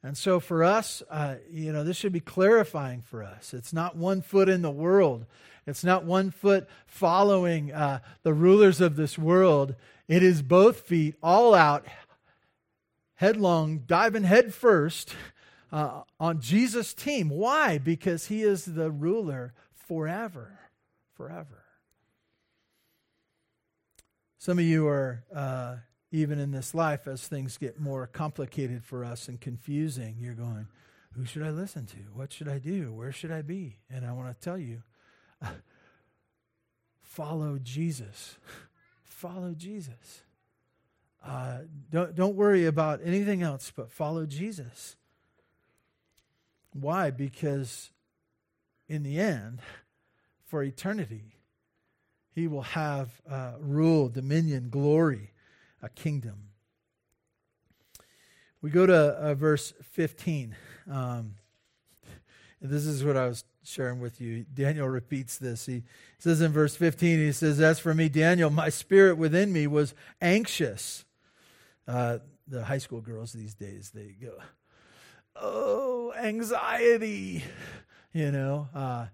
And 0.01 0.17
so 0.17 0.39
for 0.39 0.63
us, 0.63 1.03
uh, 1.09 1.35
you 1.51 1.73
know, 1.73 1.83
this 1.83 1.97
should 1.97 2.13
be 2.13 2.21
clarifying 2.21 3.01
for 3.01 3.21
us. 3.21 3.53
It's 3.53 3.73
not 3.73 3.97
one 3.97 4.21
foot 4.21 4.47
in 4.47 4.61
the 4.61 4.71
world, 4.71 5.25
it's 5.67 5.83
not 5.83 6.05
one 6.05 6.31
foot 6.31 6.67
following 6.87 7.71
uh, 7.71 7.99
the 8.23 8.33
rulers 8.33 8.81
of 8.81 8.95
this 8.95 9.17
world. 9.17 9.75
It 10.10 10.24
is 10.24 10.41
both 10.41 10.82
feet, 10.82 11.15
all 11.22 11.54
out, 11.54 11.86
headlong, 13.13 13.84
diving 13.86 14.24
head 14.24 14.56
first 14.56 15.13
uh, 15.72 16.02
on 16.19 16.41
Jesus' 16.41 16.95
team. 16.95 17.30
Why? 17.30 17.78
Because 17.78 18.26
he 18.26 18.41
is 18.41 18.65
the 18.65 18.89
ruler 18.89 19.54
forever. 19.72 20.58
Forever. 21.13 21.63
Some 24.39 24.58
of 24.58 24.65
you 24.65 24.88
are, 24.88 25.24
uh, 25.32 25.76
even 26.12 26.39
in 26.39 26.50
this 26.50 26.74
life, 26.74 27.08
as 27.08 27.28
things 27.28 27.58
get 27.58 27.80
more 27.80 28.08
complicated 28.08 28.84
for 28.84 29.06
us 29.06 29.28
and 29.28 29.39
confusing, 29.39 30.15
you're 30.19 30.34
going, 30.34 30.67
who 31.13 31.24
should 31.24 31.43
I 31.43 31.52
listen 31.52 31.86
to? 31.86 31.98
What 32.15 32.34
should 32.34 32.48
I 32.48 32.58
do? 32.58 32.91
Where 32.91 33.12
should 33.12 33.32
I 33.32 33.43
be? 33.43 33.78
And 33.91 34.04
I 34.08 34.13
want 34.13 34.30
to 34.30 34.43
tell 34.43 34.58
you, 34.58 34.82
follow 37.04 37.60
Jesus 37.62 38.38
follow 39.19 39.53
Jesus. 39.53 40.23
Uh, 41.25 41.60
don't, 41.91 42.15
don't 42.15 42.36
worry 42.36 42.65
about 42.65 43.01
anything 43.03 43.43
else, 43.43 43.69
but 43.75 43.91
follow 43.91 44.25
Jesus. 44.25 44.95
Why? 46.71 47.12
Because 47.12 47.91
in 48.88 49.03
the 49.03 49.19
end, 49.19 49.60
for 50.45 50.63
eternity, 50.63 51.36
he 52.34 52.47
will 52.47 52.62
have 52.62 53.21
uh, 53.29 53.55
rule, 53.60 54.08
dominion, 54.08 54.69
glory, 54.69 55.34
a 55.82 55.89
kingdom. 55.89 56.51
We 58.62 58.69
go 58.69 58.86
to 58.86 58.95
uh, 58.95 59.34
verse 59.34 59.73
15. 59.91 60.55
Um, 60.89 61.36
this 62.62 62.86
is 62.86 63.04
what 63.04 63.15
I 63.15 63.28
was 63.28 63.43
sharing 63.63 64.00
with 64.00 64.19
you. 64.19 64.45
Daniel 64.54 64.88
repeats 64.88 65.38
this. 65.38 65.65
He 65.65 65.84
says 66.17 66.41
in 66.41 66.52
verse 66.52 66.76
15, 66.76 67.19
he 67.19 67.32
says, 67.32 67.60
As 67.62 67.80
for 67.80 67.93
me, 67.93 68.10
Daniel, 68.10 68.50
my 68.50 68.69
spirit 68.69 69.17
within 69.17 69.54
me 69.54 69.67
was 69.67 69.93
anxious. 70.22 71.06
Uh, 71.88 72.19
the 72.48 72.65
high 72.65 72.78
school 72.78 73.02
girls 73.02 73.32
these 73.32 73.54
days, 73.54 73.91
they 73.93 74.15
go, 74.22 74.34
Oh, 75.36 76.14
anxiety, 76.18 77.43
you 78.14 78.32
know. 78.32 78.68
Uh, 78.74 79.05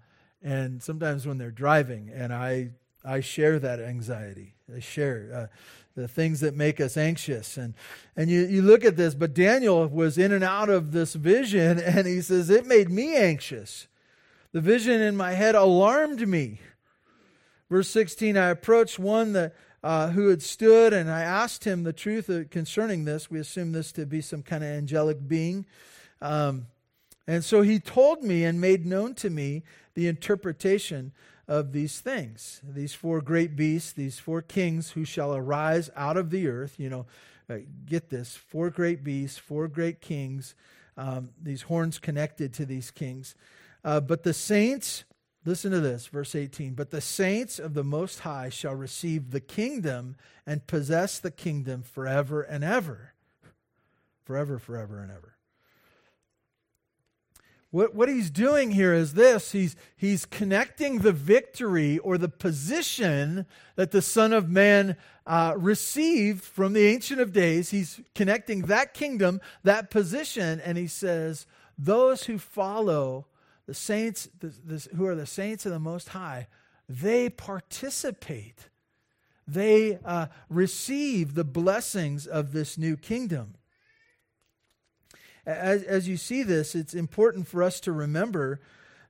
and 0.42 0.82
sometimes 0.82 1.28
when 1.28 1.38
they're 1.38 1.52
driving, 1.52 2.10
and 2.14 2.34
I, 2.34 2.72
I 3.04 3.20
share 3.20 3.60
that 3.60 3.80
anxiety. 3.80 4.55
I 4.74 4.80
share. 4.80 5.30
Uh, 5.34 5.56
the 5.96 6.08
things 6.08 6.42
that 6.42 6.56
make 6.56 6.82
us 6.82 6.98
anxious. 6.98 7.58
And, 7.58 7.74
and 8.16 8.30
you, 8.30 8.42
you 8.42 8.62
look 8.62 8.84
at 8.84 8.98
this, 8.98 9.16
but 9.16 9.34
Daniel 9.34 9.88
was 9.88 10.18
in 10.18 10.34
and 10.34 10.44
out 10.44 10.70
of 10.70 10.92
this 10.92 11.14
vision, 11.14 11.80
and 11.86 12.06
he 12.06 12.22
says, 12.22 12.50
It 12.50 12.66
made 12.66 12.90
me 12.90 13.16
anxious. 13.16 13.88
The 14.52 14.62
vision 14.62 15.02
in 15.02 15.18
my 15.18 15.34
head 15.34 15.56
alarmed 15.56 16.28
me. 16.28 16.60
Verse 17.70 17.90
16 17.90 18.38
I 18.38 18.50
approached 18.50 19.00
one 19.00 19.34
that, 19.34 19.56
uh, 19.84 20.10
who 20.10 20.28
had 20.28 20.42
stood, 20.42 20.94
and 20.94 21.10
I 21.10 21.22
asked 21.22 21.64
him 21.64 21.84
the 21.84 21.94
truth 21.94 22.30
concerning 22.52 23.06
this. 23.06 23.32
We 23.32 23.40
assume 23.40 23.72
this 23.72 23.92
to 23.94 24.06
be 24.06 24.22
some 24.22 24.44
kind 24.44 24.64
of 24.64 24.70
angelic 24.70 25.28
being. 25.28 25.66
Um, 26.22 26.68
and 27.28 27.44
so 27.44 27.62
he 27.62 27.80
told 27.80 28.24
me 28.24 28.44
and 28.44 28.62
made 28.62 28.86
known 28.86 29.16
to 29.16 29.30
me 29.30 29.64
the 29.96 30.08
interpretation 30.08 31.12
of 31.48 31.72
these 31.72 32.00
things. 32.00 32.62
These 32.64 32.94
four 32.94 33.22
great 33.22 33.56
beasts, 33.56 33.92
these 33.92 34.20
four 34.20 34.42
kings 34.42 34.92
who 34.92 35.06
shall 35.06 35.36
arise 35.36 35.90
out 35.96 36.18
of 36.18 36.30
the 36.30 36.48
earth. 36.48 36.76
You 36.80 36.90
know, 36.90 37.06
uh, 37.50 37.58
get 37.86 38.10
this 38.10 38.36
four 38.36 38.70
great 38.70 39.04
beasts, 39.04 39.38
four 39.38 39.68
great 39.68 40.02
kings, 40.02 40.56
um, 40.98 41.30
these 41.42 41.64
horns 41.64 42.00
connected 42.00 42.54
to 42.54 42.66
these 42.66 42.92
kings. 42.92 43.36
Uh, 43.84 44.00
but 44.00 44.24
the 44.24 44.34
saints, 44.34 45.04
listen 45.46 45.72
to 45.72 45.80
this, 45.80 46.08
verse 46.08 46.34
18. 46.34 46.74
But 46.74 46.90
the 46.90 47.02
saints 47.02 47.60
of 47.60 47.74
the 47.74 47.84
Most 47.84 48.22
High 48.22 48.50
shall 48.50 48.74
receive 48.74 49.32
the 49.32 49.42
kingdom 49.42 50.16
and 50.48 50.66
possess 50.66 51.20
the 51.20 51.32
kingdom 51.32 51.84
forever 51.84 52.42
and 52.42 52.64
ever. 52.64 53.14
Forever, 54.24 54.58
forever, 54.58 55.02
and 55.02 55.12
ever. 55.12 55.35
What, 57.76 57.94
what 57.94 58.08
he's 58.08 58.30
doing 58.30 58.72
here 58.72 58.94
is 58.94 59.16
this 59.16 59.52
he's, 59.52 59.76
he's 59.98 60.26
connecting 60.26 61.00
the 61.00 61.12
victory 61.12 61.98
or 61.98 62.18
the 62.18 62.30
position 62.30 63.46
that 63.76 63.92
the 63.92 64.02
Son 64.02 64.32
of 64.32 64.50
Man 64.50 64.96
uh, 65.28 65.56
received 65.58 66.42
from 66.42 66.72
the 66.72 66.88
Ancient 66.88 67.20
of 67.20 67.34
Days. 67.34 67.72
He's 67.72 68.00
connecting 68.14 68.68
that 68.68 68.94
kingdom, 68.94 69.42
that 69.64 69.92
position, 69.92 70.62
and 70.62 70.78
he 70.78 70.88
says, 70.88 71.48
Those 71.78 72.24
who 72.24 72.38
follow 72.38 73.26
the 73.66 73.74
saints, 73.74 74.30
the, 74.40 74.54
the, 74.64 74.88
who 74.96 75.06
are 75.06 75.16
the 75.16 75.26
saints 75.26 75.66
of 75.66 75.74
the 75.74 75.78
Most 75.80 76.08
High, 76.08 76.48
they 76.88 77.30
participate. 77.30 78.70
They 79.46 80.00
uh, 80.06 80.28
receive 80.50 81.34
the 81.34 81.44
blessings 81.44 82.26
of 82.26 82.54
this 82.54 82.78
new 82.78 82.96
kingdom 82.96 83.56
as, 85.46 85.84
as 85.84 86.08
you 86.08 86.18
see 86.18 86.44
this, 86.44 86.76
it's 86.76 86.94
important 86.94 87.48
for 87.48 87.62
us 87.62 87.80
to 87.82 87.92
remember 87.92 88.60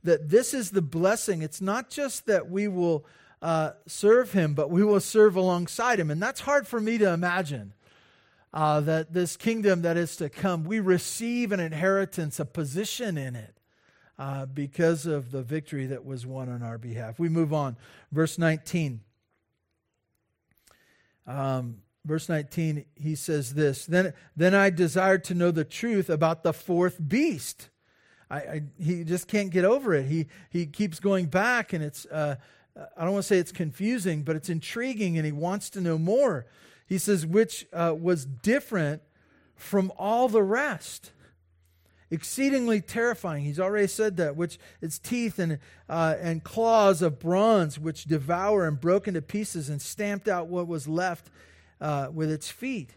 that 0.04 0.30
this 0.30 0.54
is 0.54 0.72
the 0.72 0.82
blessing. 0.82 1.42
It's 1.42 1.62
not 1.62 1.90
just 1.90 2.26
that 2.28 2.50
we 2.50 2.68
will 2.68 3.06
uh, 3.42 3.72
serve 3.88 4.32
him, 4.34 4.54
but 4.54 4.70
we 4.70 4.84
will 4.84 5.00
serve 5.00 5.36
alongside 5.36 6.00
him. 6.00 6.12
And 6.12 6.22
that's 6.22 6.42
hard 6.42 6.68
for 6.68 6.80
me 6.80 6.98
to 6.98 7.12
imagine. 7.12 7.74
Uh, 8.54 8.80
that 8.80 9.12
this 9.12 9.36
kingdom 9.36 9.82
that 9.82 9.98
is 9.98 10.16
to 10.16 10.30
come, 10.30 10.64
we 10.64 10.80
receive 10.80 11.52
an 11.52 11.60
inheritance, 11.60 12.40
a 12.40 12.46
position 12.46 13.18
in 13.18 13.36
it, 13.36 13.58
uh, 14.18 14.46
because 14.46 15.06
of 15.06 15.32
the 15.32 15.44
victory 15.44 15.88
that 15.88 16.06
was 16.06 16.26
won 16.26 16.48
on 16.48 16.64
our 16.64 16.78
behalf. 16.78 17.20
We 17.20 17.28
move 17.28 17.52
on. 17.52 17.76
Verse 18.14 18.38
19. 18.38 19.02
Um, 21.28 21.80
verse 22.06 22.30
19, 22.30 22.86
he 22.96 23.16
says 23.16 23.54
this 23.56 23.86
Then, 23.86 24.14
then 24.36 24.54
I 24.54 24.70
desired 24.70 25.24
to 25.26 25.34
know 25.34 25.52
the 25.52 25.66
truth 25.66 26.10
about 26.10 26.44
the 26.44 26.54
fourth 26.54 26.98
beast. 27.06 27.70
I, 28.30 28.38
I, 28.38 28.62
he 28.80 29.04
just 29.04 29.28
can't 29.28 29.50
get 29.50 29.66
over 29.66 29.94
it. 29.94 30.06
He, 30.06 30.28
he 30.50 30.66
keeps 30.66 31.00
going 31.00 31.26
back, 31.26 31.74
and 31.74 31.84
it's, 31.84 32.06
uh, 32.06 32.36
I 32.98 33.04
don't 33.04 33.14
want 33.14 33.24
to 33.24 33.28
say 33.28 33.38
it's 33.38 33.52
confusing, 33.52 34.24
but 34.24 34.36
it's 34.36 34.50
intriguing, 34.50 35.18
and 35.18 35.26
he 35.26 35.32
wants 35.32 35.70
to 35.72 35.82
know 35.82 35.98
more. 35.98 36.46
He 36.88 36.98
says, 36.98 37.26
which 37.26 37.68
uh, 37.74 37.96
was 38.00 38.26
different 38.26 39.02
from 39.56 39.92
all 39.98 40.28
the 40.28 40.44
rest. 40.44 41.12
Exceedingly 42.12 42.82
terrifying. 42.82 43.44
He's 43.44 43.60
already 43.60 43.88
said 43.88 44.18
that, 44.18 44.36
which 44.36 44.60
its 44.80 45.00
teeth 45.00 45.40
and, 45.40 45.60
uh, 45.90 46.16
and 46.20 46.44
claws 46.44 47.02
of 47.02 47.20
bronze, 47.20 47.80
which 47.80 48.06
devour 48.06 48.68
and 48.68 48.80
broke 48.80 49.08
into 49.08 49.22
pieces 49.22 49.70
and 49.70 49.82
stamped 49.82 50.28
out 50.28 50.48
what 50.48 50.68
was 50.68 50.88
left 50.88 51.32
uh, 51.82 52.10
with 52.14 52.32
its 52.32 52.50
feet. 52.50 52.96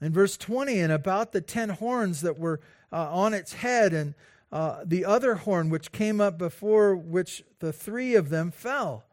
In 0.00 0.12
verse 0.12 0.36
20, 0.36 0.80
and 0.80 0.92
about 0.92 1.32
the 1.32 1.40
ten 1.40 1.68
horns 1.68 2.22
that 2.22 2.38
were 2.38 2.60
uh, 2.92 3.08
on 3.10 3.34
its 3.34 3.54
head, 3.54 3.92
and 3.92 4.14
uh, 4.50 4.82
the 4.84 5.04
other 5.04 5.36
horn 5.36 5.70
which 5.70 5.92
came 5.92 6.20
up 6.20 6.36
before 6.38 6.94
which 6.94 7.42
the 7.60 7.72
three 7.72 8.14
of 8.14 8.28
them 8.28 8.50
fell. 8.50 9.04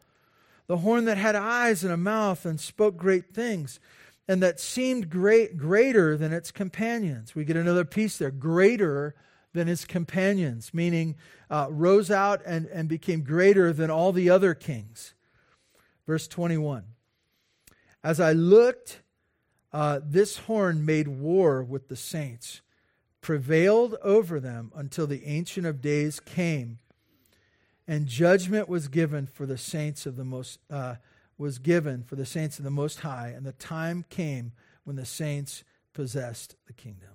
The 0.68 0.78
horn 0.78 1.06
that 1.06 1.18
had 1.18 1.36
eyes 1.36 1.84
and 1.84 1.94
a 1.94 1.98
mouth 1.98 2.46
and 2.46 2.60
spoke 2.60 2.98
great 2.98 3.34
things, 3.34 3.80
and 4.28 4.44
that 4.44 4.60
seemed 4.60 5.10
great, 5.10 5.58
greater 5.58 6.18
than 6.18 6.34
its 6.34 6.52
companions. 6.52 7.36
We 7.36 7.46
get 7.46 7.58
another 7.58 7.86
piece 7.86 8.18
there 8.18 8.32
greater 8.32 9.16
than 9.54 9.68
his 9.68 9.86
companions, 9.86 10.74
meaning 10.74 11.16
uh, 11.50 11.68
rose 11.70 12.12
out 12.12 12.42
and, 12.46 12.68
and 12.68 12.88
became 12.88 13.24
greater 13.24 13.74
than 13.74 13.90
all 13.90 14.12
the 14.12 14.30
other 14.30 14.54
kings. 14.54 15.14
Verse 16.06 16.28
21 16.28 16.84
as 18.04 18.20
I 18.20 18.32
looked, 18.34 19.02
uh, 19.72 20.00
this 20.04 20.38
horn 20.38 20.86
made 20.86 21.08
war 21.08 21.64
with 21.64 21.89
the 21.89 21.95
saints, 21.95 22.62
prevailed 23.22 23.95
over 24.02 24.39
them 24.39 24.72
until 24.76 25.06
the 25.06 25.26
Ancient 25.26 25.66
of 25.66 25.82
Days 25.82 26.20
came, 26.20 26.80
and 27.88 28.08
judgment 28.08 28.70
was 28.70 28.88
given 28.88 29.28
for 29.28 29.45
the 29.45 29.58
saints 29.58 30.06
of 30.06 30.16
the 30.16 30.24
most 30.24 30.60
uh, 30.70 30.95
was 31.38 31.58
given 31.58 32.04
for 32.04 32.16
the 32.18 32.26
saints 32.26 32.58
of 32.58 32.66
the 32.66 32.70
Most 32.70 33.00
High, 33.00 33.34
and 33.36 33.45
the 33.45 33.54
time 33.54 34.04
came 34.10 34.52
when 34.84 34.97
the 34.97 35.06
saints 35.06 35.64
possessed 35.93 36.56
the 36.68 36.74
kingdom. 36.74 37.10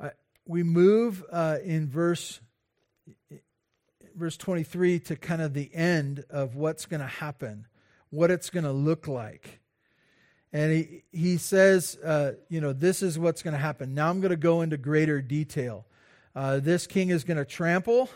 Uh, 0.00 0.10
we 0.46 0.64
move 0.64 1.24
uh, 1.30 1.58
in 1.64 1.88
verse 1.88 2.40
verse 4.16 4.36
23 4.36 4.98
to 4.98 5.16
kind 5.16 5.40
of 5.40 5.54
the 5.54 5.70
end 5.72 6.24
of 6.28 6.56
what's 6.56 6.86
going 6.86 7.00
to 7.00 7.06
happen 7.06 7.66
what 8.10 8.30
it's 8.30 8.50
going 8.50 8.64
to 8.64 8.72
look 8.72 9.08
like. 9.08 9.60
And 10.52 10.72
he, 10.72 11.02
he 11.12 11.36
says, 11.36 11.96
uh, 12.04 12.32
you 12.48 12.60
know, 12.60 12.72
this 12.72 13.02
is 13.02 13.18
what's 13.18 13.42
going 13.42 13.54
to 13.54 13.60
happen. 13.60 13.94
Now 13.94 14.10
I'm 14.10 14.20
going 14.20 14.30
to 14.30 14.36
go 14.36 14.62
into 14.62 14.76
greater 14.76 15.22
detail. 15.22 15.86
Uh, 16.34 16.58
this 16.58 16.86
king 16.86 17.10
is 17.10 17.24
going 17.24 17.36
to 17.36 17.44
trample. 17.44 18.10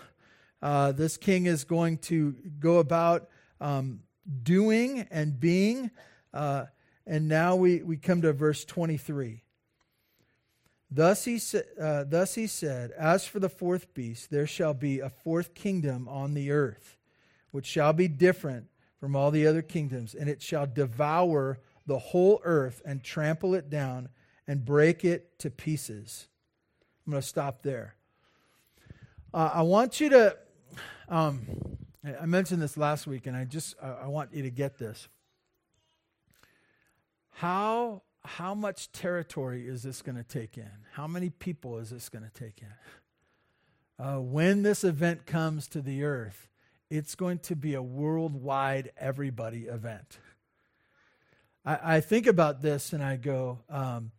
Uh, 0.61 0.92
this 0.92 1.16
king 1.16 1.47
is 1.47 1.64
going 1.64 1.99
to 1.99 2.32
go 2.59 2.78
about 2.78 3.28
um, 3.61 4.01
doing 4.42 5.07
and 5.11 5.38
being. 5.38 5.90
Uh, 6.32 6.64
and 7.07 7.28
now 7.28 7.55
we, 7.55 7.82
we 7.82 7.97
come 7.97 8.22
to 8.22 8.32
verse 8.32 8.64
23. 8.64 9.42
Thus 10.90 11.24
he, 11.24 11.38
sa- 11.38 11.59
uh, 11.80 12.05
thus 12.05 12.34
he 12.34 12.47
said, 12.47 12.92
As 12.92 13.26
for 13.26 13.40
the 13.40 13.49
fourth 13.49 13.95
beast, 13.95 14.30
there 14.30 14.47
shall 14.47 14.74
be 14.74 15.01
a 15.01 15.11
fourth 15.11 15.55
kingdom 15.55 16.09
on 16.09 16.34
the 16.34 16.51
earth, 16.51 16.97
which 17.51 17.66
shall 17.66 17.92
be 17.92 18.09
different 18.09 18.68
from 19.05 19.14
all 19.14 19.30
the 19.30 19.46
other 19.46 19.61
kingdoms, 19.61 20.14
and 20.14 20.30
it 20.30 20.40
shall 20.40 20.66
devour 20.66 21.59
the 21.86 21.98
whole 21.98 22.40
earth 22.42 22.80
and 22.86 23.05
trample 23.05 23.55
it 23.55 23.68
down 23.68 24.09
and 24.48 24.64
break 24.64 25.05
it 25.05 25.38
to 25.38 25.50
pieces. 25.50 26.26
I'm 27.05 27.11
going 27.11 27.20
to 27.20 27.28
stop 27.28 27.61
there. 27.61 27.96
Uh, 29.34 29.50
I 29.52 29.61
want 29.61 30.00
you 30.00 30.09
to. 30.09 30.38
Um, 31.11 31.42
I 32.18 32.24
mentioned 32.24 32.62
this 32.62 32.78
last 32.78 33.07
week, 33.07 33.26
and 33.26 33.36
I 33.36 33.44
just 33.44 33.74
I 33.78 34.07
want 34.07 34.32
you 34.32 34.42
to 34.44 34.50
get 34.50 34.78
this. 34.78 35.07
How 37.28 38.00
how 38.24 38.55
much 38.55 38.90
territory 38.90 39.68
is 39.68 39.82
this 39.82 40.00
going 40.00 40.16
to 40.16 40.24
take 40.24 40.57
in? 40.57 40.70
How 40.92 41.07
many 41.07 41.28
people 41.28 41.76
is 41.76 41.90
this 41.90 42.09
going 42.09 42.24
to 42.24 42.30
take 42.30 42.62
in? 42.62 44.02
Uh, 44.02 44.20
when 44.20 44.62
this 44.62 44.82
event 44.82 45.26
comes 45.26 45.68
to 45.68 45.82
the 45.82 46.05
earth, 46.05 46.48
it's 46.95 47.16
going 47.16 47.40
to 47.40 47.57
be 47.57 47.74
a 47.74 47.82
worldwide 47.82 48.92
everybody 48.97 49.64
event. 49.64 50.18
I, 51.66 51.97
I 51.97 52.01
think 52.01 52.28
about 52.28 52.62
this 52.62 52.92
and 52.92 53.03
I 53.03 53.16
go, 53.16 53.59
um, 53.68 54.12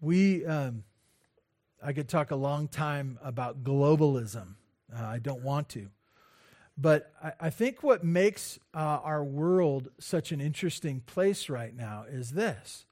we, 0.00 0.44
um, 0.44 0.82
I 1.80 1.92
could 1.92 2.08
talk 2.08 2.32
a 2.32 2.36
long 2.36 2.66
time 2.66 3.20
about 3.22 3.62
globalism. 3.62 4.54
Uh, 4.92 5.04
I 5.04 5.18
don't 5.20 5.42
want 5.42 5.68
to. 5.70 5.88
But 6.76 7.12
I, 7.22 7.32
I 7.42 7.50
think 7.50 7.84
what 7.84 8.02
makes 8.02 8.58
uh, 8.74 8.78
our 9.04 9.22
world 9.22 9.90
such 10.00 10.32
an 10.32 10.40
interesting 10.40 11.00
place 11.00 11.48
right 11.48 11.74
now 11.74 12.06
is 12.10 12.32
this 12.32 12.86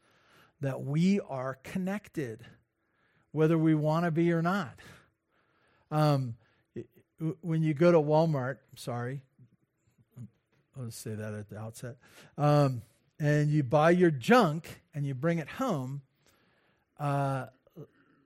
that 0.61 0.82
we 0.82 1.18
are 1.28 1.59
connected, 1.64 2.47
whether 3.32 3.59
we 3.59 3.74
want 3.74 4.05
to 4.05 4.12
be 4.12 4.32
or 4.32 4.41
not. 4.41 4.78
Um, 5.91 6.37
when 7.40 7.62
you 7.62 7.74
go 7.74 7.92
to 7.92 7.98
Walmart, 7.98 8.58
sorry, 8.76 9.20
I'll 10.78 10.90
say 10.90 11.14
that 11.14 11.34
at 11.34 11.48
the 11.48 11.58
outset, 11.58 11.96
um, 12.36 12.82
and 13.18 13.50
you 13.50 13.62
buy 13.62 13.90
your 13.90 14.10
junk 14.10 14.82
and 14.94 15.06
you 15.06 15.14
bring 15.14 15.38
it 15.38 15.48
home, 15.48 16.02
uh, 16.98 17.46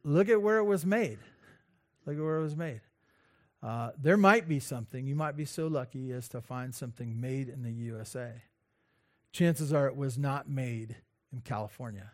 look 0.04 0.28
at 0.28 0.40
where 0.40 0.58
it 0.58 0.64
was 0.64 0.86
made. 0.86 1.18
Look 2.06 2.16
at 2.16 2.22
where 2.22 2.38
it 2.38 2.42
was 2.42 2.56
made. 2.56 2.80
Uh, 3.62 3.90
there 4.00 4.16
might 4.16 4.48
be 4.48 4.60
something. 4.60 5.06
You 5.06 5.16
might 5.16 5.36
be 5.36 5.44
so 5.44 5.66
lucky 5.66 6.12
as 6.12 6.28
to 6.28 6.40
find 6.40 6.74
something 6.74 7.20
made 7.20 7.48
in 7.48 7.62
the 7.62 7.72
USA. 7.72 8.42
Chances 9.32 9.72
are 9.72 9.86
it 9.86 9.96
was 9.96 10.16
not 10.16 10.48
made 10.48 10.96
in 11.32 11.40
California. 11.40 12.12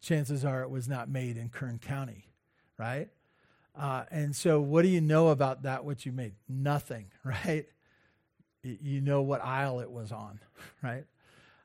Chances 0.00 0.44
are 0.44 0.62
it 0.62 0.70
was 0.70 0.88
not 0.88 1.08
made 1.08 1.36
in 1.36 1.48
Kern 1.48 1.78
County, 1.78 2.24
right? 2.78 3.08
Uh, 3.76 4.04
and 4.10 4.36
so, 4.36 4.60
what 4.60 4.82
do 4.82 4.88
you 4.88 5.00
know 5.00 5.28
about 5.28 5.62
that 5.62 5.84
which 5.84 6.06
you 6.06 6.12
made? 6.12 6.34
Nothing, 6.48 7.06
right? 7.24 7.66
you 8.62 9.02
know 9.02 9.20
what 9.20 9.44
aisle 9.44 9.80
it 9.80 9.90
was 9.90 10.10
on, 10.10 10.40
right? 10.82 11.04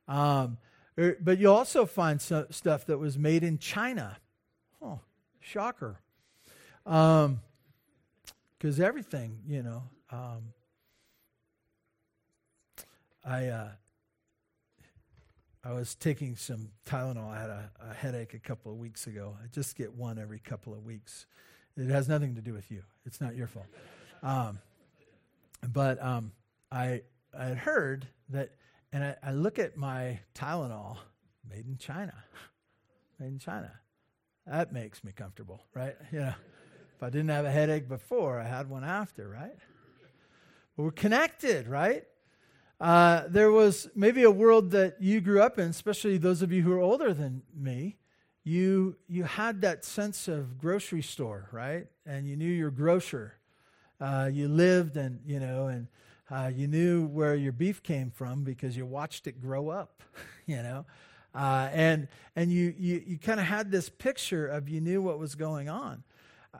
Um, 0.07 0.57
er, 0.97 1.17
but 1.21 1.37
you 1.37 1.49
also 1.49 1.85
find 1.85 2.21
stuff 2.21 2.85
that 2.85 2.97
was 2.97 3.17
made 3.17 3.43
in 3.43 3.57
China. 3.57 4.17
Oh, 4.81 4.99
shocker. 5.39 6.01
Because 6.83 7.25
um, 7.25 7.41
everything, 8.81 9.39
you 9.47 9.63
know. 9.63 9.83
Um, 10.11 10.53
I 13.25 13.47
uh, 13.47 13.69
I 15.63 15.73
was 15.73 15.93
taking 15.95 16.35
some 16.35 16.69
Tylenol. 16.85 17.29
I 17.29 17.39
had 17.39 17.49
a, 17.49 17.71
a, 17.91 17.93
headache 17.93 18.33
a 18.33 18.39
couple 18.39 18.71
of 18.71 18.77
weeks 18.77 19.07
ago. 19.07 19.35
I 19.43 19.47
just 19.47 19.75
get 19.75 19.93
one 19.93 20.17
every 20.17 20.39
couple 20.39 20.73
of 20.73 20.83
weeks. 20.83 21.25
It 21.77 21.89
has 21.89 22.09
nothing 22.09 22.35
to 22.35 22.41
do 22.41 22.53
with 22.53 22.69
you. 22.71 22.83
It's 23.05 23.21
not 23.21 23.35
your 23.35 23.47
fault. 23.47 23.67
Um, 24.21 24.59
but 25.73 26.01
um, 26.03 26.31
I 26.71 27.01
I 27.37 27.45
had 27.45 27.57
heard 27.57 28.07
that, 28.29 28.51
and 28.91 29.03
I, 29.03 29.15
I 29.23 29.31
look 29.31 29.59
at 29.59 29.77
my 29.77 30.19
Tylenol, 30.35 30.97
made 31.49 31.65
in 31.65 31.77
China, 31.77 32.13
made 33.19 33.27
in 33.27 33.39
China. 33.39 33.71
That 34.47 34.73
makes 34.73 35.03
me 35.03 35.11
comfortable, 35.11 35.61
right? 35.75 35.95
You 36.11 36.19
know, 36.19 36.33
if 36.95 37.03
I 37.03 37.09
didn't 37.09 37.29
have 37.29 37.45
a 37.45 37.51
headache 37.51 37.87
before, 37.87 38.39
I 38.39 38.47
had 38.47 38.69
one 38.69 38.83
after, 38.83 39.29
right? 39.29 39.55
But 40.75 40.83
we're 40.83 40.91
connected, 40.91 41.67
right? 41.67 42.03
Uh, 42.79 43.23
there 43.27 43.51
was 43.51 43.89
maybe 43.93 44.23
a 44.23 44.31
world 44.31 44.71
that 44.71 45.01
you 45.01 45.21
grew 45.21 45.41
up 45.41 45.59
in, 45.59 45.69
especially 45.69 46.17
those 46.17 46.41
of 46.41 46.51
you 46.51 46.63
who 46.63 46.71
are 46.71 46.79
older 46.79 47.13
than 47.13 47.43
me. 47.53 47.97
You 48.43 48.95
you 49.07 49.23
had 49.23 49.61
that 49.61 49.85
sense 49.85 50.27
of 50.27 50.57
grocery 50.57 51.01
store, 51.01 51.49
right? 51.51 51.87
And 52.05 52.27
you 52.27 52.35
knew 52.35 52.51
your 52.51 52.71
grocer. 52.71 53.35
Uh, 53.99 54.29
you 54.31 54.47
lived 54.47 54.95
and 54.97 55.19
you 55.25 55.39
know 55.39 55.67
and 55.67 55.87
uh, 56.31 56.51
you 56.53 56.67
knew 56.67 57.05
where 57.07 57.35
your 57.35 57.51
beef 57.51 57.81
came 57.81 58.11
from 58.11 58.43
because 58.43 58.77
you 58.77 58.85
watched 58.85 59.27
it 59.27 59.41
grow 59.41 59.69
up, 59.69 60.03
you 60.45 60.57
know, 60.57 60.85
uh, 61.35 61.69
and 61.73 62.07
and 62.35 62.51
you 62.51 62.73
you, 62.77 63.03
you 63.05 63.17
kind 63.17 63.39
of 63.39 63.45
had 63.45 63.71
this 63.71 63.89
picture 63.89 64.47
of 64.47 64.69
you 64.69 64.79
knew 64.79 65.01
what 65.01 65.19
was 65.19 65.35
going 65.35 65.69
on. 65.69 66.03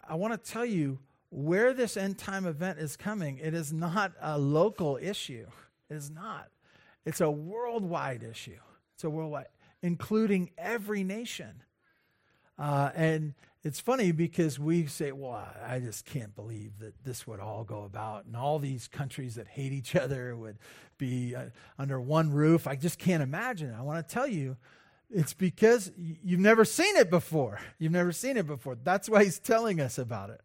I 0.08 0.16
want 0.16 0.34
to 0.34 0.52
tell 0.52 0.66
you 0.66 1.00
where 1.30 1.74
this 1.74 1.98
end 1.98 2.18
time 2.18 2.46
event 2.46 2.80
is 2.80 2.98
coming. 2.98 3.38
It 3.38 3.54
is 3.54 3.72
not 3.72 4.14
a 4.22 4.38
local 4.38 4.98
issue. 5.02 5.48
It 5.90 5.96
is 5.96 6.10
not. 6.10 6.50
It's 7.06 7.22
a 7.22 7.32
worldwide 7.32 8.24
issue. 8.24 8.60
It's 8.96 9.04
a 9.04 9.10
worldwide, 9.10 9.48
including 9.82 10.52
every 10.58 11.04
nation. 11.04 11.64
Uh, 12.60 12.91
and 12.93 13.34
it's 13.64 13.80
funny 13.80 14.12
because 14.12 14.60
we 14.60 14.86
say, 14.86 15.12
well, 15.12 15.47
I 15.66 15.80
just 15.80 16.05
can't 16.05 16.36
believe 16.36 16.80
that 16.80 17.03
this 17.03 17.26
would 17.26 17.39
all 17.39 17.64
go 17.64 17.84
about, 17.84 18.26
and 18.26 18.36
all 18.36 18.60
these 18.60 18.88
countries 18.88 19.36
that 19.36 19.47
hate 19.47 19.72
each 19.72 19.95
other 19.95 20.36
would 20.36 20.57
be 20.97 21.36
uh, 21.36 21.45
under 21.78 21.99
one 21.99 22.32
roof. 22.32 22.68
I 22.68 22.76
just 22.76 22.99
can't 22.99 23.24
imagine. 23.24 23.74
I 23.74 23.82
want 23.82 24.05
to 24.05 24.14
tell 24.14 24.28
you, 24.28 24.57
it's 25.10 25.34
because 25.34 25.91
you've 25.97 26.39
never 26.39 26.66
seen 26.66 26.95
it 26.97 27.10
before. 27.10 27.60
You've 27.80 27.91
never 27.91 28.12
seen 28.12 28.38
it 28.38 28.45
before. 28.45 28.76
That's 28.76 29.10
why 29.10 29.24
he's 29.24 29.39
telling 29.39 29.82
us 29.82 29.97
about 29.97 30.30
it. 30.30 30.41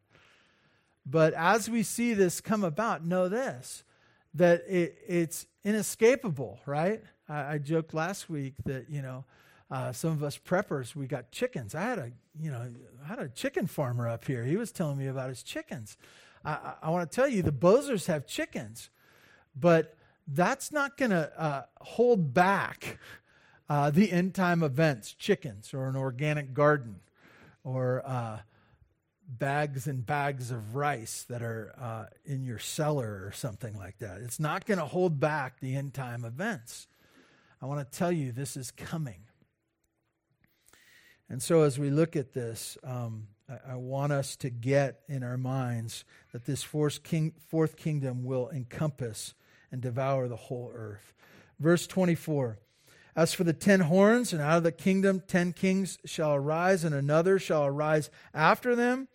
But 1.05 1.35
as 1.35 1.69
we 1.69 1.83
see 1.83 2.15
this 2.15 2.41
come 2.41 2.65
about, 2.65 3.05
know 3.05 3.29
this 3.29 3.85
that 4.33 4.65
it, 4.67 4.97
it's 5.07 5.47
inescapable, 5.65 6.61
right? 6.67 7.03
I, 7.29 7.55
I 7.55 7.59
joked 7.59 7.93
last 7.93 8.31
week 8.31 8.55
that, 8.65 8.89
you 8.89 9.03
know, 9.03 9.25
uh, 9.71 9.93
some 9.93 10.11
of 10.13 10.23
us 10.23 10.39
preppers, 10.39 10.95
we 10.95 11.07
got 11.07 11.31
chickens. 11.31 11.75
I 11.75 11.83
had 11.83 11.99
a, 11.99 12.13
you 12.41 12.51
know, 12.51 12.71
I 13.03 13.07
had 13.07 13.19
a 13.19 13.29
chicken 13.29 13.67
farmer 13.67 14.09
up 14.09 14.25
here. 14.25 14.45
He 14.45 14.57
was 14.57 14.73
telling 14.73 14.99
me 14.99 15.07
about 15.07 15.29
his 15.29 15.43
chickens. 15.43 15.97
I, 16.45 16.53
I, 16.53 16.75
I 16.85 16.91
want 16.91 17.11
to 17.11 17.15
tell 17.15 17.29
you, 17.29 17.43
the 17.43 17.53
Bozers 17.53 18.07
have 18.07 18.27
chickens, 18.27 18.91
but 19.57 19.97
that's 20.27 20.73
not 20.73 20.97
going 20.97 21.11
to 21.11 21.41
uh, 21.41 21.63
hold 21.81 22.35
back 22.35 22.99
uh, 23.69 23.91
the 23.91 24.13
end 24.13 24.35
time 24.35 24.63
events, 24.63 25.13
chickens 25.13 25.73
or 25.73 25.89
an 25.89 25.97
organic 25.97 26.53
garden 26.53 27.01
or 27.63 28.03
uh, 28.05 28.39
bags 29.27 29.87
and 29.87 30.05
bags 30.05 30.51
of 30.51 30.75
rice 30.75 31.25
that 31.29 31.43
are 31.43 31.75
uh, 31.81 32.05
in 32.25 32.45
your 32.45 32.59
cellar 32.59 33.23
or 33.25 33.33
something 33.33 33.77
like 33.77 33.99
that. 33.99 34.21
It's 34.21 34.39
not 34.39 34.67
going 34.67 34.79
to 34.79 34.85
hold 34.85 35.19
back 35.19 35.61
the 35.61 35.75
end 35.75 35.95
time 35.95 36.25
events. 36.25 36.87
I 37.63 37.67
want 37.67 37.91
to 37.91 37.99
tell 37.99 38.13
you 38.13 38.33
this 38.33 38.57
is 38.57 38.71
coming. 38.71 39.21
And 41.35 41.43
so, 41.43 41.63
as 41.63 41.81
we 41.81 41.91
look 41.91 42.15
at 42.15 42.33
this, 42.33 42.79
um, 42.85 43.27
I, 43.51 43.73
I, 43.73 43.75
want 43.75 44.13
us 44.13 44.37
to 44.37 44.51
get 44.51 45.01
in 45.09 45.25
our 45.25 45.37
minds 45.37 46.05
that 46.33 46.45
this 46.45 46.63
fourth, 46.63 47.03
king, 47.03 47.33
fourth 47.49 47.77
kingdom 47.77 48.23
will 48.23 48.51
encompass 48.51 49.35
and 49.73 49.81
devour 49.83 50.29
the 50.29 50.37
whole 50.37 50.71
earth. 50.73 51.13
Verse 51.59 51.89
24 51.89 52.61
As 53.17 53.35
for 53.35 53.43
the 53.43 53.53
ten 53.53 53.81
horns, 53.81 54.33
and 54.33 54.41
out 54.41 54.59
of 54.59 54.63
the 54.63 54.71
kingdom 54.71 55.25
ten 55.27 55.53
kings 55.53 55.99
shall 56.05 56.37
arise, 56.37 56.85
and 56.85 56.95
another 56.95 57.41
shall 57.41 57.67
arise 57.67 58.11
after 58.33 58.77
them. 58.77 59.09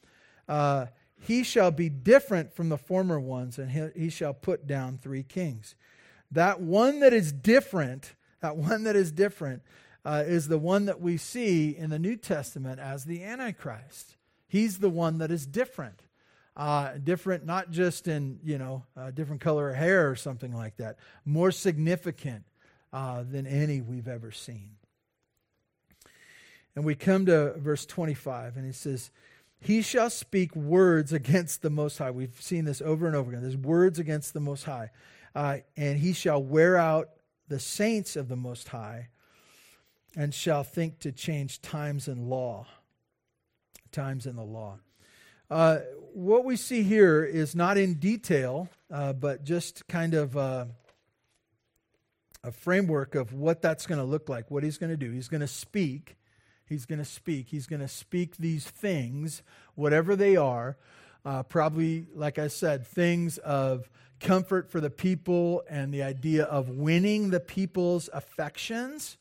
Uh, 0.46 0.88
he 1.22 1.42
shall 1.42 1.72
be 1.72 1.88
different 1.88 2.54
from 2.54 2.68
the 2.68 2.78
former 2.78 3.18
ones, 3.18 3.58
and 3.58 3.72
he, 3.72 3.88
he 3.96 4.10
shall 4.10 4.34
put 4.34 4.68
down 4.68 4.98
three 4.98 5.24
kings. 5.24 5.74
That 6.32 6.60
one 6.60 7.00
that 7.00 7.14
is 7.14 7.32
different, 7.32 8.14
that 8.42 8.58
one 8.58 8.84
that 8.84 8.98
is 8.98 9.14
different, 9.14 9.62
uh, 10.10 10.24
is 10.26 10.48
the 10.48 10.58
one 10.58 10.86
that 10.86 11.00
we 11.00 11.18
see 11.18 11.70
in 11.78 11.92
the 11.92 12.00
New 12.00 12.16
Testament 12.16 12.80
as 12.80 13.06
the 13.06 13.24
Antichrist. 13.24 14.18
He's 14.48 14.80
the 14.80 14.90
one 14.90 15.20
that 15.20 15.30
is 15.30 15.46
different. 15.46 16.02
Uh, 16.58 16.94
different, 16.98 17.46
not 17.46 17.70
just 17.70 18.08
in, 18.08 18.40
you 18.44 18.58
know, 18.58 18.84
a 18.98 19.12
different 19.12 19.40
color 19.40 19.70
of 19.70 19.76
hair 19.76 20.10
or 20.10 20.16
something 20.16 20.52
like 20.52 20.78
that, 20.78 20.98
more 21.26 21.52
significant 21.52 22.44
uh, 22.92 23.22
than 23.22 23.46
any 23.46 23.82
we've 23.82 24.08
ever 24.08 24.32
seen. 24.32 24.72
And 26.76 26.84
we 26.84 26.96
come 26.96 27.28
to 27.28 27.54
verse 27.58 27.86
25, 27.86 28.58
and 28.58 28.66
he 28.66 28.72
says, 28.72 29.12
He 29.60 29.84
shall 29.84 30.10
speak 30.10 30.56
words 30.56 31.14
against 31.14 31.62
the 31.62 31.70
Most 31.70 32.00
High. 32.00 32.10
We've 32.10 32.42
seen 32.42 32.66
this 32.66 32.82
over 32.82 33.06
and 33.06 33.16
over 33.16 33.30
again. 33.30 33.44
There's 33.44 33.56
words 33.56 34.00
against 34.00 34.34
the 34.34 34.40
Most 34.40 34.64
High. 34.64 34.90
Uh, 35.36 35.58
and 35.78 36.00
he 36.00 36.14
shall 36.14 36.42
wear 36.42 36.78
out 36.78 37.10
the 37.48 37.60
saints 37.60 38.16
of 38.16 38.28
the 38.28 38.36
Most 38.36 38.70
High 38.70 39.10
and 40.16 40.34
shall 40.34 40.64
think 40.64 41.00
to 41.00 41.12
change 41.12 41.62
times 41.62 42.08
and 42.08 42.30
law. 42.30 42.66
Times 43.92 44.26
in 44.26 44.36
the 44.36 44.44
law. 44.44 44.80
Uh, 45.50 45.80
what 46.14 46.46
we 46.46 46.56
see 46.56 46.84
here 46.84 47.24
is 47.24 47.56
not 47.56 47.78
in 47.78 47.96
detail, 47.96 48.70
uh, 48.92 49.14
but 49.14 49.44
just 49.44 49.88
kind 49.88 50.14
of 50.14 50.38
uh, 50.38 50.66
a 52.44 52.52
framework 52.52 53.16
of 53.16 53.34
what 53.34 53.62
that's 53.62 53.86
going 53.88 54.00
to 54.00 54.06
look 54.06 54.30
like, 54.30 54.50
what 54.52 54.64
he's 54.64 54.78
going 54.78 54.92
to 54.92 54.98
do. 54.98 55.12
He's 55.12 55.28
going 55.28 55.42
to 55.42 55.48
speak. 55.48 56.18
He's 56.68 56.86
going 56.86 57.00
to 57.00 57.06
speak. 57.06 57.48
He's 57.50 57.66
going 57.66 57.82
to 57.82 57.88
speak 57.88 58.38
these 58.38 58.66
things, 58.66 59.42
whatever 59.76 60.16
they 60.16 60.36
are. 60.36 60.78
Uh, 61.26 61.44
probably, 61.44 62.06
like 62.14 62.40
I 62.40 62.48
said, 62.48 62.86
things 62.86 63.38
of 63.40 63.90
comfort 64.20 64.70
for 64.70 64.80
the 64.80 64.90
people 64.90 65.64
and 65.70 65.94
the 65.94 66.04
idea 66.04 66.44
of 66.44 66.70
winning 66.70 67.30
the 67.30 67.40
people's 67.40 68.10
affections 68.14 69.18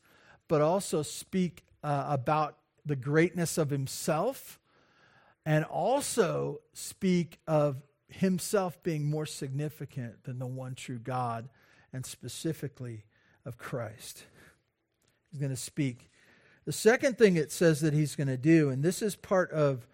but 0.49 0.59
also 0.59 1.01
speak 1.01 1.63
uh, 1.81 2.07
about 2.09 2.57
the 2.85 2.97
greatness 2.97 3.57
of 3.57 3.69
himself 3.69 4.59
and 5.45 5.63
also 5.63 6.59
speak 6.73 7.39
of 7.47 7.81
himself 8.09 8.81
being 8.83 9.09
more 9.09 9.25
significant 9.25 10.23
than 10.23 10.39
the 10.39 10.47
one 10.47 10.75
true 10.75 10.99
God 10.99 11.47
and 11.93 12.05
specifically 12.05 13.05
of 13.45 13.57
Christ. 13.57 14.25
He's 15.31 15.39
going 15.39 15.51
to 15.51 15.55
speak. 15.55 16.09
The 16.65 16.71
second 16.71 17.17
thing 17.17 17.35
it 17.35 17.51
says 17.51 17.79
that 17.81 17.93
he's 17.93 18.15
going 18.15 18.27
to 18.27 18.37
do, 18.37 18.69
and 18.69 18.83
this 18.83 19.01
is 19.01 19.15
part 19.15 19.51
of 19.51 19.87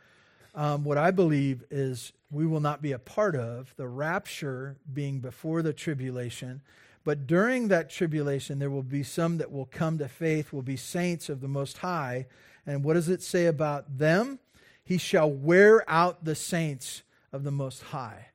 um, 0.56 0.84
what 0.86 0.97
I 0.97 1.12
believe 1.12 1.64
is 1.70 2.14
we 2.32 2.47
will 2.47 2.62
not 2.62 2.82
be 2.82 2.93
a 2.93 2.99
part 2.99 3.36
of, 3.36 3.74
the 3.76 3.88
rapture 3.88 4.78
being 4.91 5.20
before 5.20 5.62
the 5.62 5.74
tribulation 5.74 6.62
but 7.06 7.28
during 7.28 7.68
that 7.68 7.91
tribulation, 7.91 8.58
there 8.58 8.72
will 8.72 8.84
be 8.84 9.03
some 9.03 9.38
that 9.38 9.51
will 9.51 9.68
come 9.68 9.99
to 9.99 10.08
faith, 10.08 10.51
will 10.51 10.64
be 10.64 10.76
saints 10.76 11.30
of 11.30 11.39
the 11.39 11.47
Most 11.47 11.78
High. 11.78 12.26
And 12.66 12.84
what 12.84 12.95
does 12.95 13.10
it 13.10 13.22
say 13.22 13.45
about 13.45 13.99
them? 13.99 14.39
He 14.84 14.97
shall 14.97 15.32
wear 15.32 15.88
out 15.88 16.26
the 16.26 16.34
saints 16.34 17.03
of 17.32 17.43
the 17.43 17.51
Most 17.51 17.84
High. 17.84 18.30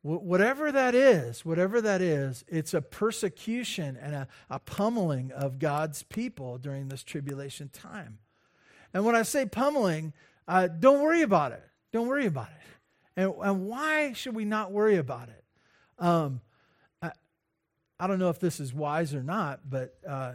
Whatever 0.00 0.72
that 0.72 0.94
is, 0.94 1.44
whatever 1.44 1.82
that 1.82 2.00
is, 2.00 2.44
it's 2.48 2.72
a 2.72 2.80
persecution 2.80 3.98
and 4.00 4.14
a, 4.14 4.28
a 4.48 4.58
pummeling 4.58 5.30
of 5.32 5.58
God's 5.58 6.02
people 6.02 6.56
during 6.56 6.88
this 6.88 7.02
tribulation 7.02 7.68
time. 7.68 8.18
And 8.94 9.04
when 9.04 9.16
I 9.16 9.22
say 9.22 9.44
pummeling, 9.44 10.14
uh, 10.46 10.68
don't 10.68 11.02
worry 11.02 11.20
about 11.20 11.52
it. 11.52 11.62
Don't 11.92 12.06
worry 12.06 12.24
about 12.24 12.48
it. 12.48 13.20
And, 13.20 13.34
and 13.42 13.66
why 13.66 14.14
should 14.14 14.34
we 14.34 14.46
not 14.46 14.72
worry 14.72 14.96
about 14.96 15.28
it? 15.28 15.44
Um, 15.98 16.40
I 18.00 18.06
don't 18.06 18.18
know 18.18 18.30
if 18.30 18.38
this 18.38 18.60
is 18.60 18.72
wise 18.72 19.14
or 19.14 19.22
not, 19.22 19.68
but 19.68 19.94
uh, 20.08 20.34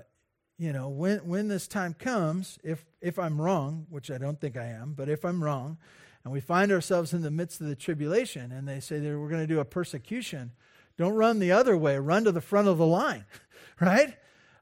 you 0.58 0.74
know, 0.74 0.90
when 0.90 1.20
when 1.20 1.48
this 1.48 1.68
time 1.68 1.94
comes, 1.94 2.60
if 2.64 2.86
if 3.02 3.18
I'm 3.18 3.40
wrong, 3.40 3.88
which 3.90 4.12
I 4.12 4.18
don't 4.18 4.40
think 4.40 4.58
I 4.58 4.66
am, 4.66 4.94
but 4.94 5.10
if 5.10 5.26
I'm 5.26 5.44
wrong, 5.44 5.78
and 6.24 6.32
we 6.32 6.40
find 6.40 6.72
ourselves 6.72 7.14
in 7.14 7.22
the 7.22 7.32
midst 7.32 7.62
of 7.62 7.68
the 7.68 7.76
tribulation, 7.76 8.52
and 8.52 8.68
they 8.68 8.80
say 8.80 9.00
that 9.00 9.20
we're 9.20 9.30
going 9.30 9.42
to 9.42 9.48
do 9.48 9.60
a 9.60 9.66
persecution, 9.66 10.52
Don't 10.98 11.14
run 11.14 11.40
the 11.40 11.52
other 11.52 11.78
way. 11.78 11.98
Run 11.98 12.26
to 12.26 12.32
the 12.32 12.42
front 12.42 12.68
of 12.68 12.78
the 12.78 12.86
line, 12.86 13.26
right? 13.80 14.16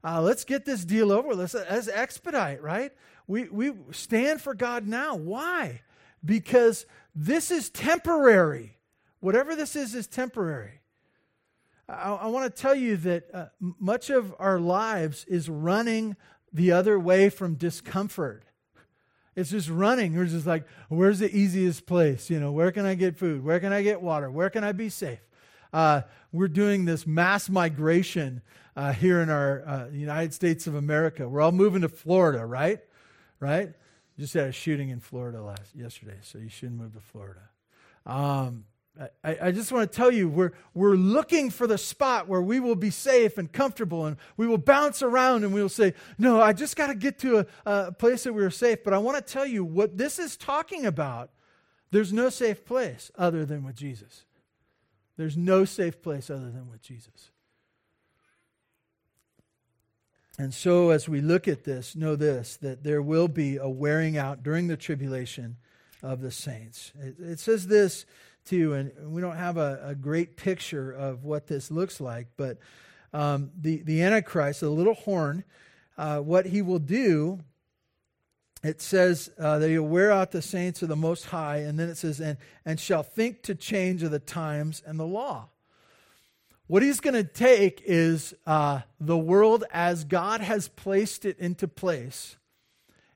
Uh, 0.04 0.22
let's 0.22 0.44
get 0.44 0.66
this 0.66 0.84
deal 0.84 1.12
over. 1.12 1.36
Let's, 1.36 1.54
let's 1.54 1.88
expedite, 1.88 2.62
right? 2.62 2.92
We, 3.28 3.44
we 3.50 3.72
stand 3.92 4.42
for 4.42 4.54
God 4.56 4.88
now. 4.88 5.16
Why? 5.16 5.82
Because 6.26 6.86
this 7.14 7.52
is 7.52 7.70
temporary. 7.70 8.78
Whatever 9.20 9.56
this 9.56 9.76
is, 9.76 9.94
is 9.94 10.08
temporary. 10.08 10.81
I, 11.92 12.14
I 12.14 12.28
want 12.28 12.54
to 12.54 12.62
tell 12.62 12.76
you 12.76 12.98
that 12.98 13.24
uh, 13.34 13.46
much 13.60 14.10
of 14.10 14.34
our 14.40 14.60
lives 14.60 15.26
is 15.26 15.50
running 15.50 16.16
the 16.54 16.72
other 16.72 17.00
way 17.00 17.30
from 17.30 17.56
discomfort. 17.56 18.44
It's 19.36 19.50
just 19.50 19.70
running. 19.70 20.16
We're 20.16 20.26
just 20.26 20.48
like, 20.48 20.66
where's 20.90 21.20
the 21.20 21.34
easiest 21.34 21.86
place? 21.86 22.30
You 22.30 22.40
know, 22.40 22.52
where 22.52 22.72
can 22.72 22.86
I 22.86 22.96
get 22.96 23.18
food? 23.18 23.44
Where 23.44 23.60
can 23.60 23.72
I 23.72 23.82
get 23.82 24.02
water? 24.02 24.30
Where 24.30 24.50
can 24.50 24.64
I 24.64 24.72
be 24.74 24.90
safe? 24.90 25.22
Uh, 25.72 26.02
we're 26.34 26.50
doing 26.50 26.86
this 26.86 27.08
mass 27.08 27.50
migration 27.50 28.42
uh, 28.76 28.92
here 28.92 29.22
in 29.22 29.30
our 29.30 29.64
uh, 29.66 29.88
United 29.88 30.34
States 30.34 30.68
of 30.68 30.76
America. 30.76 31.28
We're 31.28 31.42
all 31.42 31.54
moving 31.54 31.82
to 31.82 31.90
Florida, 31.90 32.46
right? 32.46 32.80
Right? 33.40 33.74
Just 34.20 34.34
had 34.34 34.48
a 34.48 34.52
shooting 34.52 34.90
in 34.90 35.00
Florida 35.00 35.42
last 35.42 35.74
yesterday, 35.76 36.18
so 36.22 36.38
you 36.38 36.50
shouldn't 36.50 36.80
move 36.80 36.94
to 36.94 37.00
Florida. 37.00 37.42
Um, 38.06 38.66
I, 39.24 39.38
I, 39.44 39.52
just 39.52 39.72
want 39.72 39.90
to 39.90 39.96
tell 39.96 40.12
you, 40.12 40.28
we're, 40.28 40.52
we're 40.74 40.96
looking 40.96 41.50
for 41.50 41.66
the 41.66 41.78
spot 41.78 42.28
where 42.28 42.42
we 42.42 42.60
will 42.60 42.76
be 42.76 42.90
safe 42.90 43.38
and 43.38 43.52
comfortable, 43.52 44.06
and 44.06 44.18
we 44.36 44.48
will 44.48 44.58
bounce 44.58 45.02
around 45.02 45.46
and 45.46 45.54
we 45.54 45.62
will 45.62 45.70
say, 45.70 45.94
No, 46.18 46.42
I 46.42 46.52
just 46.52 46.76
got 46.76 46.88
to 46.88 46.96
get 46.96 47.18
to 47.20 47.40
a, 47.40 47.46
a 47.66 47.92
place 47.94 48.26
that 48.26 48.34
we're 48.34 48.50
safe. 48.50 48.84
But 48.84 48.94
I 48.94 48.98
want 48.98 49.16
to 49.18 49.34
tell 49.34 49.46
you 49.46 49.64
what 49.64 49.98
this 49.98 50.20
is 50.20 50.36
talking 50.36 50.86
about. 50.86 51.30
There's 51.92 52.12
no 52.12 52.30
safe 52.30 52.66
place 52.66 53.12
other 53.18 53.46
than 53.46 53.64
with 53.64 53.76
Jesus. 53.76 54.26
There's 55.18 55.38
no 55.38 55.66
safe 55.66 56.02
place 56.02 56.30
other 56.30 56.50
than 56.52 56.70
with 56.70 56.82
Jesus. 56.82 57.32
And 60.38 60.54
so, 60.54 60.90
as 60.90 61.08
we 61.08 61.22
look 61.22 61.48
at 61.48 61.64
this, 61.64 61.96
know 61.96 62.16
this 62.16 62.58
that 62.58 62.84
there 62.84 63.02
will 63.02 63.28
be 63.28 63.58
a 63.58 63.70
wearing 63.70 64.18
out 64.18 64.44
during 64.44 64.68
the 64.68 64.78
tribulation 64.78 65.58
of 66.04 66.22
the 66.22 66.32
saints. 66.32 66.92
It, 67.00 67.16
it 67.20 67.40
says 67.40 67.68
this 67.68 68.06
too. 68.46 68.74
And 68.74 69.14
we 69.14 69.22
don't 69.22 69.38
have 69.38 69.58
a, 69.58 69.82
a 69.84 69.96
great 69.96 70.38
picture 70.38 70.92
of 70.92 71.24
what 71.24 71.48
this 71.48 71.72
looks 71.72 72.02
like, 72.02 72.28
but 72.38 72.58
um, 73.14 73.52
the, 73.60 73.82
the 73.84 74.02
Antichrist, 74.02 74.62
the 74.62 74.70
little 74.70 74.94
horn, 74.94 75.44
uh, 75.98 76.20
what 76.20 76.46
he 76.46 76.62
will 76.62 76.80
do, 76.80 77.40
it 78.64 78.82
says 78.82 79.32
uh, 79.40 79.60
that 79.60 79.70
he'll 79.70 79.84
wear 79.84 80.12
out 80.12 80.32
the 80.32 80.42
saints 80.42 80.82
of 80.82 80.90
the 80.90 80.96
Most 80.96 81.26
High, 81.26 81.58
and 81.58 81.80
then 81.80 81.90
it 81.90 81.98
says, 81.98 82.20
and, 82.20 82.38
and 82.64 82.80
shall 82.80 83.04
think 83.04 83.42
to 83.44 83.56
change 83.56 84.04
of 84.04 84.12
the 84.12 84.20
times 84.20 84.84
and 84.86 85.00
the 85.00 85.06
law. 85.06 85.50
What 86.68 86.84
he's 86.84 87.00
going 87.02 87.16
to 87.16 87.24
take 87.24 87.82
is 87.86 88.34
uh, 88.46 88.82
the 89.00 89.18
world 89.18 89.66
as 89.72 90.04
God 90.06 90.42
has 90.42 90.68
placed 90.70 91.26
it 91.26 91.38
into 91.40 91.68
place, 91.68 92.38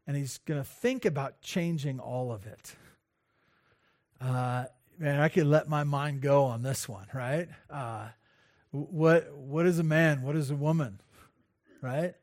and 0.06 0.18
he's 0.18 0.40
going 0.40 0.60
to 0.60 0.68
think 0.68 1.06
about 1.06 1.42
changing 1.42 2.00
all 2.00 2.32
of 2.32 2.46
it. 2.46 2.76
Uh, 4.20 4.66
man, 4.98 5.20
I 5.20 5.30
could 5.30 5.48
let 5.48 5.68
my 5.68 5.84
mind 5.84 6.22
go 6.22 6.46
on 6.46 6.64
this 6.64 6.88
one, 6.88 7.08
right? 7.14 7.48
Uh, 7.70 8.10
what 8.72 9.34
what 9.34 9.66
is 9.66 9.80
a 9.80 9.84
man? 9.84 10.22
What 10.22 10.36
is 10.36 10.52
a 10.52 10.56
woman? 10.56 11.00
Right? 11.82 12.16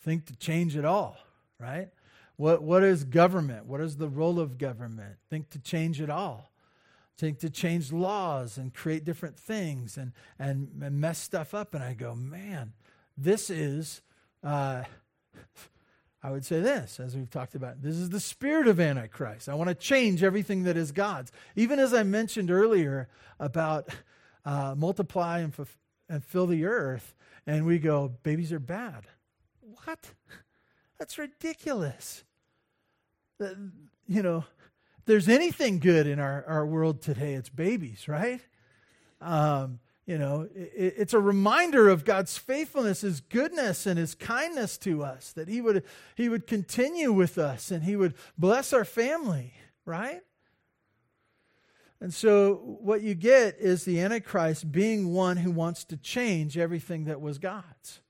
Think 0.00 0.26
to 0.26 0.36
change 0.36 0.76
it 0.76 0.84
all, 0.84 1.16
right? 1.58 1.88
What 2.36 2.62
what 2.62 2.82
is 2.82 3.04
government? 3.04 3.66
What 3.66 3.80
is 3.80 3.96
the 3.96 4.08
role 4.08 4.40
of 4.40 4.58
government? 4.58 5.16
Think 5.30 5.50
to 5.50 5.58
change 5.58 6.00
it 6.00 6.10
all. 6.10 6.50
Think 7.18 7.38
to 7.40 7.50
change 7.50 7.92
laws 7.92 8.58
and 8.58 8.74
create 8.74 9.04
different 9.04 9.38
things 9.38 9.96
and 9.96 10.12
and, 10.38 10.82
and 10.82 11.00
mess 11.00 11.18
stuff 11.18 11.54
up. 11.54 11.74
And 11.74 11.84
I 11.84 11.94
go, 11.94 12.14
man, 12.14 12.72
this 13.16 13.50
is 13.50 14.00
uh, 14.42 14.84
I 16.22 16.30
would 16.30 16.44
say 16.44 16.60
this, 16.60 17.00
as 17.00 17.16
we've 17.16 17.30
talked 17.30 17.56
about. 17.56 17.82
This 17.82 17.96
is 17.96 18.10
the 18.10 18.20
spirit 18.20 18.68
of 18.68 18.78
Antichrist. 18.78 19.48
I 19.48 19.54
want 19.54 19.68
to 19.68 19.74
change 19.74 20.22
everything 20.22 20.62
that 20.64 20.76
is 20.76 20.92
God's. 20.92 21.32
Even 21.56 21.80
as 21.80 21.92
I 21.92 22.04
mentioned 22.04 22.50
earlier 22.50 23.08
about 23.40 23.88
uh, 24.44 24.74
multiply 24.76 25.40
and, 25.40 25.52
f- 25.58 25.78
and 26.08 26.24
fill 26.24 26.46
the 26.46 26.64
earth, 26.64 27.14
and 27.44 27.66
we 27.66 27.80
go, 27.80 28.12
babies 28.22 28.52
are 28.52 28.60
bad. 28.60 29.06
What? 29.84 30.10
That's 30.98 31.18
ridiculous. 31.18 32.22
you 33.40 34.22
know, 34.22 34.44
there's 35.06 35.28
anything 35.28 35.80
good 35.80 36.06
in 36.06 36.20
our, 36.20 36.44
our 36.46 36.64
world 36.64 37.02
today, 37.02 37.34
it's 37.34 37.48
babies, 37.48 38.06
right? 38.06 38.40
Um, 39.20 39.80
you 40.06 40.18
know, 40.18 40.48
it, 40.54 40.94
it's 40.96 41.14
a 41.14 41.20
reminder 41.20 41.88
of 41.88 42.04
God's 42.04 42.36
faithfulness, 42.36 43.02
His 43.02 43.20
goodness, 43.20 43.86
and 43.86 43.98
His 43.98 44.14
kindness 44.14 44.76
to 44.78 45.04
us, 45.04 45.32
that 45.32 45.48
He 45.48 45.60
would, 45.60 45.84
he 46.16 46.28
would 46.28 46.46
continue 46.46 47.12
with 47.12 47.38
us 47.38 47.70
and 47.70 47.84
He 47.84 47.96
would 47.96 48.14
bless 48.36 48.72
our 48.72 48.84
family, 48.84 49.54
right? 49.84 50.22
And 52.00 52.12
so, 52.12 52.78
what 52.80 53.02
you 53.02 53.14
get 53.14 53.58
is 53.60 53.84
the 53.84 54.00
Antichrist 54.00 54.72
being 54.72 55.12
one 55.12 55.36
who 55.36 55.52
wants 55.52 55.84
to 55.84 55.96
change 55.96 56.58
everything 56.58 57.04
that 57.04 57.20
was 57.20 57.38
God's. 57.38 58.00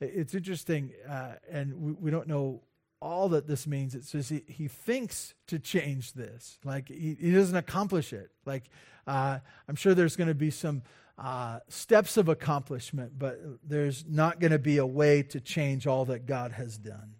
It's 0.00 0.34
interesting, 0.34 0.92
uh, 1.08 1.32
and 1.50 1.74
we, 1.80 1.92
we, 1.94 2.10
don't 2.12 2.28
know 2.28 2.62
all 3.00 3.28
that 3.30 3.48
this 3.48 3.66
means. 3.66 3.96
It 3.96 4.04
says 4.04 4.28
he, 4.28 4.44
he 4.46 4.68
thinks 4.68 5.34
to 5.48 5.58
change 5.58 6.12
this, 6.12 6.60
like 6.62 6.88
he, 6.88 7.16
he 7.20 7.32
doesn't 7.32 7.56
accomplish 7.56 8.12
it. 8.12 8.30
Like, 8.44 8.70
uh, 9.08 9.40
I'm 9.68 9.74
sure 9.74 9.94
there's 9.94 10.14
going 10.14 10.28
to 10.28 10.34
be 10.34 10.50
some 10.52 10.82
uh, 11.18 11.58
steps 11.68 12.16
of 12.16 12.28
accomplishment, 12.28 13.18
but 13.18 13.40
there's 13.64 14.04
not 14.08 14.38
going 14.38 14.52
to 14.52 14.58
be 14.58 14.78
a 14.78 14.86
way 14.86 15.22
to 15.24 15.40
change 15.40 15.86
all 15.86 16.04
that 16.04 16.26
God 16.26 16.52
has 16.52 16.78
done. 16.78 17.14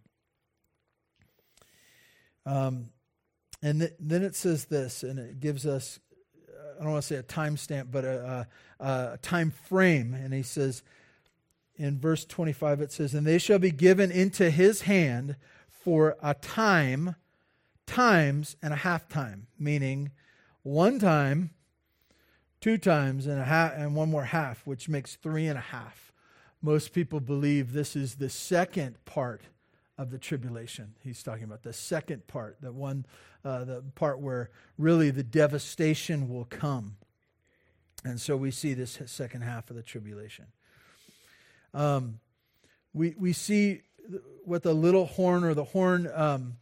Um, 2.47 2.91
and 3.61 3.81
th- 3.81 3.95
then 3.99 4.23
it 4.23 4.37
says 4.37 4.67
this, 4.67 5.03
and 5.03 5.19
it 5.19 5.41
gives 5.41 5.67
us, 5.67 5.99
I 6.79 6.85
don't 6.85 6.93
want 6.93 7.03
to 7.03 7.07
say 7.09 7.17
a 7.17 7.25
timestamp, 7.25 7.91
but 7.91 8.05
a, 8.05 8.47
a, 8.79 8.87
a 9.15 9.19
time 9.21 9.51
frame. 9.69 10.15
And 10.15 10.33
he 10.33 10.45
says, 10.45 10.85
in 11.75 11.99
verse 11.99 12.25
25, 12.25 12.81
it 12.81 12.93
says, 12.93 13.15
And 13.15 13.27
they 13.27 13.39
shall 13.39 13.59
be 13.59 13.73
given 13.73 14.13
into 14.13 14.51
his 14.51 14.83
hand 14.83 15.37
for 15.69 16.17
a 16.23 16.35
time, 16.35 17.17
times, 17.85 18.57
and 18.63 18.73
a 18.73 18.77
half 18.77 19.09
time, 19.09 19.49
meaning 19.59 20.13
one 20.63 21.01
time 21.01 21.51
two 22.61 22.79
times 22.79 23.27
and 23.27 23.41
a 23.41 23.45
half 23.45 23.73
and 23.77 23.95
one 23.95 24.11
more 24.11 24.25
half, 24.25 24.67
which 24.67 24.89
makes 24.89 25.17
three 25.17 25.47
and 25.47 25.59
a 25.59 25.63
half. 25.63 26.13
Most 26.61 26.93
people 26.93 27.21
believe 27.21 27.73
this 27.73 27.95
is 27.95 28.17
the 28.17 28.29
second 28.29 29.05
part 29.05 29.43
of 29.97 30.11
the 30.11 30.19
tribulation. 30.19 30.95
He's 31.03 31.23
talking 31.23 31.45
about 31.45 31.63
the 31.63 31.73
second 31.73 32.27
part, 32.27 32.57
the 32.61 32.73
one, 32.73 33.07
uh, 33.45 33.65
the 33.65 33.85
part 33.95 34.21
where 34.21 34.51
really 34.77 35.11
the 35.11 35.23
devastation 35.23 36.29
will 36.29 36.45
come. 36.45 36.97
And 38.05 38.21
so 38.21 38.37
we 38.37 38.51
see 38.51 38.75
this 38.75 38.99
second 39.07 39.43
half 39.43 39.71
of 39.71 39.77
the 39.77 39.83
tribulation. 39.83 40.47
Um, 41.75 42.21
we 42.95 43.15
we 43.19 43.33
see 43.33 43.83
what 44.45 44.63
the 44.63 44.73
little 44.73 45.07
horn 45.07 45.45
or 45.45 45.55
the 45.55 45.65
horn 45.65 46.09
um, 46.15 46.57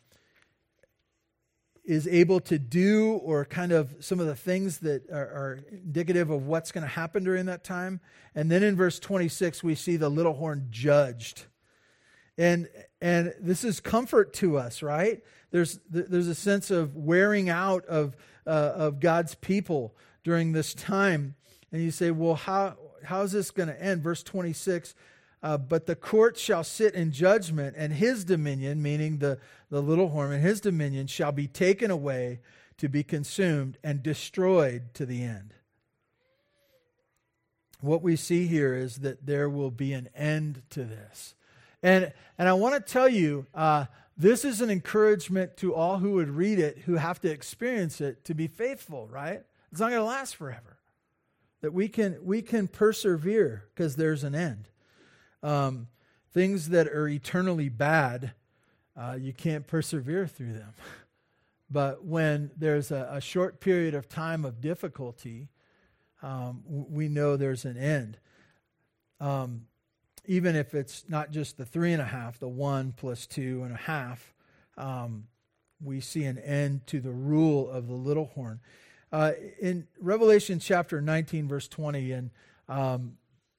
is 1.86 2.08
able 2.08 2.40
to 2.40 2.58
do, 2.58 3.12
or 3.22 3.44
kind 3.44 3.70
of 3.70 3.94
some 4.00 4.18
of 4.18 4.26
the 4.26 4.34
things 4.34 4.78
that 4.78 5.08
are, 5.10 5.16
are 5.16 5.60
indicative 5.70 6.30
of 6.30 6.46
what's 6.46 6.72
going 6.72 6.82
to 6.82 6.88
happen 6.88 7.22
during 7.22 7.46
that 7.46 7.62
time. 7.62 8.00
And 8.34 8.50
then 8.50 8.64
in 8.64 8.74
verse 8.74 8.98
26, 8.98 9.62
we 9.62 9.76
see 9.76 9.96
the 9.96 10.08
little 10.08 10.34
horn 10.34 10.66
judged. 10.70 11.44
And, 12.36 12.68
and 13.00 13.34
this 13.40 13.62
is 13.62 13.78
comfort 13.78 14.34
to 14.34 14.58
us, 14.58 14.82
right? 14.82 15.22
There's, 15.52 15.78
there's 15.88 16.26
a 16.26 16.34
sense 16.34 16.70
of 16.70 16.96
wearing 16.96 17.48
out 17.48 17.86
of, 17.86 18.16
uh, 18.46 18.72
of 18.74 19.00
God's 19.00 19.36
people 19.36 19.94
during 20.24 20.52
this 20.52 20.74
time. 20.74 21.36
And 21.70 21.82
you 21.82 21.92
say, 21.92 22.10
well, 22.10 22.34
how, 22.34 22.76
how 23.04 23.22
is 23.22 23.32
this 23.32 23.52
going 23.52 23.68
to 23.68 23.82
end? 23.82 24.02
Verse 24.02 24.22
26 24.24 24.94
uh, 25.42 25.58
but 25.58 25.86
the 25.86 25.96
court 25.96 26.38
shall 26.38 26.64
sit 26.64 26.94
in 26.94 27.12
judgment, 27.12 27.74
and 27.76 27.92
his 27.92 28.24
dominion, 28.24 28.82
meaning 28.82 29.18
the, 29.18 29.38
the 29.70 29.82
little 29.82 30.08
horn, 30.08 30.32
and 30.32 30.42
his 30.42 30.60
dominion 30.60 31.06
shall 31.06 31.32
be 31.32 31.46
taken 31.46 31.90
away 31.90 32.40
to 32.78 32.88
be 32.88 33.02
consumed 33.02 33.78
and 33.82 34.02
destroyed 34.02 34.94
to 34.94 35.06
the 35.06 35.22
end. 35.22 35.54
What 37.80 38.02
we 38.02 38.16
see 38.16 38.46
here 38.46 38.74
is 38.74 38.98
that 38.98 39.26
there 39.26 39.48
will 39.48 39.70
be 39.70 39.92
an 39.92 40.08
end 40.14 40.62
to 40.70 40.84
this. 40.84 41.34
And, 41.82 42.12
and 42.38 42.48
I 42.48 42.54
want 42.54 42.74
to 42.74 42.92
tell 42.92 43.08
you, 43.08 43.46
uh, 43.54 43.86
this 44.16 44.44
is 44.44 44.60
an 44.60 44.70
encouragement 44.70 45.56
to 45.58 45.74
all 45.74 45.98
who 45.98 46.12
would 46.12 46.30
read 46.30 46.58
it, 46.58 46.78
who 46.86 46.94
have 46.94 47.20
to 47.20 47.30
experience 47.30 48.00
it, 48.00 48.24
to 48.24 48.34
be 48.34 48.46
faithful, 48.46 49.08
right? 49.08 49.42
It's 49.70 49.80
not 49.80 49.90
going 49.90 50.00
to 50.00 50.06
last 50.06 50.36
forever. 50.36 50.78
That 51.60 51.72
we 51.72 51.88
can, 51.88 52.16
we 52.22 52.42
can 52.42 52.66
persevere 52.66 53.64
because 53.74 53.96
there's 53.96 54.24
an 54.24 54.34
end. 54.34 54.68
Um, 55.46 55.86
things 56.32 56.70
that 56.70 56.88
are 56.88 57.06
eternally 57.06 57.68
bad, 57.68 58.32
uh, 58.96 59.16
you 59.18 59.32
can't 59.32 59.64
persevere 59.64 60.26
through 60.26 60.52
them. 60.54 60.74
But 61.68 62.04
when 62.04 62.52
there's 62.56 62.92
a, 62.92 63.08
a, 63.10 63.20
short 63.20 63.58
period 63.58 63.92
of 63.92 64.08
time 64.08 64.44
of 64.44 64.60
difficulty, 64.60 65.48
um, 66.22 66.62
we 66.68 67.08
know 67.08 67.36
there's 67.36 67.64
an 67.64 67.76
end. 67.76 68.18
Um, 69.18 69.62
even 70.26 70.54
if 70.54 70.74
it's 70.74 71.04
not 71.08 71.32
just 71.32 71.58
the 71.58 71.64
three 71.64 71.92
and 71.92 72.00
a 72.00 72.06
half, 72.06 72.38
the 72.38 72.46
one 72.46 72.92
plus 72.96 73.26
two 73.26 73.64
and 73.64 73.74
a 73.74 73.78
half, 73.78 74.32
um, 74.78 75.26
we 75.82 76.00
see 76.00 76.22
an 76.22 76.38
end 76.38 76.86
to 76.86 77.00
the 77.00 77.10
rule 77.10 77.68
of 77.68 77.88
the 77.88 77.94
little 77.94 78.26
horn. 78.26 78.60
Uh, 79.10 79.32
in 79.60 79.88
Revelation 79.98 80.60
chapter 80.60 81.00
19, 81.00 81.48
verse 81.48 81.66
20, 81.66 82.12
and 82.12 82.30
um, 82.68 83.14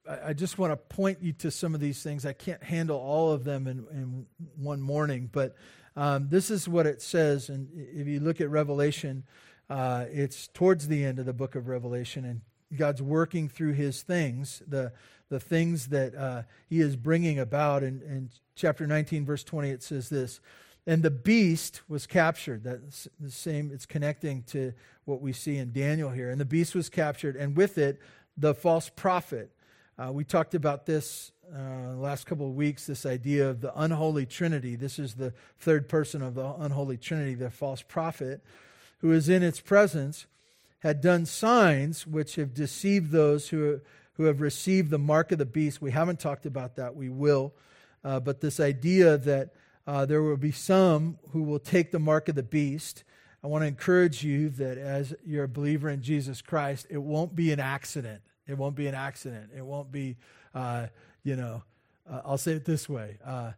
I, 0.08 0.34
just 0.34 0.58
want 0.58 0.72
to 0.72 0.78
point 0.78 1.20
you 1.22 1.34
to 1.34 1.52
some 1.52 1.74
of 1.76 1.82
these 1.82 2.02
things. 2.02 2.26
I 2.26 2.34
can't 2.34 2.64
handle 2.64 2.98
all 2.98 3.32
of 3.32 3.44
them 3.44 3.68
in, 3.68 3.86
in 3.92 4.26
one 4.56 4.82
morning, 4.82 5.30
but 5.32 5.56
um, 5.96 6.28
this 6.30 6.50
is 6.50 6.68
what 6.68 6.86
it 6.86 7.02
says. 7.02 7.50
And 7.50 7.70
if 7.74 8.08
you 8.08 8.20
look 8.20 8.40
at 8.40 8.50
Revelation, 8.50 9.24
uh, 9.70 10.06
it's 10.12 10.48
towards 10.48 10.88
the 10.88 11.04
end 11.04 11.20
of 11.20 11.26
the 11.26 11.34
book 11.34 11.56
of 11.56 11.68
Revelation, 11.68 12.24
and 12.24 12.42
God's 12.78 13.02
working 13.02 13.50
through 13.50 13.74
his 13.74 14.02
things, 14.02 14.62
the, 14.68 14.94
the 15.30 15.40
things 15.40 15.88
that 15.88 16.16
uh, 16.16 16.44
he 16.70 16.80
is 16.80 16.96
bringing 16.96 17.40
about. 17.40 17.84
In, 17.84 18.02
in 18.02 18.30
chapter 18.56 18.88
19, 18.88 19.26
verse 19.26 19.44
20, 19.44 19.70
it 19.70 19.84
says 19.84 20.10
this 20.10 20.40
And 20.86 21.04
the 21.04 21.12
beast 21.12 21.82
was 21.88 22.06
captured. 22.08 22.64
That's 22.64 23.08
the 23.20 23.32
same, 23.32 23.72
it's 23.74 23.86
connecting 23.86 24.44
to 24.44 24.74
what 25.06 25.22
we 25.22 25.34
see 25.34 25.58
in 25.58 25.72
Daniel 25.72 26.12
here. 26.12 26.30
And 26.30 26.40
the 26.40 26.46
beast 26.46 26.76
was 26.76 26.90
captured, 26.90 27.36
and 27.36 27.58
with 27.58 27.78
it, 27.78 28.00
the 28.38 28.54
false 28.54 28.90
prophet. 28.90 29.52
Uh, 30.00 30.12
we 30.12 30.24
talked 30.24 30.54
about 30.54 30.86
this 30.86 31.32
uh, 31.52 31.96
last 31.96 32.28
couple 32.28 32.48
of 32.48 32.54
weeks 32.54 32.86
this 32.86 33.04
idea 33.04 33.50
of 33.50 33.62
the 33.62 33.82
unholy 33.82 34.28
trinity. 34.28 34.76
This 34.76 35.00
is 35.00 35.16
the 35.16 35.34
third 35.58 35.90
person 35.90 36.22
of 36.22 36.36
the 36.36 36.54
unholy 36.60 36.98
trinity, 36.98 37.34
the 37.34 37.50
false 37.50 37.82
prophet, 37.82 38.44
who 39.00 39.12
is 39.12 39.28
in 39.28 39.42
its 39.42 39.60
presence 39.60 40.28
had 40.80 41.02
done 41.02 41.26
signs 41.26 42.06
which 42.06 42.36
have 42.36 42.54
deceived 42.54 43.12
those 43.12 43.50
who, 43.50 43.82
who 44.14 44.26
have 44.26 44.40
received 44.40 44.92
the 44.92 45.00
mark 45.00 45.32
of 45.32 45.40
the 45.40 45.46
beast. 45.46 45.82
We 45.82 45.90
haven't 45.90 46.20
talked 46.20 46.46
about 46.46 46.76
that. 46.76 46.96
We 46.96 47.10
will. 47.10 47.54
Uh, 48.04 48.20
but 48.20 48.40
this 48.40 48.60
idea 48.60 49.18
that 49.18 49.50
uh, 49.88 50.06
there 50.06 50.22
will 50.22 50.38
be 50.38 50.52
some 50.52 51.18
who 51.32 51.42
will 51.42 51.60
take 51.60 51.92
the 51.92 52.00
mark 52.00 52.30
of 52.30 52.36
the 52.36 52.44
beast. 52.44 53.04
I 53.44 53.48
want 53.48 53.64
to 53.64 53.68
encourage 53.68 54.24
you 54.24 54.50
that 54.50 54.78
as 54.78 55.16
you're 55.26 55.46
a 55.46 55.50
believer 55.50 55.90
in 55.90 56.04
Jesus 56.04 56.44
Christ, 56.44 56.86
it 56.92 57.02
won't 57.02 57.36
be 57.36 57.52
an 57.52 57.60
accident. 57.60 58.22
It 58.48 58.58
won't 58.58 58.76
be 58.76 58.88
an 58.88 58.96
accident. 58.96 59.52
It 59.56 59.66
won't 59.66 59.92
be, 59.92 60.18
uh, 60.56 60.88
you 61.24 61.36
know, 61.36 61.64
uh, 62.10 62.22
I'll 62.26 62.38
say 62.38 62.54
it 62.54 62.66
this 62.66 62.88
way. 62.88 63.18
Uh, 63.26 63.52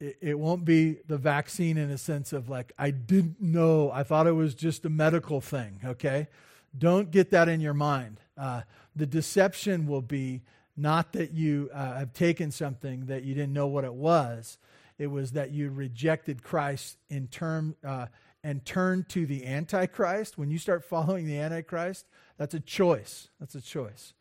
it, 0.00 0.16
it 0.20 0.38
won't 0.38 0.64
be 0.64 0.96
the 1.06 1.18
vaccine 1.18 1.76
in 1.76 1.90
a 1.90 1.98
sense 1.98 2.32
of 2.32 2.48
like, 2.48 2.72
I 2.78 2.90
didn't 2.90 3.40
know, 3.40 3.90
I 3.92 4.02
thought 4.02 4.26
it 4.26 4.32
was 4.32 4.54
just 4.54 4.84
a 4.86 4.90
medical 4.90 5.40
thing, 5.40 5.80
okay? 5.84 6.28
Don't 6.76 7.10
get 7.10 7.30
that 7.30 7.48
in 7.48 7.60
your 7.60 7.74
mind. 7.74 8.20
Uh, 8.36 8.62
the 8.96 9.06
deception 9.06 9.86
will 9.86 10.00
be 10.00 10.42
not 10.76 11.12
that 11.12 11.32
you 11.32 11.68
uh, 11.74 11.98
have 11.98 12.14
taken 12.14 12.50
something 12.50 13.06
that 13.06 13.24
you 13.24 13.34
didn't 13.34 13.52
know 13.52 13.66
what 13.66 13.84
it 13.84 13.92
was, 13.92 14.56
it 14.98 15.08
was 15.08 15.32
that 15.32 15.50
you 15.50 15.70
rejected 15.70 16.42
Christ 16.42 16.96
in 17.10 17.26
term 17.26 17.76
uh, 17.84 18.06
and 18.42 18.64
turn 18.64 19.04
to 19.10 19.26
the 19.26 19.46
Antichrist. 19.46 20.38
When 20.38 20.50
you 20.50 20.58
start 20.58 20.84
following 20.84 21.26
the 21.26 21.38
Antichrist, 21.38 22.06
that's 22.36 22.54
a 22.54 22.60
choice. 22.60 23.28
That's 23.38 23.54
a 23.54 23.60
choice. 23.60 24.14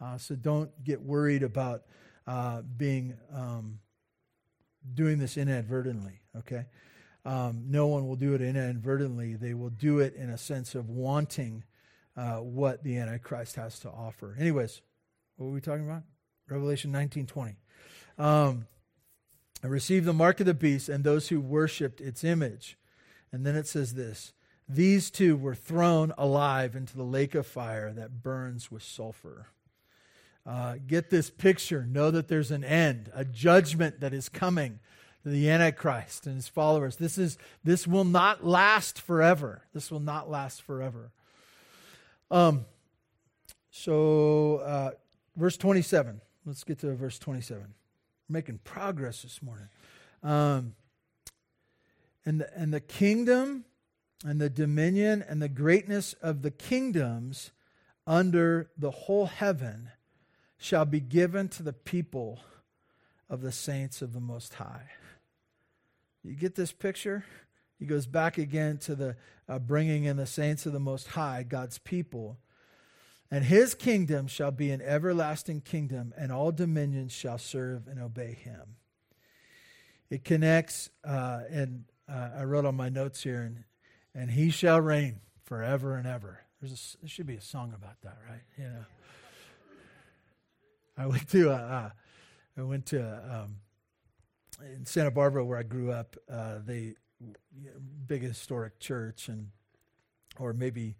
Uh, 0.00 0.18
so 0.18 0.34
don't 0.34 0.70
get 0.84 1.02
worried 1.02 1.42
about 1.42 1.82
uh, 2.26 2.62
being. 2.62 3.14
Um, 3.32 3.80
doing 4.92 5.18
this 5.18 5.36
inadvertently, 5.36 6.20
okay? 6.36 6.66
Um, 7.24 7.64
no 7.68 7.86
one 7.86 8.06
will 8.06 8.16
do 8.16 8.34
it 8.34 8.42
inadvertently. 8.42 9.34
They 9.34 9.54
will 9.54 9.70
do 9.70 10.00
it 10.00 10.14
in 10.14 10.28
a 10.28 10.36
sense 10.36 10.74
of 10.74 10.90
wanting 10.90 11.64
uh, 12.16 12.36
what 12.36 12.84
the 12.84 12.98
Antichrist 12.98 13.56
has 13.56 13.78
to 13.80 13.88
offer. 13.88 14.36
Anyways, 14.38 14.82
what 15.36 15.46
were 15.46 15.52
we 15.52 15.60
talking 15.60 15.88
about? 15.88 16.02
Revelation 16.48 16.92
19 16.92 17.26
20. 17.26 17.56
Um, 18.18 18.66
I 19.62 19.66
received 19.66 20.04
the 20.04 20.12
mark 20.12 20.40
of 20.40 20.46
the 20.46 20.54
beast 20.54 20.90
and 20.90 21.02
those 21.02 21.28
who 21.28 21.40
worshiped 21.40 22.00
its 22.00 22.22
image. 22.22 22.76
And 23.34 23.44
then 23.44 23.56
it 23.56 23.66
says 23.66 23.94
this 23.94 24.32
These 24.68 25.10
two 25.10 25.36
were 25.36 25.56
thrown 25.56 26.12
alive 26.16 26.76
into 26.76 26.96
the 26.96 27.02
lake 27.02 27.34
of 27.34 27.48
fire 27.48 27.92
that 27.92 28.22
burns 28.22 28.70
with 28.70 28.84
sulfur. 28.84 29.48
Uh, 30.46 30.76
get 30.86 31.10
this 31.10 31.30
picture. 31.30 31.84
Know 31.84 32.12
that 32.12 32.28
there's 32.28 32.52
an 32.52 32.62
end, 32.62 33.10
a 33.12 33.24
judgment 33.24 33.98
that 33.98 34.14
is 34.14 34.28
coming 34.28 34.78
to 35.24 35.30
the 35.30 35.50
Antichrist 35.50 36.26
and 36.26 36.36
his 36.36 36.46
followers. 36.46 36.94
This, 36.94 37.18
is, 37.18 37.36
this 37.64 37.88
will 37.88 38.04
not 38.04 38.46
last 38.46 39.00
forever. 39.00 39.64
This 39.72 39.90
will 39.90 39.98
not 39.98 40.30
last 40.30 40.62
forever. 40.62 41.10
Um, 42.30 42.66
so, 43.72 44.58
uh, 44.58 44.90
verse 45.34 45.56
27. 45.56 46.20
Let's 46.46 46.62
get 46.62 46.78
to 46.80 46.94
verse 46.94 47.18
27. 47.18 47.62
We're 47.62 48.32
making 48.32 48.60
progress 48.62 49.22
this 49.22 49.42
morning. 49.42 49.66
Um, 50.22 50.74
and, 52.26 52.40
the, 52.40 52.58
and 52.58 52.72
the 52.72 52.80
kingdom 52.80 53.64
and 54.24 54.40
the 54.40 54.50
dominion 54.50 55.24
and 55.26 55.42
the 55.42 55.48
greatness 55.48 56.14
of 56.14 56.42
the 56.42 56.50
kingdoms 56.50 57.50
under 58.06 58.70
the 58.76 58.90
whole 58.90 59.26
heaven 59.26 59.90
shall 60.58 60.84
be 60.84 61.00
given 61.00 61.48
to 61.48 61.62
the 61.62 61.72
people 61.72 62.40
of 63.28 63.42
the 63.42 63.52
saints 63.52 64.02
of 64.02 64.12
the 64.12 64.20
Most 64.20 64.54
High. 64.54 64.90
You 66.22 66.34
get 66.34 66.54
this 66.54 66.72
picture? 66.72 67.24
He 67.78 67.86
goes 67.86 68.06
back 68.06 68.38
again 68.38 68.78
to 68.78 68.94
the 68.94 69.16
uh, 69.48 69.58
bringing 69.58 70.04
in 70.04 70.16
the 70.16 70.26
saints 70.26 70.64
of 70.64 70.72
the 70.72 70.80
Most 70.80 71.08
High, 71.08 71.42
God's 71.42 71.78
people. 71.78 72.38
And 73.30 73.44
his 73.44 73.74
kingdom 73.74 74.26
shall 74.26 74.50
be 74.50 74.70
an 74.70 74.80
everlasting 74.80 75.62
kingdom, 75.62 76.14
and 76.16 76.30
all 76.30 76.52
dominions 76.52 77.12
shall 77.12 77.38
serve 77.38 77.88
and 77.88 78.00
obey 78.00 78.32
him. 78.32 78.76
It 80.08 80.24
connects, 80.24 80.90
uh, 81.02 81.40
and 81.50 81.84
uh, 82.08 82.30
I 82.38 82.44
wrote 82.44 82.64
on 82.64 82.74
my 82.74 82.88
notes 82.88 83.22
here, 83.22 83.42
and, 83.42 83.64
and 84.14 84.30
he 84.30 84.50
shall 84.50 84.80
reign 84.80 85.20
forever 85.44 85.96
and 85.96 86.06
ever. 86.06 86.40
There's 86.60 86.94
a, 86.96 87.02
there 87.02 87.08
should 87.08 87.26
be 87.26 87.36
a 87.36 87.40
song 87.40 87.72
about 87.74 88.00
that, 88.02 88.18
right? 88.28 88.42
You 88.56 88.64
know. 88.64 88.84
I 90.96 91.06
went 91.06 91.28
to 91.30 91.50
uh, 91.50 91.54
uh, 91.54 91.90
I 92.56 92.62
went 92.62 92.86
to 92.86 93.02
um, 93.02 93.56
in 94.74 94.86
Santa 94.86 95.10
Barbara 95.10 95.44
where 95.44 95.58
I 95.58 95.62
grew 95.62 95.90
up. 95.90 96.16
Uh, 96.30 96.58
they 96.64 96.94
big 98.06 98.22
historic 98.22 98.78
church 98.78 99.28
and 99.28 99.48
or 100.38 100.52
maybe 100.52 100.96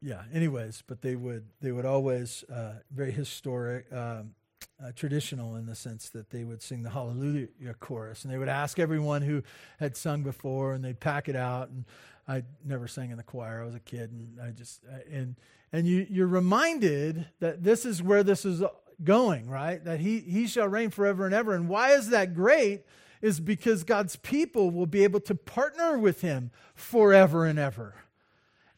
yeah. 0.00 0.22
Anyways, 0.32 0.82
but 0.86 1.00
they 1.02 1.16
would 1.16 1.46
they 1.60 1.72
would 1.72 1.86
always 1.86 2.44
uh, 2.52 2.74
very 2.90 3.12
historic. 3.12 3.90
Um, 3.92 4.34
uh, 4.82 4.92
traditional 4.94 5.56
in 5.56 5.66
the 5.66 5.74
sense 5.74 6.08
that 6.10 6.30
they 6.30 6.44
would 6.44 6.62
sing 6.62 6.82
the 6.82 6.90
Hallelujah 6.90 7.48
chorus, 7.80 8.24
and 8.24 8.32
they 8.32 8.38
would 8.38 8.48
ask 8.48 8.78
everyone 8.78 9.22
who 9.22 9.42
had 9.78 9.96
sung 9.96 10.22
before, 10.22 10.72
and 10.72 10.84
they'd 10.84 11.00
pack 11.00 11.28
it 11.28 11.36
out. 11.36 11.68
And 11.68 11.84
I 12.28 12.44
never 12.64 12.88
sang 12.88 13.10
in 13.10 13.16
the 13.16 13.22
choir; 13.22 13.62
I 13.62 13.66
was 13.66 13.74
a 13.74 13.80
kid, 13.80 14.10
and 14.10 14.40
I 14.40 14.50
just 14.50 14.82
and 15.10 15.36
and 15.72 15.86
you, 15.86 16.06
you're 16.10 16.26
reminded 16.26 17.26
that 17.40 17.62
this 17.62 17.86
is 17.86 18.02
where 18.02 18.22
this 18.22 18.44
is 18.44 18.62
going, 19.02 19.48
right? 19.48 19.82
That 19.84 20.00
he, 20.00 20.20
he 20.20 20.46
shall 20.46 20.68
reign 20.68 20.90
forever 20.90 21.24
and 21.24 21.34
ever. 21.34 21.54
And 21.54 21.68
why 21.68 21.92
is 21.92 22.10
that 22.10 22.34
great? 22.34 22.82
Is 23.20 23.40
because 23.40 23.84
God's 23.84 24.16
people 24.16 24.70
will 24.70 24.86
be 24.86 25.04
able 25.04 25.20
to 25.20 25.34
partner 25.34 25.96
with 25.98 26.20
him 26.20 26.50
forever 26.74 27.46
and 27.46 27.58
ever. 27.58 27.94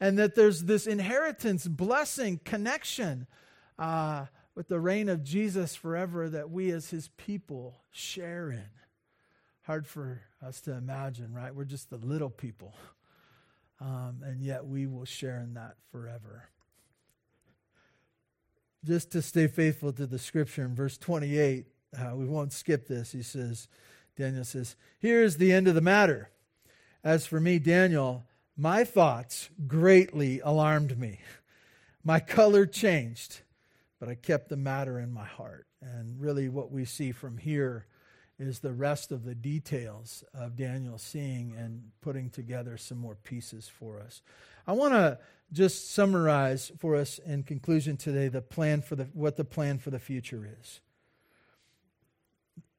And 0.00 0.18
that 0.18 0.34
there's 0.34 0.64
this 0.64 0.86
inheritance, 0.86 1.66
blessing, 1.66 2.40
connection 2.44 3.26
uh, 3.78 4.26
with 4.54 4.68
the 4.68 4.80
reign 4.80 5.08
of 5.08 5.24
Jesus 5.24 5.74
forever 5.74 6.28
that 6.28 6.50
we 6.50 6.70
as 6.70 6.90
his 6.90 7.08
people 7.16 7.80
share 7.90 8.50
in. 8.50 8.68
Hard 9.62 9.86
for 9.86 10.22
us 10.44 10.60
to 10.62 10.72
imagine, 10.72 11.32
right? 11.32 11.54
We're 11.54 11.64
just 11.64 11.90
the 11.90 11.96
little 11.96 12.30
people. 12.30 12.74
Um, 13.80 14.22
and 14.24 14.40
yet 14.40 14.66
we 14.66 14.86
will 14.86 15.04
share 15.04 15.40
in 15.40 15.54
that 15.54 15.76
forever 15.90 16.48
just 18.84 19.10
to 19.12 19.22
stay 19.22 19.46
faithful 19.46 19.92
to 19.92 20.06
the 20.06 20.18
scripture 20.18 20.64
in 20.64 20.74
verse 20.74 20.98
28, 20.98 21.66
uh, 21.96 22.14
we 22.14 22.26
won't 22.26 22.52
skip 22.52 22.86
this. 22.86 23.12
He 23.12 23.22
says, 23.22 23.68
Daniel 24.16 24.44
says, 24.44 24.76
Here's 24.98 25.36
the 25.36 25.52
end 25.52 25.68
of 25.68 25.74
the 25.74 25.80
matter. 25.80 26.30
As 27.02 27.26
for 27.26 27.40
me, 27.40 27.58
Daniel, 27.58 28.24
my 28.56 28.84
thoughts 28.84 29.48
greatly 29.66 30.40
alarmed 30.40 30.98
me. 30.98 31.20
My 32.02 32.20
color 32.20 32.66
changed, 32.66 33.40
but 34.04 34.10
I 34.10 34.16
kept 34.16 34.50
the 34.50 34.56
matter 34.58 35.00
in 35.00 35.10
my 35.10 35.24
heart. 35.24 35.66
And 35.80 36.20
really, 36.20 36.50
what 36.50 36.70
we 36.70 36.84
see 36.84 37.10
from 37.10 37.38
here 37.38 37.86
is 38.38 38.58
the 38.58 38.74
rest 38.74 39.10
of 39.12 39.24
the 39.24 39.34
details 39.34 40.22
of 40.34 40.56
Daniel 40.56 40.98
seeing 40.98 41.54
and 41.56 41.84
putting 42.02 42.28
together 42.28 42.76
some 42.76 42.98
more 42.98 43.14
pieces 43.14 43.66
for 43.66 43.98
us. 43.98 44.20
I 44.66 44.72
want 44.72 44.92
to 44.92 45.18
just 45.54 45.94
summarize 45.94 46.70
for 46.78 46.96
us 46.96 47.18
in 47.18 47.44
conclusion 47.44 47.96
today 47.96 48.28
the 48.28 48.42
plan 48.42 48.82
for 48.82 48.94
the 48.94 49.04
what 49.14 49.38
the 49.38 49.44
plan 49.44 49.78
for 49.78 49.88
the 49.88 49.98
future 49.98 50.46
is. 50.60 50.82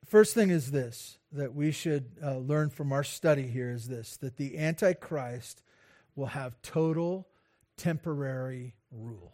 First 0.06 0.36
thing 0.36 0.52
is 0.52 0.70
this 0.70 1.18
that 1.32 1.56
we 1.56 1.72
should 1.72 2.12
uh, 2.24 2.38
learn 2.38 2.70
from 2.70 2.92
our 2.92 3.04
study 3.04 3.48
here 3.48 3.72
is 3.72 3.88
this 3.88 4.18
that 4.18 4.38
the 4.38 4.60
antichrist 4.60 5.64
will 6.16 6.28
have 6.28 6.62
total 6.62 7.28
temporary 7.78 8.76
rule. 8.92 9.32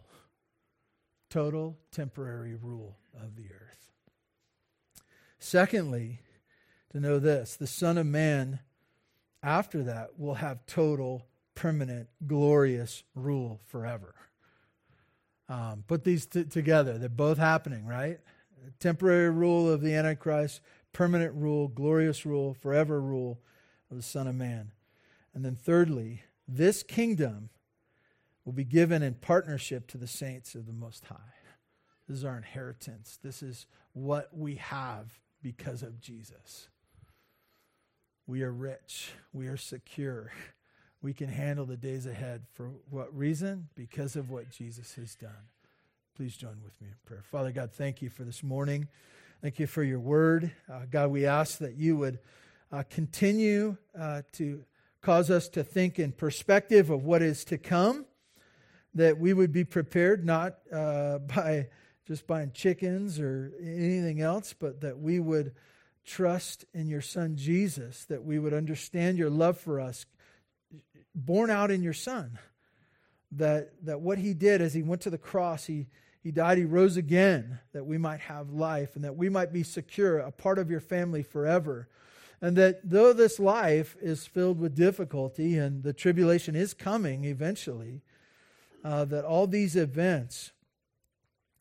Total 1.32 1.78
temporary 1.90 2.54
rule 2.54 2.98
of 3.14 3.36
the 3.36 3.44
earth. 3.44 3.90
Secondly, 5.38 6.20
to 6.90 7.00
know 7.00 7.18
this 7.18 7.56
the 7.56 7.66
Son 7.66 7.96
of 7.96 8.04
Man, 8.04 8.58
after 9.42 9.82
that, 9.84 10.18
will 10.18 10.34
have 10.34 10.66
total, 10.66 11.26
permanent, 11.54 12.10
glorious 12.26 13.02
rule 13.14 13.60
forever. 13.66 14.14
Um, 15.48 15.84
put 15.88 16.04
these 16.04 16.26
t- 16.26 16.44
together. 16.44 16.98
They're 16.98 17.08
both 17.08 17.38
happening, 17.38 17.86
right? 17.86 18.20
Temporary 18.78 19.30
rule 19.30 19.70
of 19.70 19.80
the 19.80 19.94
Antichrist, 19.94 20.60
permanent 20.92 21.34
rule, 21.34 21.66
glorious 21.66 22.26
rule, 22.26 22.52
forever 22.52 23.00
rule 23.00 23.40
of 23.90 23.96
the 23.96 24.02
Son 24.02 24.26
of 24.26 24.34
Man. 24.34 24.72
And 25.32 25.42
then, 25.46 25.56
thirdly, 25.56 26.24
this 26.46 26.82
kingdom 26.82 27.48
will 28.44 28.52
be 28.52 28.64
given 28.64 29.02
in 29.02 29.14
partnership 29.14 29.86
to 29.88 29.98
the 29.98 30.06
saints 30.06 30.54
of 30.54 30.66
the 30.66 30.72
Most 30.72 31.04
High. 31.04 31.16
This 32.08 32.18
is 32.18 32.24
our 32.24 32.36
inheritance. 32.36 33.18
This 33.22 33.42
is 33.42 33.66
what 33.92 34.28
we 34.36 34.56
have 34.56 35.20
because 35.42 35.82
of 35.82 36.00
Jesus. 36.00 36.68
We 38.26 38.42
are 38.42 38.52
rich. 38.52 39.12
We 39.32 39.48
are 39.48 39.56
secure. 39.56 40.32
We 41.00 41.12
can 41.12 41.28
handle 41.28 41.66
the 41.66 41.76
days 41.76 42.06
ahead. 42.06 42.42
For 42.54 42.70
what 42.90 43.16
reason? 43.16 43.68
Because 43.74 44.16
of 44.16 44.30
what 44.30 44.50
Jesus 44.50 44.94
has 44.94 45.14
done. 45.14 45.48
Please 46.16 46.36
join 46.36 46.56
with 46.62 46.80
me 46.80 46.88
in 46.88 46.96
prayer. 47.04 47.22
Father 47.22 47.50
God, 47.50 47.72
thank 47.72 48.02
you 48.02 48.10
for 48.10 48.24
this 48.24 48.42
morning. 48.42 48.88
Thank 49.40 49.58
you 49.58 49.66
for 49.66 49.82
your 49.82 49.98
word. 49.98 50.52
Uh, 50.70 50.82
God, 50.90 51.10
we 51.10 51.26
ask 51.26 51.58
that 51.58 51.74
you 51.74 51.96
would 51.96 52.20
uh, 52.70 52.84
continue 52.88 53.76
uh, 53.98 54.22
to 54.32 54.64
cause 55.00 55.30
us 55.30 55.48
to 55.48 55.64
think 55.64 55.98
in 55.98 56.12
perspective 56.12 56.90
of 56.90 57.04
what 57.04 57.22
is 57.22 57.44
to 57.46 57.58
come, 57.58 58.06
that 58.94 59.18
we 59.18 59.32
would 59.32 59.52
be 59.52 59.64
prepared 59.64 60.24
not 60.24 60.58
uh, 60.72 61.18
by 61.18 61.68
just 62.06 62.26
buying 62.26 62.50
chickens 62.52 63.20
or 63.20 63.52
anything 63.60 64.20
else, 64.20 64.54
but 64.58 64.80
that 64.80 64.98
we 64.98 65.20
would 65.20 65.54
trust 66.04 66.64
in 66.74 66.88
your 66.88 67.00
son 67.00 67.36
Jesus, 67.36 68.04
that 68.06 68.24
we 68.24 68.38
would 68.38 68.52
understand 68.52 69.18
your 69.18 69.30
love 69.30 69.58
for 69.58 69.80
us, 69.80 70.04
born 71.14 71.50
out 71.50 71.70
in 71.70 71.82
your 71.82 71.92
son. 71.92 72.38
That, 73.32 73.72
that 73.86 74.00
what 74.00 74.18
he 74.18 74.34
did 74.34 74.60
as 74.60 74.74
he 74.74 74.82
went 74.82 75.02
to 75.02 75.10
the 75.10 75.16
cross, 75.16 75.64
he, 75.64 75.86
he 76.22 76.30
died, 76.30 76.58
he 76.58 76.64
rose 76.64 76.96
again, 76.96 77.60
that 77.72 77.86
we 77.86 77.96
might 77.96 78.20
have 78.20 78.50
life 78.50 78.94
and 78.94 79.04
that 79.04 79.16
we 79.16 79.28
might 79.28 79.52
be 79.52 79.62
secure, 79.62 80.18
a 80.18 80.30
part 80.30 80.58
of 80.58 80.70
your 80.70 80.80
family 80.80 81.22
forever. 81.22 81.88
And 82.42 82.56
that 82.56 82.80
though 82.84 83.12
this 83.12 83.38
life 83.38 83.96
is 84.02 84.26
filled 84.26 84.58
with 84.58 84.74
difficulty 84.74 85.56
and 85.56 85.82
the 85.82 85.92
tribulation 85.92 86.56
is 86.56 86.74
coming 86.74 87.24
eventually, 87.24 88.02
uh, 88.84 89.04
that 89.06 89.24
all 89.24 89.46
these 89.46 89.76
events 89.76 90.52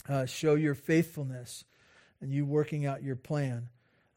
uh, 0.10 0.26
show 0.26 0.56
your 0.56 0.76
faithfulness 0.76 1.64
and 2.20 2.32
you 2.32 2.46
working 2.46 2.86
out 2.86 3.04
your 3.04 3.16
plan. 3.16 3.70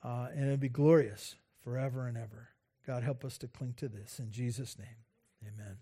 Uh, 0.03 0.29
and 0.35 0.45
it'll 0.45 0.57
be 0.57 0.69
glorious 0.69 1.37
forever 1.63 2.07
and 2.07 2.17
ever. 2.17 2.49
God, 2.87 3.03
help 3.03 3.25
us 3.25 3.39
to 3.39 3.49
cling 3.49 3.75
to 3.79 3.89
this. 3.89 4.19
In 4.19 4.31
Jesus' 4.31 4.79
name, 4.79 4.97
amen. 5.43 5.79